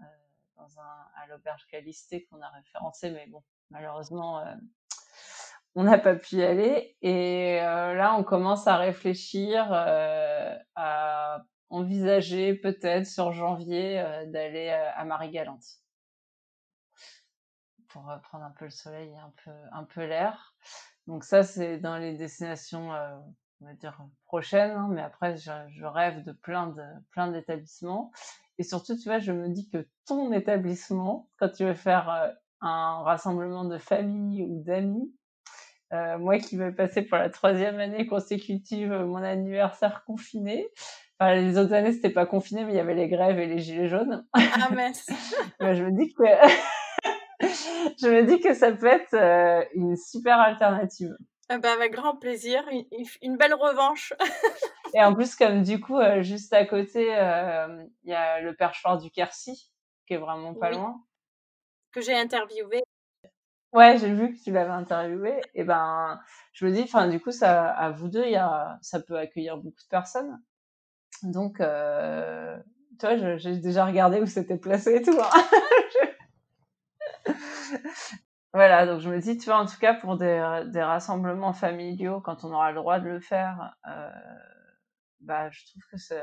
euh, 0.00 0.04
dans 0.56 0.78
un, 0.78 1.22
à 1.22 1.26
l'auberge 1.28 1.66
Calisté 1.70 2.24
qu'on 2.26 2.42
a 2.42 2.48
référencé, 2.48 3.10
mais 3.10 3.26
bon, 3.28 3.42
malheureusement, 3.70 4.40
euh, 4.40 4.54
on 5.74 5.84
n'a 5.84 5.98
pas 5.98 6.14
pu 6.14 6.36
y 6.36 6.44
aller. 6.44 6.96
Et 7.00 7.56
là, 7.56 8.14
on 8.16 8.22
commence 8.22 8.66
à 8.66 8.76
réfléchir, 8.76 9.72
à 9.72 11.42
envisager 11.70 12.54
peut-être 12.54 13.06
sur 13.06 13.32
janvier 13.32 13.96
d'aller 14.28 14.70
à 14.70 15.04
Marie-Galante 15.04 15.64
pour 17.88 18.04
prendre 18.22 18.44
un 18.44 18.52
peu 18.52 18.66
le 18.66 18.70
soleil 18.70 19.10
et 19.10 19.50
un 19.72 19.84
peu 19.84 20.04
l'air. 20.04 20.54
Donc 21.08 21.24
ça, 21.24 21.42
c'est 21.42 21.78
dans 21.78 21.96
les 21.96 22.14
destinations 22.14 22.92
on 23.60 23.66
va 23.66 23.74
dire 23.74 23.98
prochaine, 24.24 24.72
hein, 24.72 24.88
mais 24.90 25.02
après 25.02 25.36
je, 25.36 25.50
je, 25.68 25.84
rêve 25.84 26.22
de 26.24 26.32
plein 26.32 26.68
de 26.68 26.82
plein 27.10 27.30
d'établissements. 27.30 28.10
Et 28.58 28.62
surtout, 28.62 28.96
tu 28.96 29.08
vois, 29.08 29.18
je 29.18 29.32
me 29.32 29.48
dis 29.48 29.68
que 29.68 29.86
ton 30.06 30.32
établissement, 30.32 31.28
quand 31.38 31.48
tu 31.48 31.64
veux 31.64 31.74
faire 31.74 32.08
euh, 32.08 32.28
un 32.60 33.02
rassemblement 33.02 33.64
de 33.64 33.78
famille 33.78 34.42
ou 34.42 34.62
d'amis, 34.62 35.12
euh, 35.92 36.18
moi 36.18 36.38
qui 36.38 36.56
vais 36.56 36.72
passer 36.72 37.02
pour 37.02 37.18
la 37.18 37.30
troisième 37.30 37.78
année 37.78 38.06
consécutive 38.06 38.92
mon 38.92 39.22
anniversaire 39.22 40.04
confiné, 40.04 40.68
enfin 41.18 41.34
les 41.34 41.58
autres 41.58 41.72
années 41.72 41.92
c'était 41.92 42.10
pas 42.10 42.26
confiné, 42.26 42.64
mais 42.64 42.72
il 42.72 42.76
y 42.76 42.80
avait 42.80 42.94
les 42.94 43.08
grèves 43.08 43.38
et 43.38 43.46
les 43.46 43.58
gilets 43.58 43.88
jaunes. 43.88 44.26
Ah 44.32 44.70
mince. 44.74 45.08
je 45.60 45.84
me 45.84 45.92
dis 45.92 46.12
que 46.14 46.24
je 48.00 48.08
me 48.08 48.24
dis 48.24 48.40
que 48.40 48.54
ça 48.54 48.72
peut 48.72 48.86
être 48.86 49.14
euh, 49.14 49.64
une 49.74 49.96
super 49.96 50.38
alternative. 50.40 51.16
Ah 51.48 51.58
bah, 51.58 51.72
avec 51.72 51.92
grand 51.92 52.16
plaisir, 52.16 52.64
une, 53.20 53.36
belle 53.36 53.54
revanche. 53.54 54.14
et 54.94 55.02
en 55.02 55.14
plus, 55.14 55.36
comme 55.36 55.62
du 55.62 55.78
coup, 55.78 55.98
euh, 55.98 56.22
juste 56.22 56.52
à 56.54 56.64
côté, 56.64 57.14
euh, 57.14 57.84
il 58.04 58.10
y 58.10 58.14
a 58.14 58.40
le 58.40 58.56
perchoir 58.56 58.96
du 58.98 59.10
Quercy, 59.10 59.70
qui 60.06 60.14
est 60.14 60.18
vraiment 60.18 60.54
pas 60.54 60.70
loin. 60.70 61.02
Que 61.92 62.00
j'ai 62.00 62.14
interviewé. 62.14 62.82
Ouais, 63.74 63.98
j'ai 63.98 64.12
vu 64.12 64.32
que 64.32 64.42
tu 64.42 64.52
l'avais 64.52 64.70
interviewé. 64.70 65.40
Et 65.54 65.64
ben, 65.64 66.18
je 66.52 66.64
me 66.64 66.72
dis, 66.72 66.82
enfin, 66.82 67.08
du 67.08 67.20
coup, 67.20 67.32
ça, 67.32 67.70
à 67.70 67.90
vous 67.90 68.08
deux, 68.08 68.24
y 68.24 68.36
a, 68.36 68.78
ça 68.80 69.00
peut 69.00 69.18
accueillir 69.18 69.56
beaucoup 69.58 69.82
de 69.82 69.88
personnes. 69.90 70.40
Donc, 71.22 71.60
euh, 71.60 72.56
tu 72.98 73.06
vois, 73.06 73.36
j'ai 73.36 73.58
déjà 73.58 73.84
regardé 73.84 74.20
où 74.20 74.26
c'était 74.26 74.58
placé 74.58 74.96
et 74.96 75.02
tout. 75.02 75.18
Hein. 75.20 75.44
Voilà, 78.54 78.86
donc 78.86 79.00
je 79.00 79.10
me 79.10 79.18
dis, 79.18 79.36
tu 79.36 79.46
vois, 79.46 79.58
en 79.58 79.66
tout 79.66 79.78
cas 79.80 79.94
pour 79.94 80.16
des, 80.16 80.62
des 80.66 80.82
rassemblements 80.82 81.52
familiaux, 81.52 82.20
quand 82.20 82.44
on 82.44 82.52
aura 82.52 82.70
le 82.70 82.76
droit 82.76 83.00
de 83.00 83.08
le 83.08 83.18
faire, 83.18 83.76
euh, 83.88 84.08
bah, 85.18 85.50
je 85.50 85.66
trouve 85.66 85.82
que 85.90 85.98
c'est 85.98 86.22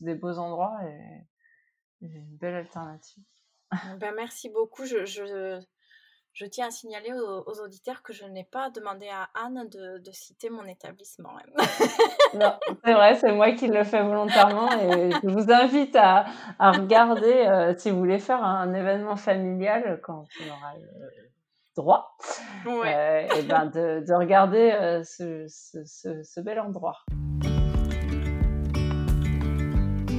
des 0.00 0.16
beaux 0.16 0.38
endroits 0.38 0.76
et, 0.84 1.26
une 2.02 2.36
belle 2.38 2.56
alternative. 2.56 3.22
Ben, 3.98 4.12
merci 4.16 4.48
beaucoup. 4.48 4.84
Je, 4.84 5.04
je, 5.04 5.60
je 6.32 6.46
tiens 6.46 6.68
à 6.68 6.70
signaler 6.70 7.12
aux, 7.12 7.60
auditeurs 7.60 8.02
que 8.02 8.12
je 8.12 8.24
n'ai 8.24 8.44
pas 8.44 8.70
demandé 8.70 9.08
à 9.08 9.28
Anne 9.34 9.68
de, 9.68 9.98
de 9.98 10.10
citer 10.10 10.48
mon 10.50 10.64
établissement. 10.64 11.30
non, 12.34 12.58
c'est 12.84 12.94
vrai, 12.94 13.14
c'est 13.16 13.32
moi 13.32 13.52
qui 13.52 13.68
le 13.68 13.84
fais 13.84 14.02
volontairement 14.02 14.72
et 14.72 15.10
je 15.22 15.28
vous 15.28 15.52
invite 15.52 15.94
à, 15.94 16.24
à 16.58 16.72
regarder 16.72 17.32
euh, 17.32 17.76
si 17.76 17.90
vous 17.90 17.98
voulez 17.98 18.18
faire 18.18 18.42
un 18.42 18.72
événement 18.74 19.16
familial 19.16 20.00
quand 20.02 20.24
on 20.40 20.48
aura 20.48 20.72
droit, 21.76 22.16
euh, 22.66 23.26
et 23.38 23.42
ben 23.42 23.66
de, 23.66 24.04
de 24.06 24.14
regarder 24.14 24.72
euh, 24.72 25.02
ce, 25.04 25.46
ce, 25.48 26.22
ce, 26.22 26.40
bel 26.40 26.60
endroit. 26.60 26.96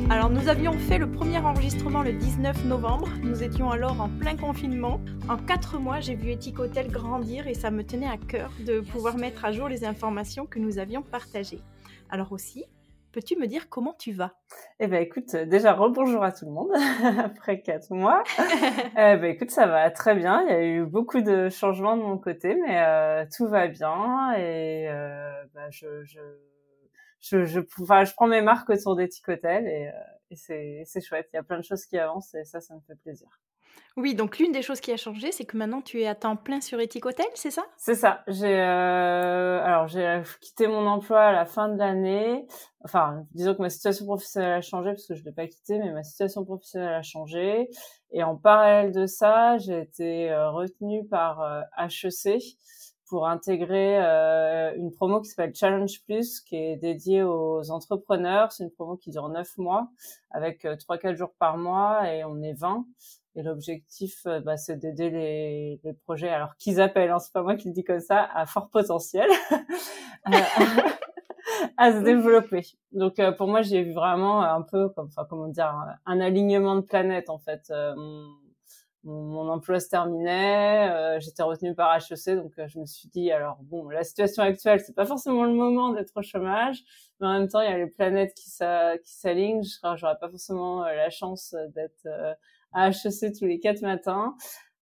Alors 0.10 0.30
nous 0.30 0.50
avions 0.50 0.74
fait 0.74 0.98
le 0.98 1.10
premier 1.10 1.38
enregistrement 1.38 2.04
le 2.04 2.14
19 2.14 2.66
novembre, 2.66 3.08
nous 3.24 3.44
étions 3.44 3.70
alors 3.70 4.02
en 4.02 4.10
plein 4.10 4.36
confinement. 4.36 5.00
En 5.30 5.38
quatre 5.38 5.78
mois, 5.78 6.02
j'ai 6.02 6.16
vu 6.16 6.32
Ethic 6.32 6.60
Hotel 6.60 6.90
grandir 6.90 7.48
et 7.48 7.54
ça 7.54 7.72
me 7.72 7.84
tenait 7.84 8.10
à 8.10 8.18
cœur 8.18 8.52
de 8.66 8.82
pouvoir 8.82 9.16
mettre 9.18 9.46
à 9.46 9.52
jour 9.52 9.70
les 9.70 9.86
informations 9.86 10.46
que 10.46 10.60
nous 10.60 10.80
avions 10.80 11.02
partagées. 11.02 11.62
Alors 12.10 12.34
aussi, 12.34 12.66
Peux-tu 13.12 13.36
me 13.38 13.45
dire 13.45 13.67
comment 13.69 13.93
tu 13.93 14.13
vas? 14.13 14.34
Eh 14.80 14.88
ben 14.88 15.02
écoute, 15.02 15.34
euh, 15.34 15.45
déjà 15.45 15.74
rebonjour 15.74 16.24
à 16.24 16.32
tout 16.32 16.45
le 16.45 16.52
monde 16.52 16.71
après 17.19 17.62
quatre 17.62 17.91
mois. 17.91 18.24
eh 18.39 19.17
ben 19.17 19.26
écoute, 19.26 19.52
ça 19.52 19.67
va 19.67 19.91
très 19.91 20.15
bien. 20.15 20.43
Il 20.43 20.50
y 20.50 20.54
a 20.54 20.63
eu 20.63 20.86
beaucoup 20.86 21.21
de 21.21 21.50
changements 21.50 21.97
de 21.97 22.02
mon 22.04 22.17
côté, 22.17 22.56
mais 22.56 22.80
euh, 22.80 23.26
tout 23.36 23.47
va 23.47 23.67
bien 23.67 24.34
et 24.38 24.88
euh, 24.89 25.43
bah, 25.54 25.69
je, 25.71 26.04
je, 26.06 26.19
je, 27.19 27.45
je, 27.45 27.60
enfin, 27.82 28.06
je 28.06 28.13
prends 28.13 28.28
mes 28.28 28.41
marques 28.41 28.69
autour 28.69 28.95
des 28.95 29.10
Hotel 29.28 29.67
et, 29.67 29.88
euh, 29.88 29.91
et 30.32 30.36
c'est, 30.36 30.84
c'est 30.86 31.02
chouette. 31.02 31.30
Il 31.34 31.36
y 31.36 31.39
a 31.39 31.43
plein 31.43 31.58
de 31.60 31.63
choses 31.63 31.86
qui 31.86 31.97
avancent 31.97 32.34
et 32.36 32.45
ça, 32.45 32.62
ça 32.62 32.74
me 32.76 32.82
fait 32.88 32.95
plaisir. 32.95 33.28
Oui, 33.98 34.16
donc 34.16 34.40
l'une 34.40 34.54
des 34.54 34.62
choses 34.62 34.80
qui 34.80 34.92
a 34.94 34.98
changé, 34.98 35.34
c'est 35.34 35.44
que 35.44 35.58
maintenant 35.58 35.82
tu 35.82 36.02
es 36.02 36.08
à 36.08 36.16
temps 36.16 36.38
plein 36.38 36.62
sur 36.62 36.80
Ethic 36.80 37.06
Hotel, 37.06 37.26
c'est 37.36 37.52
ça? 37.52 37.64
C'est 37.78 37.96
ça. 37.96 38.24
J'ai 38.28 38.58
euh, 38.58 39.62
alors 39.64 39.88
j'ai 39.90 40.22
quitté 40.40 40.68
mon 40.68 40.88
emploi 40.88 41.20
à 41.20 41.32
la 41.34 41.46
fin 41.46 41.68
de 41.68 41.78
l'année. 41.78 42.48
Enfin, 42.86 43.26
disons 43.34 43.54
que 43.54 43.62
ma 43.62 43.70
situation 43.70 44.06
professionnelle 44.06 44.54
a 44.54 44.62
changé 44.62 44.92
parce 44.92 45.06
que 45.06 45.14
je 45.14 45.24
l'ai 45.26 45.34
pas 45.34 45.46
quitté, 45.46 45.78
mais 45.78 45.92
ma 45.92 46.04
situation 46.04 46.46
professionnelle 46.46 46.94
a 46.94 47.02
changé. 47.02 47.70
Et 48.12 48.24
en 48.24 48.38
parallèle 48.38 48.94
de 48.94 49.06
ça, 49.06 49.58
j'ai 49.58 49.82
été 49.82 50.32
euh, 50.32 50.52
retenue 50.52 51.06
par 51.08 51.66
HEC 51.78 52.28
euh, 52.28 52.40
pour 53.12 53.28
intégrer 53.28 54.04
euh, 54.04 54.74
une 54.76 54.91
promo 54.91 55.21
qui 55.21 55.30
s'appelle 55.30 55.54
Challenge 55.54 56.02
Plus, 56.06 56.39
qui 56.39 56.56
est 56.56 56.78
dédiée 56.78 57.21
aux 57.21 57.69
entrepreneurs. 57.69 58.52
C'est 58.52 58.63
une 58.63 58.71
promo 58.71 58.95
qui 58.95 59.12
dure 59.12 59.30
neuf 59.30 59.58
mois, 59.58 59.89
avec 60.30 60.65
trois 60.80 60.97
quatre 60.97 61.17
jours 61.17 61.34
par 61.38 61.58
mois, 61.58 62.10
et 62.12 62.24
on 62.24 62.41
est 62.41 62.54
20. 62.54 62.86
Et 63.36 63.43
l'objectif, 63.43 64.26
euh, 64.26 64.41
bah, 64.41 64.58
c'est 64.58 64.76
d'aider 64.78 65.10
les, 65.10 65.80
les, 65.84 65.93
projets, 65.93 66.30
alors 66.30 66.56
qu'ils 66.58 66.82
appellent, 66.82 67.12
hein, 67.12 67.19
c'est 67.19 67.32
pas 67.32 67.43
moi 67.43 67.56
qui 67.56 67.69
le 67.69 67.74
dis 67.74 67.84
comme 67.84 68.02
ça, 68.02 68.30
à 68.34 68.45
fort 68.45 68.69
potentiel, 68.69 69.30
à, 71.78 71.93
se 71.93 72.04
développer. 72.04 72.62
Donc 72.91 73.19
euh, 73.19 73.32
pour 73.32 73.47
moi, 73.47 73.62
j'ai 73.62 73.84
vu 73.84 73.93
vraiment 73.93 74.41
un 74.41 74.62
peu, 74.62 74.89
enfin 74.97 75.26
comment 75.30 75.47
dire, 75.47 75.74
un, 76.06 76.19
alignement 76.19 76.76
de 76.76 76.82
planètes 76.82 77.30
en 77.30 77.39
fait. 77.39 77.62
Euh, 77.71 77.93
mon, 79.04 79.22
mon, 79.24 79.50
emploi 79.50 79.80
se 79.80 79.90
terminait, 79.90 81.20
j'étais 81.20 81.44
retenue 81.44 81.74
par 81.74 81.96
HEC, 81.96 82.36
donc 82.36 82.54
je 82.68 82.80
me 82.80 82.86
suis 82.86 83.08
dit 83.10 83.32
alors 83.32 83.58
bon, 83.62 83.90
la 83.90 84.04
situation 84.04 84.44
actuelle, 84.44 84.80
c'est 84.80 84.96
pas 84.96 85.06
forcément 85.06 85.44
le 85.44 85.54
moment 85.54 85.92
d'être 85.92 86.14
au 86.16 86.22
chômage, 86.22 86.84
mais 87.20 87.28
en 87.28 87.34
même 87.40 87.48
temps, 87.48 87.62
il 87.62 87.70
y 87.70 87.74
a 87.74 87.78
les 87.78 87.88
planètes 87.88 88.34
qui 88.36 88.50
s'alignent. 88.50 89.64
Je 89.64 89.96
j'aurais 89.98 90.18
pas 90.20 90.30
forcément 90.30 90.84
la 90.84 91.10
chance 91.10 91.56
d'être 91.76 92.08
à 92.74 92.90
HEC 92.90 93.34
tous 93.38 93.46
les 93.46 93.60
quatre 93.60 93.82
matins. 93.82 94.36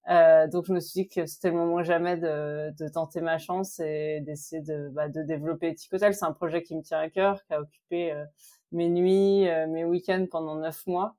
Euh, 0.09 0.47
donc 0.47 0.65
je 0.65 0.73
me 0.73 0.79
suis 0.79 1.03
dit 1.03 1.07
que 1.07 1.25
c'était 1.27 1.49
le 1.49 1.55
moment 1.55 1.83
jamais 1.83 2.17
de, 2.17 2.73
de 2.77 2.87
tenter 2.87 3.21
ma 3.21 3.37
chance 3.37 3.79
et 3.79 4.21
d'essayer 4.21 4.61
de, 4.61 4.89
bah, 4.89 5.07
de 5.07 5.21
développer 5.21 5.69
Eticotel. 5.69 6.13
C'est 6.13 6.25
un 6.25 6.31
projet 6.31 6.63
qui 6.63 6.75
me 6.75 6.81
tient 6.81 6.99
à 6.99 7.09
cœur, 7.09 7.43
qui 7.45 7.53
a 7.53 7.61
occupé 7.61 8.11
euh, 8.11 8.25
mes 8.71 8.89
nuits, 8.89 9.47
euh, 9.47 9.67
mes 9.67 9.85
week-ends 9.85 10.25
pendant 10.29 10.55
neuf 10.55 10.87
mois. 10.87 11.15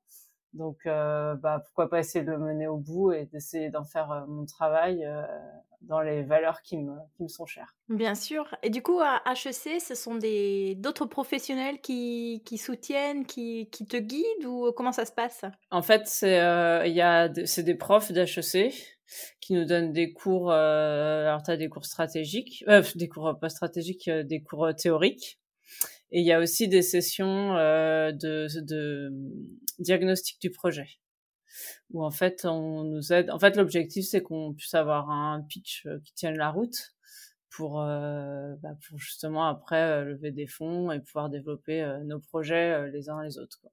Donc 0.53 0.79
euh, 0.87 1.35
bah, 1.35 1.63
pourquoi 1.65 1.89
pas 1.89 2.01
essayer 2.01 2.25
de 2.25 2.31
le 2.31 2.39
mener 2.39 2.67
au 2.67 2.77
bout 2.77 3.13
et 3.13 3.27
d'essayer 3.27 3.71
d'en 3.71 3.85
faire 3.85 4.25
mon 4.29 4.47
travail 4.47 5.07
dans 5.83 6.01
les 6.01 6.23
valeurs 6.23 6.61
qui 6.63 6.77
me, 6.77 6.93
qui 7.17 7.23
me 7.23 7.29
sont 7.29 7.47
chères. 7.47 7.75
Bien 7.89 8.15
sûr. 8.15 8.55
Et 8.63 8.71
du 8.71 8.83
coup, 8.83 9.01
à 9.01 9.23
HEC, 9.27 9.81
ce 9.81 9.95
sont 9.95 10.17
des 10.17 10.75
d'autres 10.75 11.07
professionnels 11.07 11.81
qui, 11.81 12.43
qui 12.45 12.59
soutiennent, 12.59 13.25
qui, 13.25 13.69
qui 13.71 13.87
te 13.87 13.97
guident 13.97 14.45
ou 14.45 14.73
comment 14.73 14.93
ça 14.93 15.07
se 15.07 15.13
passe? 15.13 15.45
En 15.71 15.83
fait, 15.83 16.03
c'est 16.07 16.41
euh, 16.41 16.87
il 16.87 16.93
y 16.93 17.01
a 17.01 17.31
c'est 17.47 17.63
des 17.63 17.75
profs 17.75 18.13
d'HEC 18.13 18.99
qui 19.41 19.55
nous 19.55 19.65
donnent 19.65 19.93
des 19.93 20.13
cours. 20.13 20.51
Euh, 20.51 21.27
alors, 21.27 21.43
tu 21.43 21.51
as 21.51 21.57
des 21.57 21.69
cours 21.69 21.85
stratégiques, 21.85 22.65
euh, 22.69 22.83
des 22.95 23.09
cours 23.09 23.39
pas 23.41 23.49
stratégiques, 23.49 24.09
euh, 24.09 24.23
des 24.23 24.43
cours 24.43 24.69
théoriques. 24.75 25.39
Et 26.13 26.21
il 26.21 26.27
y 26.27 26.33
a 26.33 26.41
aussi 26.41 26.69
des 26.69 26.83
sessions 26.83 27.57
euh, 27.57 28.11
de, 28.11 28.49
de 28.61 29.13
diagnostic 29.81 30.41
du 30.41 30.51
projet 30.51 31.01
où 31.91 32.05
en 32.05 32.11
fait 32.11 32.45
on 32.45 32.85
nous 32.85 33.13
aide. 33.13 33.31
En 33.31 33.39
fait, 33.39 33.57
l'objectif 33.57 34.07
c'est 34.07 34.23
qu'on 34.23 34.55
puisse 34.55 34.75
avoir 34.75 35.11
un 35.11 35.43
pitch 35.43 35.87
euh, 35.87 35.99
qui 36.05 36.15
tienne 36.15 36.37
la 36.37 36.51
route 36.51 36.95
pour 37.51 37.81
euh, 37.81 38.55
bah, 38.63 38.71
pour 38.89 38.99
justement 38.99 39.47
après 39.47 39.83
euh, 39.83 40.05
lever 40.05 40.31
des 40.31 40.47
fonds 40.47 40.91
et 40.93 41.01
pouvoir 41.01 41.29
développer 41.31 41.85
nos 42.05 42.21
projets 42.21 42.91
les 42.91 43.09
uns 43.09 43.23
les 43.23 43.39
autres. 43.39 43.59
Quoi. 43.61 43.71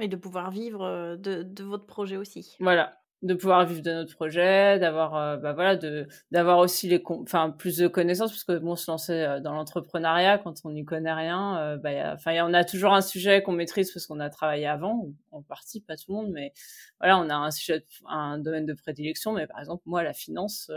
Et 0.00 0.08
de 0.08 0.16
pouvoir 0.16 0.50
vivre 0.50 1.16
de, 1.16 1.42
de 1.42 1.64
votre 1.64 1.86
projet 1.86 2.18
aussi. 2.18 2.54
Voilà, 2.60 2.98
de 3.22 3.34
pouvoir 3.34 3.64
vivre 3.64 3.82
de 3.82 3.92
notre 3.92 4.14
projet, 4.14 4.78
d'avoir 4.78 5.16
euh, 5.16 5.36
bah 5.38 5.52
voilà 5.54 5.76
de 5.76 6.06
d'avoir 6.30 6.58
aussi 6.58 6.86
les 6.88 7.02
enfin 7.08 7.50
plus 7.50 7.78
de 7.78 7.88
connaissances 7.88 8.30
parce 8.30 8.44
que 8.44 8.58
bon 8.58 8.76
se 8.76 8.90
lancer 8.90 9.12
euh, 9.12 9.40
dans 9.40 9.54
l'entrepreneuriat 9.54 10.38
quand 10.38 10.54
on 10.64 10.70
n'y 10.70 10.84
connaît 10.84 11.12
rien 11.12 11.58
euh, 11.58 11.76
bah 11.78 12.12
enfin 12.12 12.46
on 12.46 12.52
a 12.52 12.64
toujours 12.64 12.92
un 12.92 13.00
sujet 13.00 13.42
qu'on 13.42 13.52
maîtrise 13.52 13.90
parce 13.90 14.06
qu'on 14.06 14.20
a 14.20 14.28
travaillé 14.28 14.66
avant 14.66 15.08
en 15.32 15.40
partie 15.42 15.80
pas 15.80 15.96
tout 15.96 16.04
le 16.08 16.14
monde 16.14 16.30
mais 16.30 16.52
voilà 17.00 17.18
on 17.18 17.30
a 17.30 17.34
un 17.34 17.50
sujet 17.50 17.86
un 18.06 18.38
domaine 18.38 18.66
de 18.66 18.74
prédilection 18.74 19.32
mais 19.32 19.46
par 19.46 19.60
exemple 19.60 19.82
moi 19.86 20.02
la 20.02 20.12
finance 20.12 20.70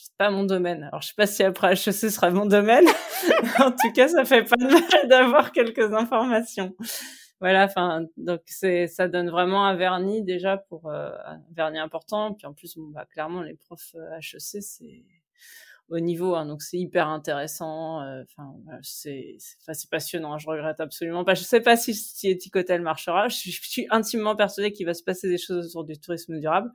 c'est 0.00 0.16
pas 0.16 0.30
mon 0.30 0.44
domaine. 0.44 0.84
Alors 0.84 1.02
je 1.02 1.08
sais 1.08 1.14
pas 1.16 1.26
si 1.26 1.42
après 1.42 1.72
HEC 1.72 1.92
sera 1.92 2.30
mon 2.30 2.46
domaine. 2.46 2.84
en 3.58 3.72
tout 3.72 3.90
cas, 3.92 4.06
ça 4.06 4.24
fait 4.24 4.44
pas 4.44 4.56
mal 4.56 5.08
d'avoir 5.08 5.50
quelques 5.50 5.92
informations 5.92 6.72
voilà 7.40 7.64
enfin 7.64 8.06
donc 8.16 8.40
c'est 8.46 8.88
ça 8.88 9.06
donne 9.06 9.30
vraiment 9.30 9.64
un 9.64 9.76
vernis 9.76 10.24
déjà 10.24 10.56
pour 10.56 10.88
euh, 10.88 11.10
un 11.24 11.40
vernis 11.52 11.78
important. 11.78 12.34
Puis 12.34 12.46
en 12.46 12.54
plus 12.54 12.76
bon, 12.76 12.88
bah 12.88 13.06
clairement 13.06 13.42
les 13.42 13.54
profs 13.54 13.94
HEC 13.94 14.34
euh, 14.34 14.60
c'est 14.60 15.04
au 15.88 16.00
niveau 16.00 16.34
hein, 16.34 16.44
donc 16.46 16.62
c'est 16.62 16.76
hyper 16.76 17.08
intéressant 17.08 18.02
euh, 18.02 18.22
enfin 18.24 18.52
c'est 18.82 19.36
c'est 19.38 19.90
passionnant 19.90 20.34
hein, 20.34 20.38
je 20.38 20.48
regrette 20.48 20.80
absolument 20.80 21.24
pas. 21.24 21.34
Je 21.34 21.44
sais 21.44 21.60
pas 21.60 21.76
si 21.76 21.94
si 21.94 22.28
Eticotel 22.28 22.82
marchera. 22.82 23.28
Je 23.28 23.36
suis, 23.36 23.52
je 23.52 23.68
suis 23.68 23.86
intimement 23.90 24.36
persuadée 24.36 24.72
qu'il 24.72 24.86
va 24.86 24.94
se 24.94 25.04
passer 25.04 25.28
des 25.28 25.38
choses 25.38 25.68
autour 25.68 25.84
du 25.84 25.98
tourisme 25.98 26.38
durable. 26.40 26.72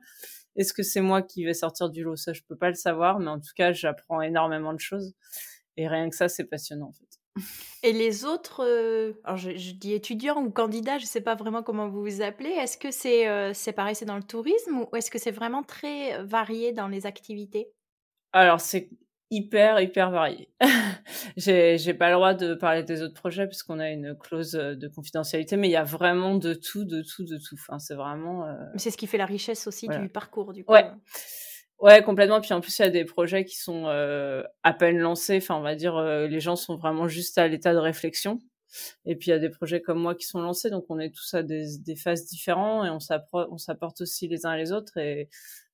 Est-ce 0.56 0.72
que 0.72 0.82
c'est 0.82 1.00
moi 1.00 1.22
qui 1.22 1.44
vais 1.44 1.54
sortir 1.54 1.90
du 1.90 2.04
lot? 2.04 2.16
Ça 2.16 2.32
je 2.32 2.42
peux 2.48 2.56
pas 2.56 2.68
le 2.70 2.74
savoir 2.76 3.18
mais 3.20 3.30
en 3.30 3.40
tout 3.40 3.52
cas 3.56 3.72
j'apprends 3.72 4.22
énormément 4.22 4.72
de 4.72 4.80
choses. 4.80 5.14
Et 5.76 5.88
rien 5.88 6.08
que 6.10 6.16
ça 6.16 6.28
c'est 6.28 6.44
passionnant 6.44 6.88
en 6.88 6.92
fait 6.92 7.23
et 7.82 7.92
les 7.92 8.24
autres, 8.24 8.64
euh, 8.64 9.12
alors 9.24 9.36
je, 9.36 9.50
dis 9.72 9.92
étudiants 9.92 10.42
ou 10.42 10.50
candidats, 10.50 10.98
je 10.98 11.04
ne 11.04 11.08
sais 11.08 11.20
pas 11.20 11.34
vraiment 11.34 11.62
comment 11.62 11.88
vous 11.88 12.02
vous 12.02 12.22
appelez. 12.22 12.50
Est-ce 12.50 12.78
que 12.78 12.90
c'est 12.90 13.28
euh, 13.28 13.52
c'est 13.54 13.72
pareil, 13.72 13.94
c'est 13.94 14.04
dans 14.04 14.16
le 14.16 14.22
tourisme 14.22 14.86
ou 14.92 14.96
est-ce 14.96 15.10
que 15.10 15.18
c'est 15.18 15.32
vraiment 15.32 15.62
très 15.62 16.22
varié 16.22 16.72
dans 16.72 16.88
les 16.88 17.06
activités? 17.06 17.72
Alors 18.32 18.60
c'est 18.60 18.90
hyper 19.30 19.80
hyper 19.80 20.10
varié. 20.10 20.48
j'ai 21.36 21.76
j'ai 21.76 21.94
pas 21.94 22.08
le 22.08 22.14
droit 22.14 22.34
de 22.34 22.54
parler 22.54 22.84
des 22.84 23.02
autres 23.02 23.14
projets 23.14 23.46
puisqu'on 23.46 23.80
a 23.80 23.90
une 23.90 24.16
clause 24.16 24.52
de 24.52 24.88
confidentialité, 24.88 25.56
mais 25.56 25.68
il 25.68 25.72
y 25.72 25.76
a 25.76 25.84
vraiment 25.84 26.36
de 26.36 26.54
tout, 26.54 26.84
de 26.84 27.02
tout, 27.02 27.24
de 27.24 27.36
tout. 27.38 27.54
Enfin, 27.54 27.78
c'est 27.80 27.94
vraiment. 27.94 28.46
Euh... 28.46 28.54
C'est 28.76 28.90
ce 28.90 28.96
qui 28.96 29.08
fait 29.08 29.18
la 29.18 29.26
richesse 29.26 29.66
aussi 29.66 29.88
du 29.88 30.08
parcours 30.08 30.52
du 30.52 30.64
coup. 30.64 30.72
Ouais. 30.72 30.88
Ouais, 31.84 32.02
complètement. 32.02 32.40
Puis 32.40 32.54
en 32.54 32.62
plus, 32.62 32.78
il 32.78 32.82
y 32.82 32.86
a 32.86 32.88
des 32.88 33.04
projets 33.04 33.44
qui 33.44 33.58
sont 33.58 33.84
euh, 33.88 34.42
à 34.62 34.72
peine 34.72 34.96
lancés. 34.96 35.36
Enfin, 35.36 35.56
on 35.56 35.60
va 35.60 35.74
dire, 35.74 35.96
euh, 35.96 36.26
les 36.26 36.40
gens 36.40 36.56
sont 36.56 36.76
vraiment 36.76 37.08
juste 37.08 37.36
à 37.36 37.46
l'état 37.46 37.74
de 37.74 37.78
réflexion. 37.78 38.38
Et 39.04 39.16
puis 39.16 39.28
il 39.28 39.30
y 39.30 39.34
a 39.34 39.38
des 39.38 39.50
projets 39.50 39.82
comme 39.82 40.00
moi 40.00 40.14
qui 40.14 40.26
sont 40.26 40.40
lancés, 40.40 40.70
donc 40.70 40.86
on 40.88 40.98
est 40.98 41.10
tous 41.14 41.34
à 41.34 41.42
des, 41.42 41.66
phases 41.96 42.24
différentes 42.24 42.86
et 42.86 42.90
on 42.90 43.58
s'apporte 43.58 44.00
aussi 44.00 44.28
les 44.28 44.46
uns 44.46 44.56
les 44.56 44.72
autres. 44.72 44.96
Et 44.96 45.28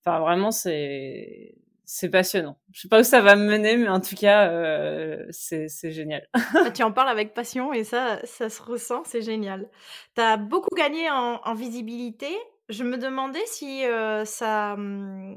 enfin, 0.04 0.18
vraiment, 0.18 0.50
c'est 0.50 1.54
c'est 1.86 2.10
passionnant. 2.10 2.56
Je 2.72 2.82
sais 2.82 2.88
pas 2.88 3.00
où 3.00 3.04
ça 3.04 3.20
va 3.20 3.36
me 3.36 3.44
mener, 3.44 3.76
mais 3.76 3.88
en 3.88 4.00
tout 4.00 4.16
cas, 4.16 4.50
euh, 4.50 5.24
c'est 5.30 5.68
génial. 5.90 6.26
Ah, 6.54 6.70
tu 6.72 6.82
en 6.82 6.92
parles 6.92 7.08
avec 7.08 7.34
passion 7.34 7.72
et 7.72 7.84
ça, 7.84 8.20
ça 8.24 8.48
se 8.48 8.62
ressent, 8.62 9.02
c'est 9.04 9.22
génial. 9.22 9.68
Tu 10.16 10.22
as 10.22 10.36
beaucoup 10.36 10.74
gagné 10.76 11.08
en, 11.10 11.40
en, 11.44 11.54
visibilité. 11.54 12.28
Je 12.68 12.84
me 12.84 12.98
demandais 12.98 13.44
si 13.46 13.84
euh, 13.86 14.24
ça, 14.24 14.74
hum, 14.74 15.36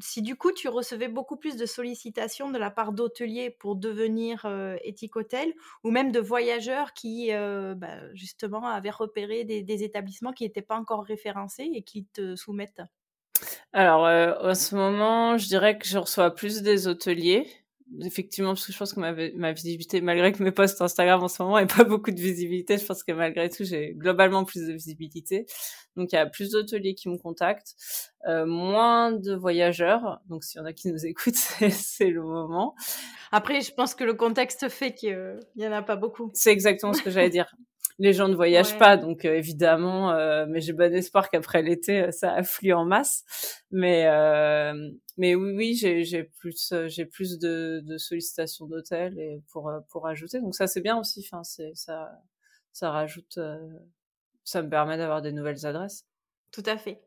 si 0.00 0.22
du 0.22 0.36
coup 0.36 0.52
tu 0.52 0.68
recevais 0.68 1.08
beaucoup 1.08 1.36
plus 1.36 1.56
de 1.56 1.66
sollicitations 1.66 2.50
de 2.50 2.58
la 2.58 2.70
part 2.70 2.92
d'hôteliers 2.92 3.50
pour 3.50 3.76
devenir 3.76 4.44
euh, 4.44 4.76
éthique 4.82 5.16
hôtel 5.16 5.52
ou 5.84 5.90
même 5.90 6.12
de 6.12 6.20
voyageurs 6.20 6.92
qui 6.92 7.32
euh, 7.32 7.74
bah, 7.74 8.12
justement 8.14 8.66
avaient 8.66 8.90
repéré 8.90 9.44
des, 9.44 9.82
établissements 9.82 10.32
qui 10.32 10.44
n'étaient 10.44 10.62
pas 10.62 10.76
encore 10.76 11.04
référencés 11.04 11.70
et 11.72 11.82
qui 11.82 12.06
te 12.06 12.36
soumettent? 12.36 12.82
Alors 13.72 14.06
euh, 14.06 14.34
en 14.40 14.54
ce 14.54 14.74
moment, 14.74 15.38
je 15.38 15.46
dirais 15.46 15.78
que 15.78 15.86
je 15.86 15.98
reçois 15.98 16.34
plus 16.34 16.62
des 16.62 16.88
hôteliers 16.88 17.46
effectivement, 18.00 18.50
parce 18.50 18.66
que 18.66 18.72
je 18.72 18.78
pense 18.78 18.92
que 18.92 19.00
ma, 19.00 19.12
ma 19.34 19.52
visibilité, 19.52 20.00
malgré 20.00 20.32
que 20.32 20.42
mes 20.42 20.52
posts 20.52 20.80
Instagram 20.80 21.22
en 21.22 21.28
ce 21.28 21.42
moment 21.42 21.58
n'aient 21.58 21.66
pas 21.66 21.84
beaucoup 21.84 22.10
de 22.10 22.20
visibilité, 22.20 22.78
je 22.78 22.84
pense 22.84 23.02
que 23.02 23.12
malgré 23.12 23.48
tout, 23.48 23.64
j'ai 23.64 23.94
globalement 23.94 24.44
plus 24.44 24.66
de 24.66 24.72
visibilité. 24.72 25.46
Donc, 25.96 26.12
il 26.12 26.16
y 26.16 26.18
a 26.18 26.26
plus 26.26 26.50
d'hôteliers 26.50 26.94
qui 26.94 27.08
me 27.08 27.16
contactent, 27.16 27.74
euh, 28.26 28.46
moins 28.46 29.12
de 29.12 29.34
voyageurs. 29.34 30.20
Donc, 30.28 30.44
s'il 30.44 30.60
y 30.60 30.62
en 30.62 30.66
a 30.66 30.72
qui 30.72 30.88
nous 30.88 31.06
écoutent, 31.06 31.34
c'est 31.70 32.10
le 32.10 32.22
moment. 32.22 32.74
Après, 33.32 33.60
je 33.60 33.72
pense 33.72 33.94
que 33.94 34.04
le 34.04 34.14
contexte 34.14 34.68
fait 34.68 34.94
qu'il 34.94 35.38
y 35.56 35.66
en 35.66 35.72
a 35.72 35.82
pas 35.82 35.96
beaucoup. 35.96 36.30
C'est 36.34 36.52
exactement 36.52 36.92
ce 36.92 37.02
que 37.02 37.10
j'allais 37.10 37.30
dire 37.30 37.54
les 37.98 38.12
gens 38.12 38.28
ne 38.28 38.36
voyagent 38.36 38.78
pas, 38.78 38.96
donc 38.96 39.24
euh, 39.24 39.34
évidemment, 39.34 40.12
euh, 40.12 40.46
mais 40.48 40.60
j'ai 40.60 40.72
bon 40.72 40.94
espoir 40.94 41.30
qu'après 41.30 41.62
l'été, 41.62 42.04
euh, 42.04 42.10
ça 42.12 42.32
afflue 42.32 42.72
en 42.72 42.84
masse. 42.84 43.24
Mais 43.70 44.06
mais 45.16 45.34
oui, 45.34 45.52
oui, 45.56 45.74
j'ai 45.74 46.04
j'ai 46.04 46.24
plus 46.24 46.72
j'ai 46.86 47.04
plus 47.04 47.38
de, 47.38 47.80
de 47.84 47.98
sollicitations 47.98 48.66
d'hôtels 48.66 49.18
et 49.18 49.42
pour 49.50 49.72
pour 49.88 50.06
ajouter. 50.06 50.40
Donc 50.40 50.54
ça 50.54 50.66
c'est 50.66 50.80
bien 50.80 50.96
aussi. 50.96 51.26
Enfin 51.26 51.42
c'est 51.42 51.72
ça 51.74 52.10
ça 52.72 52.90
rajoute, 52.90 53.38
ça 54.44 54.62
me 54.62 54.70
permet 54.70 54.96
d'avoir 54.96 55.20
des 55.20 55.32
nouvelles 55.32 55.66
adresses. 55.66 56.06
Tout 56.52 56.62
à 56.66 56.76
fait. 56.76 57.02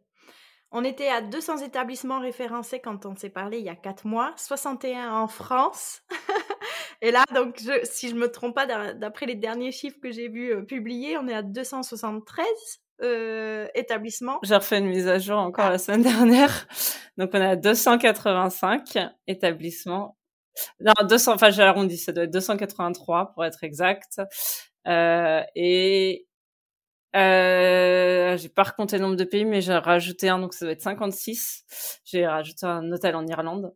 On 0.74 0.84
était 0.84 1.10
à 1.10 1.22
200 1.22 1.58
établissements 1.60 2.20
référencés 2.20 2.80
quand 2.80 3.06
on 3.06 3.16
s'est 3.16 3.30
parlé 3.30 3.60
il 3.60 3.66
y 3.66 3.70
a 3.70 3.76
4 3.76 4.06
mois, 4.06 4.34
61 4.38 5.12
en 5.14 5.28
France. 5.28 6.02
Et 7.02 7.12
là, 7.12 7.24
donc, 7.34 7.60
je, 7.60 7.72
si 7.84 8.10
je 8.10 8.16
me 8.16 8.30
trompe 8.30 8.56
pas, 8.56 8.94
d'après 8.94 9.26
les 9.26 9.36
derniers 9.36 9.72
chiffres 9.72 9.98
que 10.02 10.12
j'ai 10.12 10.28
vus 10.28 10.54
euh, 10.54 10.62
publiés, 10.62 11.18
on 11.18 11.28
est 11.28 11.34
à 11.34 11.42
273 11.42 12.46
euh, 13.02 13.68
établissements. 13.74 14.40
J'ai 14.44 14.56
refait 14.56 14.78
une 14.78 14.86
mise 14.86 15.08
à 15.08 15.18
jour 15.18 15.40
encore 15.40 15.70
la 15.70 15.80
semaine 15.80 16.04
dernière. 16.04 16.68
Donc, 17.18 17.32
on 17.34 17.42
est 17.42 17.46
à 17.46 17.56
285 17.56 18.98
établissements. 19.28 20.18
Non, 20.80 20.94
200, 21.08 21.34
enfin, 21.34 21.50
j'ai 21.50 21.64
arrondi, 21.64 21.98
ça 21.98 22.12
doit 22.12 22.26
être 22.26 22.32
283 22.32 23.32
pour 23.34 23.46
être 23.46 23.64
exact. 23.64 24.22
Euh, 24.88 25.42
et 25.56 26.28
euh, 27.16 28.38
j'ai 28.38 28.50
pas 28.50 28.64
recompté 28.64 28.98
le 28.98 29.04
nombre 29.04 29.16
de 29.16 29.24
pays, 29.24 29.46
mais 29.46 29.62
j'ai 29.62 29.74
rajouté 29.74 30.30
un, 30.30 30.40
donc 30.40 30.54
ça 30.54 30.66
doit 30.66 30.74
être 30.74 30.82
56. 30.82 32.02
J'ai 32.06 32.26
rajouté 32.28 32.66
un 32.66 32.92
hôtel 32.92 33.16
en 33.16 33.26
Irlande. 33.28 33.74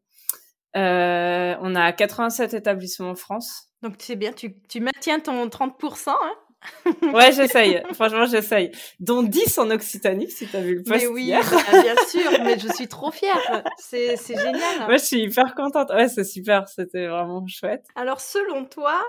Euh, 0.76 1.56
on 1.62 1.76
a 1.76 1.92
87 1.92 2.54
établissements 2.54 3.12
en 3.12 3.16
France. 3.16 3.70
Donc 3.82 3.96
c'est 4.00 4.16
bien, 4.16 4.34
tu, 4.34 4.56
tu 4.68 4.80
maintiens 4.80 5.20
ton 5.20 5.48
30%, 5.48 6.10
hein 6.10 6.34
ouais, 7.14 7.32
j'essaye. 7.32 7.82
Franchement, 7.94 8.26
j'essaye. 8.26 8.72
Dont 9.00 9.24
10 9.24 9.58
en 9.60 9.70
Occitanie, 9.70 10.30
si 10.30 10.48
tu 10.48 10.56
as 10.56 10.62
vu 10.62 10.76
le 10.76 10.84
post 10.84 11.00
Mais 11.00 11.08
oui, 11.08 11.32
ah, 11.34 11.42
bien 11.82 11.96
sûr. 12.08 12.32
Mais 12.44 12.58
je 12.58 12.68
suis 12.70 12.88
trop 12.88 13.12
fière. 13.12 13.64
C'est, 13.78 14.16
c'est 14.18 14.36
génial. 14.36 14.80
Moi, 14.80 14.98
je 14.98 15.04
suis 15.04 15.22
hyper 15.22 15.54
contente. 15.56 15.92
Ouais, 15.92 16.08
c'est 16.08 16.24
super. 16.24 16.68
C'était 16.68 17.08
vraiment 17.08 17.46
chouette. 17.48 17.86
Alors, 17.96 18.20
selon 18.20 18.66
toi, 18.66 19.00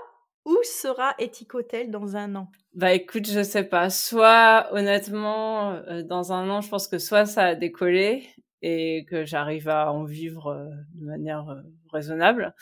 où 0.45 0.57
sera 0.63 1.13
Ethic 1.19 1.53
Hotel 1.55 1.91
dans 1.91 2.15
un 2.15 2.35
an? 2.35 2.47
Bah 2.73 2.93
écoute, 2.93 3.27
je 3.29 3.43
sais 3.43 3.63
pas. 3.63 3.89
Soit, 3.89 4.67
honnêtement, 4.71 5.73
euh, 5.73 6.03
dans 6.03 6.31
un 6.31 6.49
an, 6.49 6.61
je 6.61 6.69
pense 6.69 6.87
que 6.87 6.99
soit 6.99 7.25
ça 7.25 7.43
a 7.43 7.55
décollé, 7.55 8.29
et 8.61 9.05
que 9.05 9.25
j'arrive 9.25 9.69
à 9.69 9.91
en 9.91 10.03
vivre 10.03 10.47
euh, 10.47 10.69
de 10.95 11.05
manière 11.05 11.49
euh, 11.49 11.61
raisonnable. 11.91 12.55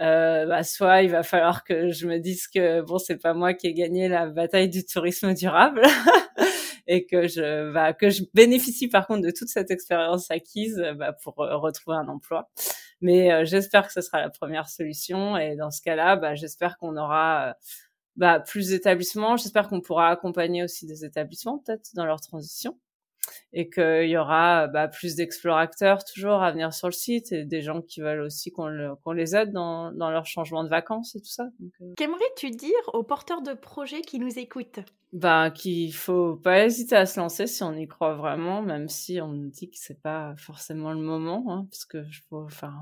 Euh, 0.00 0.46
bah, 0.46 0.64
soit 0.64 1.02
il 1.02 1.10
va 1.10 1.22
falloir 1.22 1.62
que 1.62 1.90
je 1.90 2.08
me 2.08 2.18
dise 2.18 2.48
que 2.48 2.80
bon 2.80 2.98
c'est 2.98 3.16
pas 3.16 3.32
moi 3.32 3.54
qui 3.54 3.68
ai 3.68 3.74
gagné 3.74 4.08
la 4.08 4.26
bataille 4.26 4.68
du 4.68 4.84
tourisme 4.84 5.34
durable 5.34 5.82
et 6.88 7.06
que 7.06 7.28
je 7.28 7.72
bah, 7.72 7.92
que 7.92 8.10
je 8.10 8.24
bénéficie 8.34 8.88
par 8.88 9.06
contre 9.06 9.22
de 9.22 9.30
toute 9.30 9.48
cette 9.48 9.70
expérience 9.70 10.32
acquise 10.32 10.84
bah, 10.96 11.12
pour 11.22 11.36
retrouver 11.36 11.96
un 11.96 12.08
emploi. 12.08 12.50
Mais 13.00 13.44
j'espère 13.46 13.86
que 13.86 13.92
ce 13.92 14.00
sera 14.00 14.20
la 14.20 14.30
première 14.30 14.68
solution 14.68 15.36
et 15.36 15.54
dans 15.56 15.70
ce 15.70 15.82
cas-là, 15.82 16.16
bah, 16.16 16.34
j'espère 16.34 16.76
qu'on 16.78 16.96
aura 16.96 17.54
bah, 18.16 18.40
plus 18.40 18.70
d'établissements. 18.70 19.36
J'espère 19.36 19.68
qu'on 19.68 19.80
pourra 19.80 20.08
accompagner 20.08 20.64
aussi 20.64 20.86
des 20.86 21.04
établissements 21.04 21.58
peut-être 21.58 21.90
dans 21.94 22.06
leur 22.06 22.20
transition 22.20 22.78
et 23.52 23.70
qu'il 23.70 24.08
y 24.08 24.16
aura 24.16 24.66
bah, 24.66 24.88
plus 24.88 25.14
d'explorateurs 25.14 26.04
toujours 26.04 26.42
à 26.42 26.50
venir 26.50 26.74
sur 26.74 26.88
le 26.88 26.92
site 26.92 27.32
et 27.32 27.44
des 27.44 27.62
gens 27.62 27.82
qui 27.82 28.00
veulent 28.00 28.20
aussi 28.20 28.50
qu'on 28.50 28.66
le, 28.66 28.94
qu'on 28.96 29.12
les 29.12 29.36
aide 29.36 29.52
dans, 29.52 29.92
dans 29.92 30.10
leur 30.10 30.26
changement 30.26 30.64
de 30.64 30.68
vacances 30.68 31.14
et 31.14 31.20
tout 31.20 31.30
ça. 31.30 31.44
Euh. 31.80 31.92
Qu'aimerais-tu 31.96 32.50
dire 32.50 32.72
aux 32.92 33.04
porteurs 33.04 33.42
de 33.42 33.54
projets 33.54 34.02
qui 34.02 34.18
nous 34.18 34.38
écoutent? 34.38 34.80
Bah, 35.12 35.52
qu'il 35.52 35.94
faut 35.94 36.34
pas 36.34 36.64
hésiter 36.64 36.96
à 36.96 37.06
se 37.06 37.20
lancer 37.20 37.46
si 37.46 37.62
on 37.62 37.72
y 37.74 37.86
croit 37.86 38.16
vraiment, 38.16 38.62
même 38.62 38.88
si 38.88 39.20
on 39.20 39.28
nous 39.28 39.48
dit 39.48 39.70
que 39.70 39.76
c'est 39.78 40.02
pas 40.02 40.34
forcément 40.36 40.92
le 40.92 40.98
moment, 40.98 41.44
hein, 41.50 41.68
parce 41.70 41.84
que 41.84 42.02
je, 42.10 42.20
enfin, 42.32 42.72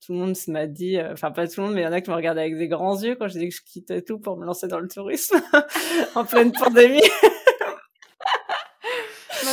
tout 0.00 0.12
le 0.12 0.20
monde 0.20 0.36
m'a 0.46 0.68
dit, 0.68 0.98
euh, 0.98 1.12
enfin 1.12 1.32
pas 1.32 1.48
tout 1.48 1.60
le 1.60 1.66
monde, 1.66 1.74
mais 1.74 1.80
il 1.80 1.84
y 1.84 1.88
en 1.88 1.92
a 1.92 2.00
qui 2.00 2.10
me 2.10 2.14
regardaient 2.14 2.42
avec 2.42 2.56
des 2.56 2.68
grands 2.68 2.96
yeux 3.02 3.16
quand 3.16 3.26
j'ai 3.26 3.40
dit 3.40 3.48
que 3.48 3.56
je 3.56 3.62
quittais 3.62 4.02
tout 4.02 4.20
pour 4.20 4.36
me 4.36 4.46
lancer 4.46 4.68
dans 4.68 4.78
le 4.78 4.86
tourisme 4.86 5.40
en 6.14 6.24
pleine 6.24 6.52
pandémie. 6.58 7.02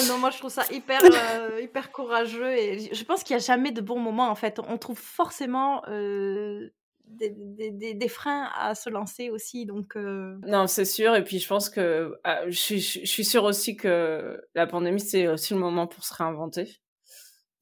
Non, 0.07 0.17
moi 0.17 0.29
je 0.31 0.37
trouve 0.37 0.51
ça 0.51 0.63
hyper, 0.71 0.99
euh, 1.03 1.61
hyper 1.61 1.91
courageux 1.91 2.55
et 2.55 2.93
je 2.93 3.03
pense 3.03 3.23
qu'il 3.23 3.35
n'y 3.35 3.41
a 3.41 3.45
jamais 3.45 3.71
de 3.71 3.81
bon 3.81 3.99
moment 3.99 4.29
en 4.29 4.35
fait. 4.35 4.59
On 4.67 4.77
trouve 4.77 4.99
forcément 4.99 5.83
euh, 5.87 6.69
des, 7.05 7.29
des, 7.71 7.93
des, 7.93 8.07
freins 8.07 8.49
à 8.55 8.75
se 8.75 8.89
lancer 8.89 9.29
aussi. 9.29 9.65
Donc, 9.65 9.95
euh. 9.95 10.37
Non, 10.45 10.67
c'est 10.67 10.85
sûr. 10.85 11.15
Et 11.15 11.23
puis 11.23 11.39
je 11.39 11.47
pense 11.47 11.69
que 11.69 12.17
ah, 12.23 12.49
je, 12.49 12.57
suis, 12.57 12.79
je 12.79 13.05
suis 13.05 13.25
sûre 13.25 13.43
aussi 13.43 13.75
que 13.75 14.41
la 14.55 14.67
pandémie, 14.67 14.99
c'est 14.99 15.27
aussi 15.27 15.53
le 15.53 15.59
moment 15.59 15.87
pour 15.87 16.03
se 16.03 16.13
réinventer. 16.13 16.77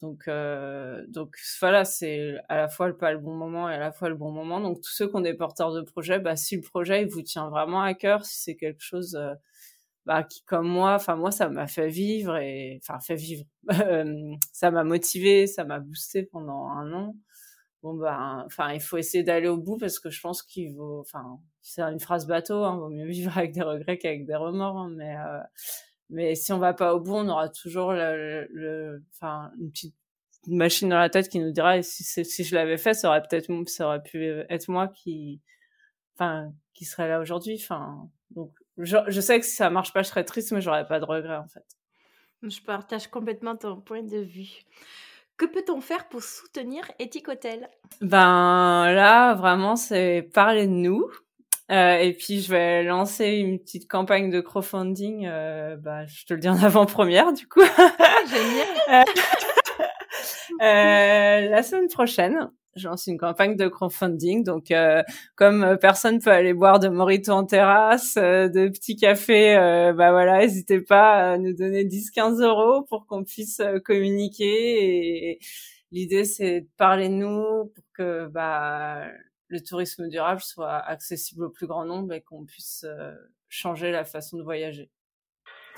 Donc, 0.01 0.29
donc 1.07 1.35
voilà, 1.61 1.83
c'est 1.83 2.35
à 2.47 2.57
la 2.57 2.67
fois 2.67 2.95
pas 2.95 3.11
le 3.11 3.17
bon 3.17 3.33
moment 3.33 3.69
et 3.69 3.73
à 3.73 3.79
la 3.79 3.91
fois 3.91 4.09
le 4.09 4.15
bon 4.15 4.29
moment. 4.29 4.59
Donc 4.59 4.81
tous 4.81 4.91
ceux 4.91 5.07
qui 5.07 5.15
ont 5.15 5.21
des 5.21 5.33
porteurs 5.33 5.73
de 5.73 5.81
projet, 5.81 6.19
bah, 6.19 6.35
si 6.35 6.57
le 6.57 6.61
projet 6.61 7.01
il 7.01 7.07
vous 7.07 7.23
tient 7.23 7.49
vraiment 7.49 7.81
à 7.81 7.95
cœur, 7.95 8.23
si 8.23 8.39
c'est 8.39 8.55
quelque 8.55 8.83
chose 8.83 9.17
bah, 10.05 10.23
qui 10.23 10.43
comme 10.43 10.67
moi, 10.67 10.93
enfin 10.95 11.15
moi 11.15 11.31
ça 11.31 11.49
m'a 11.49 11.67
fait 11.67 11.89
vivre 11.89 12.37
et 12.37 12.79
enfin 12.83 12.99
fait 12.99 13.15
vivre, 13.15 13.43
ça 14.53 14.71
m'a 14.71 14.83
motivé, 14.83 15.47
ça 15.47 15.63
m'a 15.65 15.79
boosté 15.79 16.23
pendant 16.23 16.67
un 16.69 16.93
an. 16.93 17.15
Bon 17.83 17.95
ben, 17.95 18.43
enfin 18.45 18.73
il 18.73 18.81
faut 18.81 18.97
essayer 18.97 19.23
d'aller 19.23 19.47
au 19.47 19.57
bout 19.57 19.77
parce 19.77 19.99
que 19.99 20.09
je 20.09 20.21
pense 20.21 20.43
qu'il 20.43 20.75
vaut, 20.75 20.99
enfin 21.01 21.39
c'est 21.61 21.81
une 21.81 21.99
phrase 21.99 22.27
bateau, 22.27 22.63
hein, 22.63 22.77
vaut 22.77 22.89
mieux 22.89 23.07
vivre 23.07 23.37
avec 23.37 23.53
des 23.53 23.61
regrets 23.63 23.97
qu'avec 23.97 24.25
des 24.25 24.35
remords, 24.35 24.77
hein, 24.77 24.89
mais 24.95 25.15
euh, 25.17 25.39
mais 26.09 26.35
si 26.35 26.53
on 26.53 26.59
va 26.59 26.73
pas 26.73 26.95
au 26.95 26.99
bout, 26.99 27.15
on 27.15 27.27
aura 27.29 27.49
toujours 27.49 27.93
le, 27.93 29.03
enfin 29.13 29.51
une 29.59 29.71
petite 29.71 29.95
machine 30.47 30.89
dans 30.89 30.99
la 30.99 31.09
tête 31.09 31.29
qui 31.29 31.39
nous 31.39 31.51
dira 31.51 31.81
si 31.81 32.03
si 32.03 32.43
je 32.43 32.55
l'avais 32.55 32.77
fait, 32.77 32.93
ça 32.93 33.09
aurait 33.09 33.23
peut-être 33.23 33.51
ça 33.69 33.87
aurait 33.87 34.03
pu 34.03 34.23
être 34.49 34.69
moi 34.69 34.87
qui, 34.87 35.41
enfin 36.15 36.53
qui 36.73 36.85
serait 36.85 37.07
là 37.09 37.19
aujourd'hui, 37.21 37.59
enfin 37.61 38.09
donc 38.31 38.51
je, 38.77 38.97
je, 39.07 39.21
sais 39.21 39.39
que 39.39 39.45
si 39.45 39.55
ça 39.55 39.69
marche 39.69 39.93
pas, 39.93 40.03
je 40.03 40.09
serais 40.09 40.23
triste, 40.23 40.51
mais 40.51 40.61
j'aurais 40.61 40.87
pas 40.87 40.99
de 40.99 41.05
regrets 41.05 41.37
en 41.37 41.47
fait. 41.47 41.65
Je 42.43 42.61
partage 42.61 43.07
complètement 43.07 43.55
ton 43.55 43.79
point 43.81 44.03
de 44.03 44.19
vue. 44.19 44.65
Que 45.37 45.45
peut-on 45.45 45.81
faire 45.81 46.07
pour 46.07 46.23
soutenir 46.23 46.89
Ethic 46.99 47.27
Hotel? 47.27 47.69
Ben 48.01 48.91
là, 48.91 49.33
vraiment, 49.33 49.75
c'est 49.75 50.29
parler 50.33 50.65
de 50.65 50.71
nous. 50.71 51.09
Euh, 51.71 51.97
et 51.97 52.13
puis 52.13 52.41
je 52.41 52.51
vais 52.51 52.83
lancer 52.83 53.31
une 53.31 53.59
petite 53.59 53.89
campagne 53.89 54.29
de 54.29 54.39
crowdfunding. 54.39 55.25
Euh, 55.25 55.75
bah, 55.77 56.05
je 56.05 56.25
te 56.25 56.33
le 56.33 56.39
dis 56.39 56.47
en 56.47 56.61
avant-première, 56.61 57.33
du 57.33 57.47
coup. 57.47 57.61
Génial. 58.27 59.05
euh, 60.61 61.49
la 61.49 61.63
semaine 61.63 61.87
prochaine 61.89 62.49
je 62.75 62.87
lance 62.87 63.07
une 63.07 63.17
campagne 63.17 63.55
de 63.55 63.67
crowdfunding. 63.67 64.43
Donc, 64.43 64.71
euh, 64.71 65.01
comme 65.35 65.63
euh, 65.63 65.77
personne 65.77 66.19
peut 66.19 66.31
aller 66.31 66.53
boire 66.53 66.79
de 66.79 66.89
morito 66.89 67.31
en 67.31 67.45
terrasse, 67.45 68.17
euh, 68.17 68.49
de 68.49 68.67
petits 68.67 68.95
cafés, 68.95 69.55
bah 69.95 70.11
voilà, 70.11 70.39
n'hésitez 70.39 70.81
pas 70.81 71.33
à 71.33 71.37
nous 71.37 71.53
donner 71.53 71.85
10-15 71.85 72.41
euros 72.43 72.83
pour 72.83 73.05
qu'on 73.07 73.23
puisse 73.23 73.61
communiquer. 73.85 75.29
Et 75.29 75.39
l'idée, 75.91 76.25
c'est 76.25 76.61
de 76.61 76.67
parler 76.77 77.07
de 77.07 77.13
nous 77.13 77.71
pour 77.73 77.83
que 77.93 78.27
bah 78.27 79.05
le 79.47 79.61
tourisme 79.61 80.09
durable 80.09 80.41
soit 80.41 80.75
accessible 80.77 81.45
au 81.45 81.49
plus 81.49 81.67
grand 81.67 81.85
nombre 81.85 82.13
et 82.13 82.21
qu'on 82.21 82.45
puisse 82.45 82.85
changer 83.47 83.91
la 83.91 84.03
façon 84.03 84.37
de 84.37 84.43
voyager. 84.43 84.89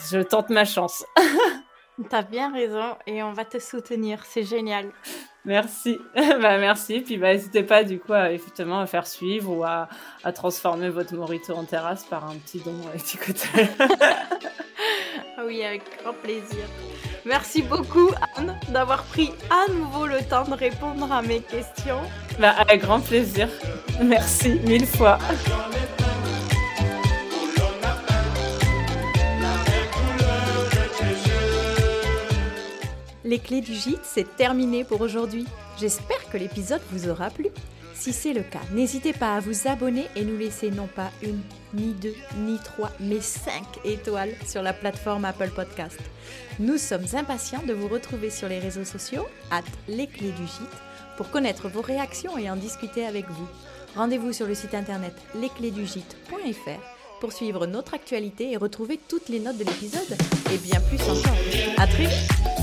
Je 0.09 0.19
tente 0.19 0.49
ma 0.49 0.65
chance. 0.65 1.05
T'as 2.09 2.21
bien 2.21 2.53
raison 2.53 2.95
et 3.07 3.23
on 3.23 3.33
va 3.33 3.43
te 3.43 3.57
soutenir, 3.57 4.23
c'est 4.25 4.43
génial. 4.43 4.91
Merci, 5.47 5.99
bah 6.15 6.57
merci. 6.57 6.99
Puis 6.99 7.17
bah 7.17 7.33
n'hésitez 7.33 7.63
pas 7.63 7.83
du 7.83 7.99
coup 7.99 8.13
à 8.13 8.31
effectivement 8.31 8.79
à 8.79 8.85
faire 8.85 9.07
suivre 9.07 9.49
ou 9.51 9.63
à, 9.63 9.87
à 10.23 10.31
transformer 10.33 10.89
votre 10.89 11.15
morito 11.15 11.55
en 11.55 11.63
terrasse 11.63 12.03
par 12.03 12.29
un 12.29 12.35
petit 12.35 12.59
don 12.59 12.75
à 12.93 12.97
petit 12.97 13.17
côté. 13.17 13.47
oui, 15.47 15.63
avec 15.63 15.83
grand 16.03 16.13
plaisir. 16.13 16.65
Merci 17.25 17.61
beaucoup 17.61 18.09
Anne 18.35 18.59
d'avoir 18.69 19.03
pris 19.03 19.31
à 19.49 19.71
nouveau 19.71 20.05
le 20.05 20.19
temps 20.29 20.43
de 20.43 20.53
répondre 20.53 21.09
à 21.11 21.21
mes 21.21 21.39
questions. 21.39 22.01
Bah 22.39 22.53
avec 22.57 22.81
grand 22.81 22.99
plaisir. 22.99 23.47
Merci 24.01 24.59
mille 24.65 24.85
fois. 24.85 25.17
Les 33.27 33.39
clés 33.39 33.59
du 33.59 33.73
gîte, 33.73 34.05
c'est 34.05 34.37
terminé 34.37 34.85
pour 34.85 35.01
aujourd'hui. 35.01 35.45
J'espère 35.77 36.29
que 36.31 36.37
l'épisode 36.37 36.79
vous 36.91 37.09
aura 37.09 37.29
plu. 37.29 37.47
Si 37.93 38.13
c'est 38.13 38.31
le 38.31 38.41
cas, 38.41 38.61
n'hésitez 38.71 39.11
pas 39.11 39.35
à 39.35 39.41
vous 39.41 39.67
abonner 39.67 40.05
et 40.15 40.23
nous 40.23 40.37
laisser 40.37 40.71
non 40.71 40.87
pas 40.87 41.11
une, 41.21 41.41
ni 41.73 41.91
deux, 41.91 42.15
ni 42.37 42.57
trois, 42.63 42.89
mais 43.01 43.19
cinq 43.19 43.65
étoiles 43.83 44.33
sur 44.47 44.61
la 44.61 44.71
plateforme 44.71 45.25
Apple 45.25 45.49
Podcast. 45.53 45.99
Nous 46.59 46.77
sommes 46.77 47.03
impatients 47.15 47.63
de 47.67 47.73
vous 47.73 47.89
retrouver 47.89 48.29
sur 48.29 48.47
les 48.47 48.59
réseaux 48.59 48.85
sociaux, 48.85 49.27
at 49.51 49.63
les 49.89 50.07
clés 50.07 50.31
du 50.31 50.43
gîte, 50.43 50.77
pour 51.17 51.29
connaître 51.29 51.67
vos 51.67 51.81
réactions 51.81 52.37
et 52.37 52.49
en 52.49 52.55
discuter 52.55 53.05
avec 53.05 53.29
vous. 53.29 53.47
Rendez-vous 53.97 54.31
sur 54.31 54.47
le 54.47 54.55
site 54.55 54.73
internet 54.73 55.13
lesclésdugite.fr 55.35 57.19
pour 57.19 57.33
suivre 57.33 57.67
notre 57.67 57.93
actualité 57.93 58.53
et 58.53 58.57
retrouver 58.57 58.97
toutes 59.09 59.27
les 59.27 59.41
notes 59.41 59.57
de 59.57 59.65
l'épisode 59.65 60.17
et 60.53 60.57
bien 60.59 60.79
plus 60.79 61.01
encore. 61.01 61.35
À 61.77 61.87
très 61.87 62.05
vite 62.05 62.56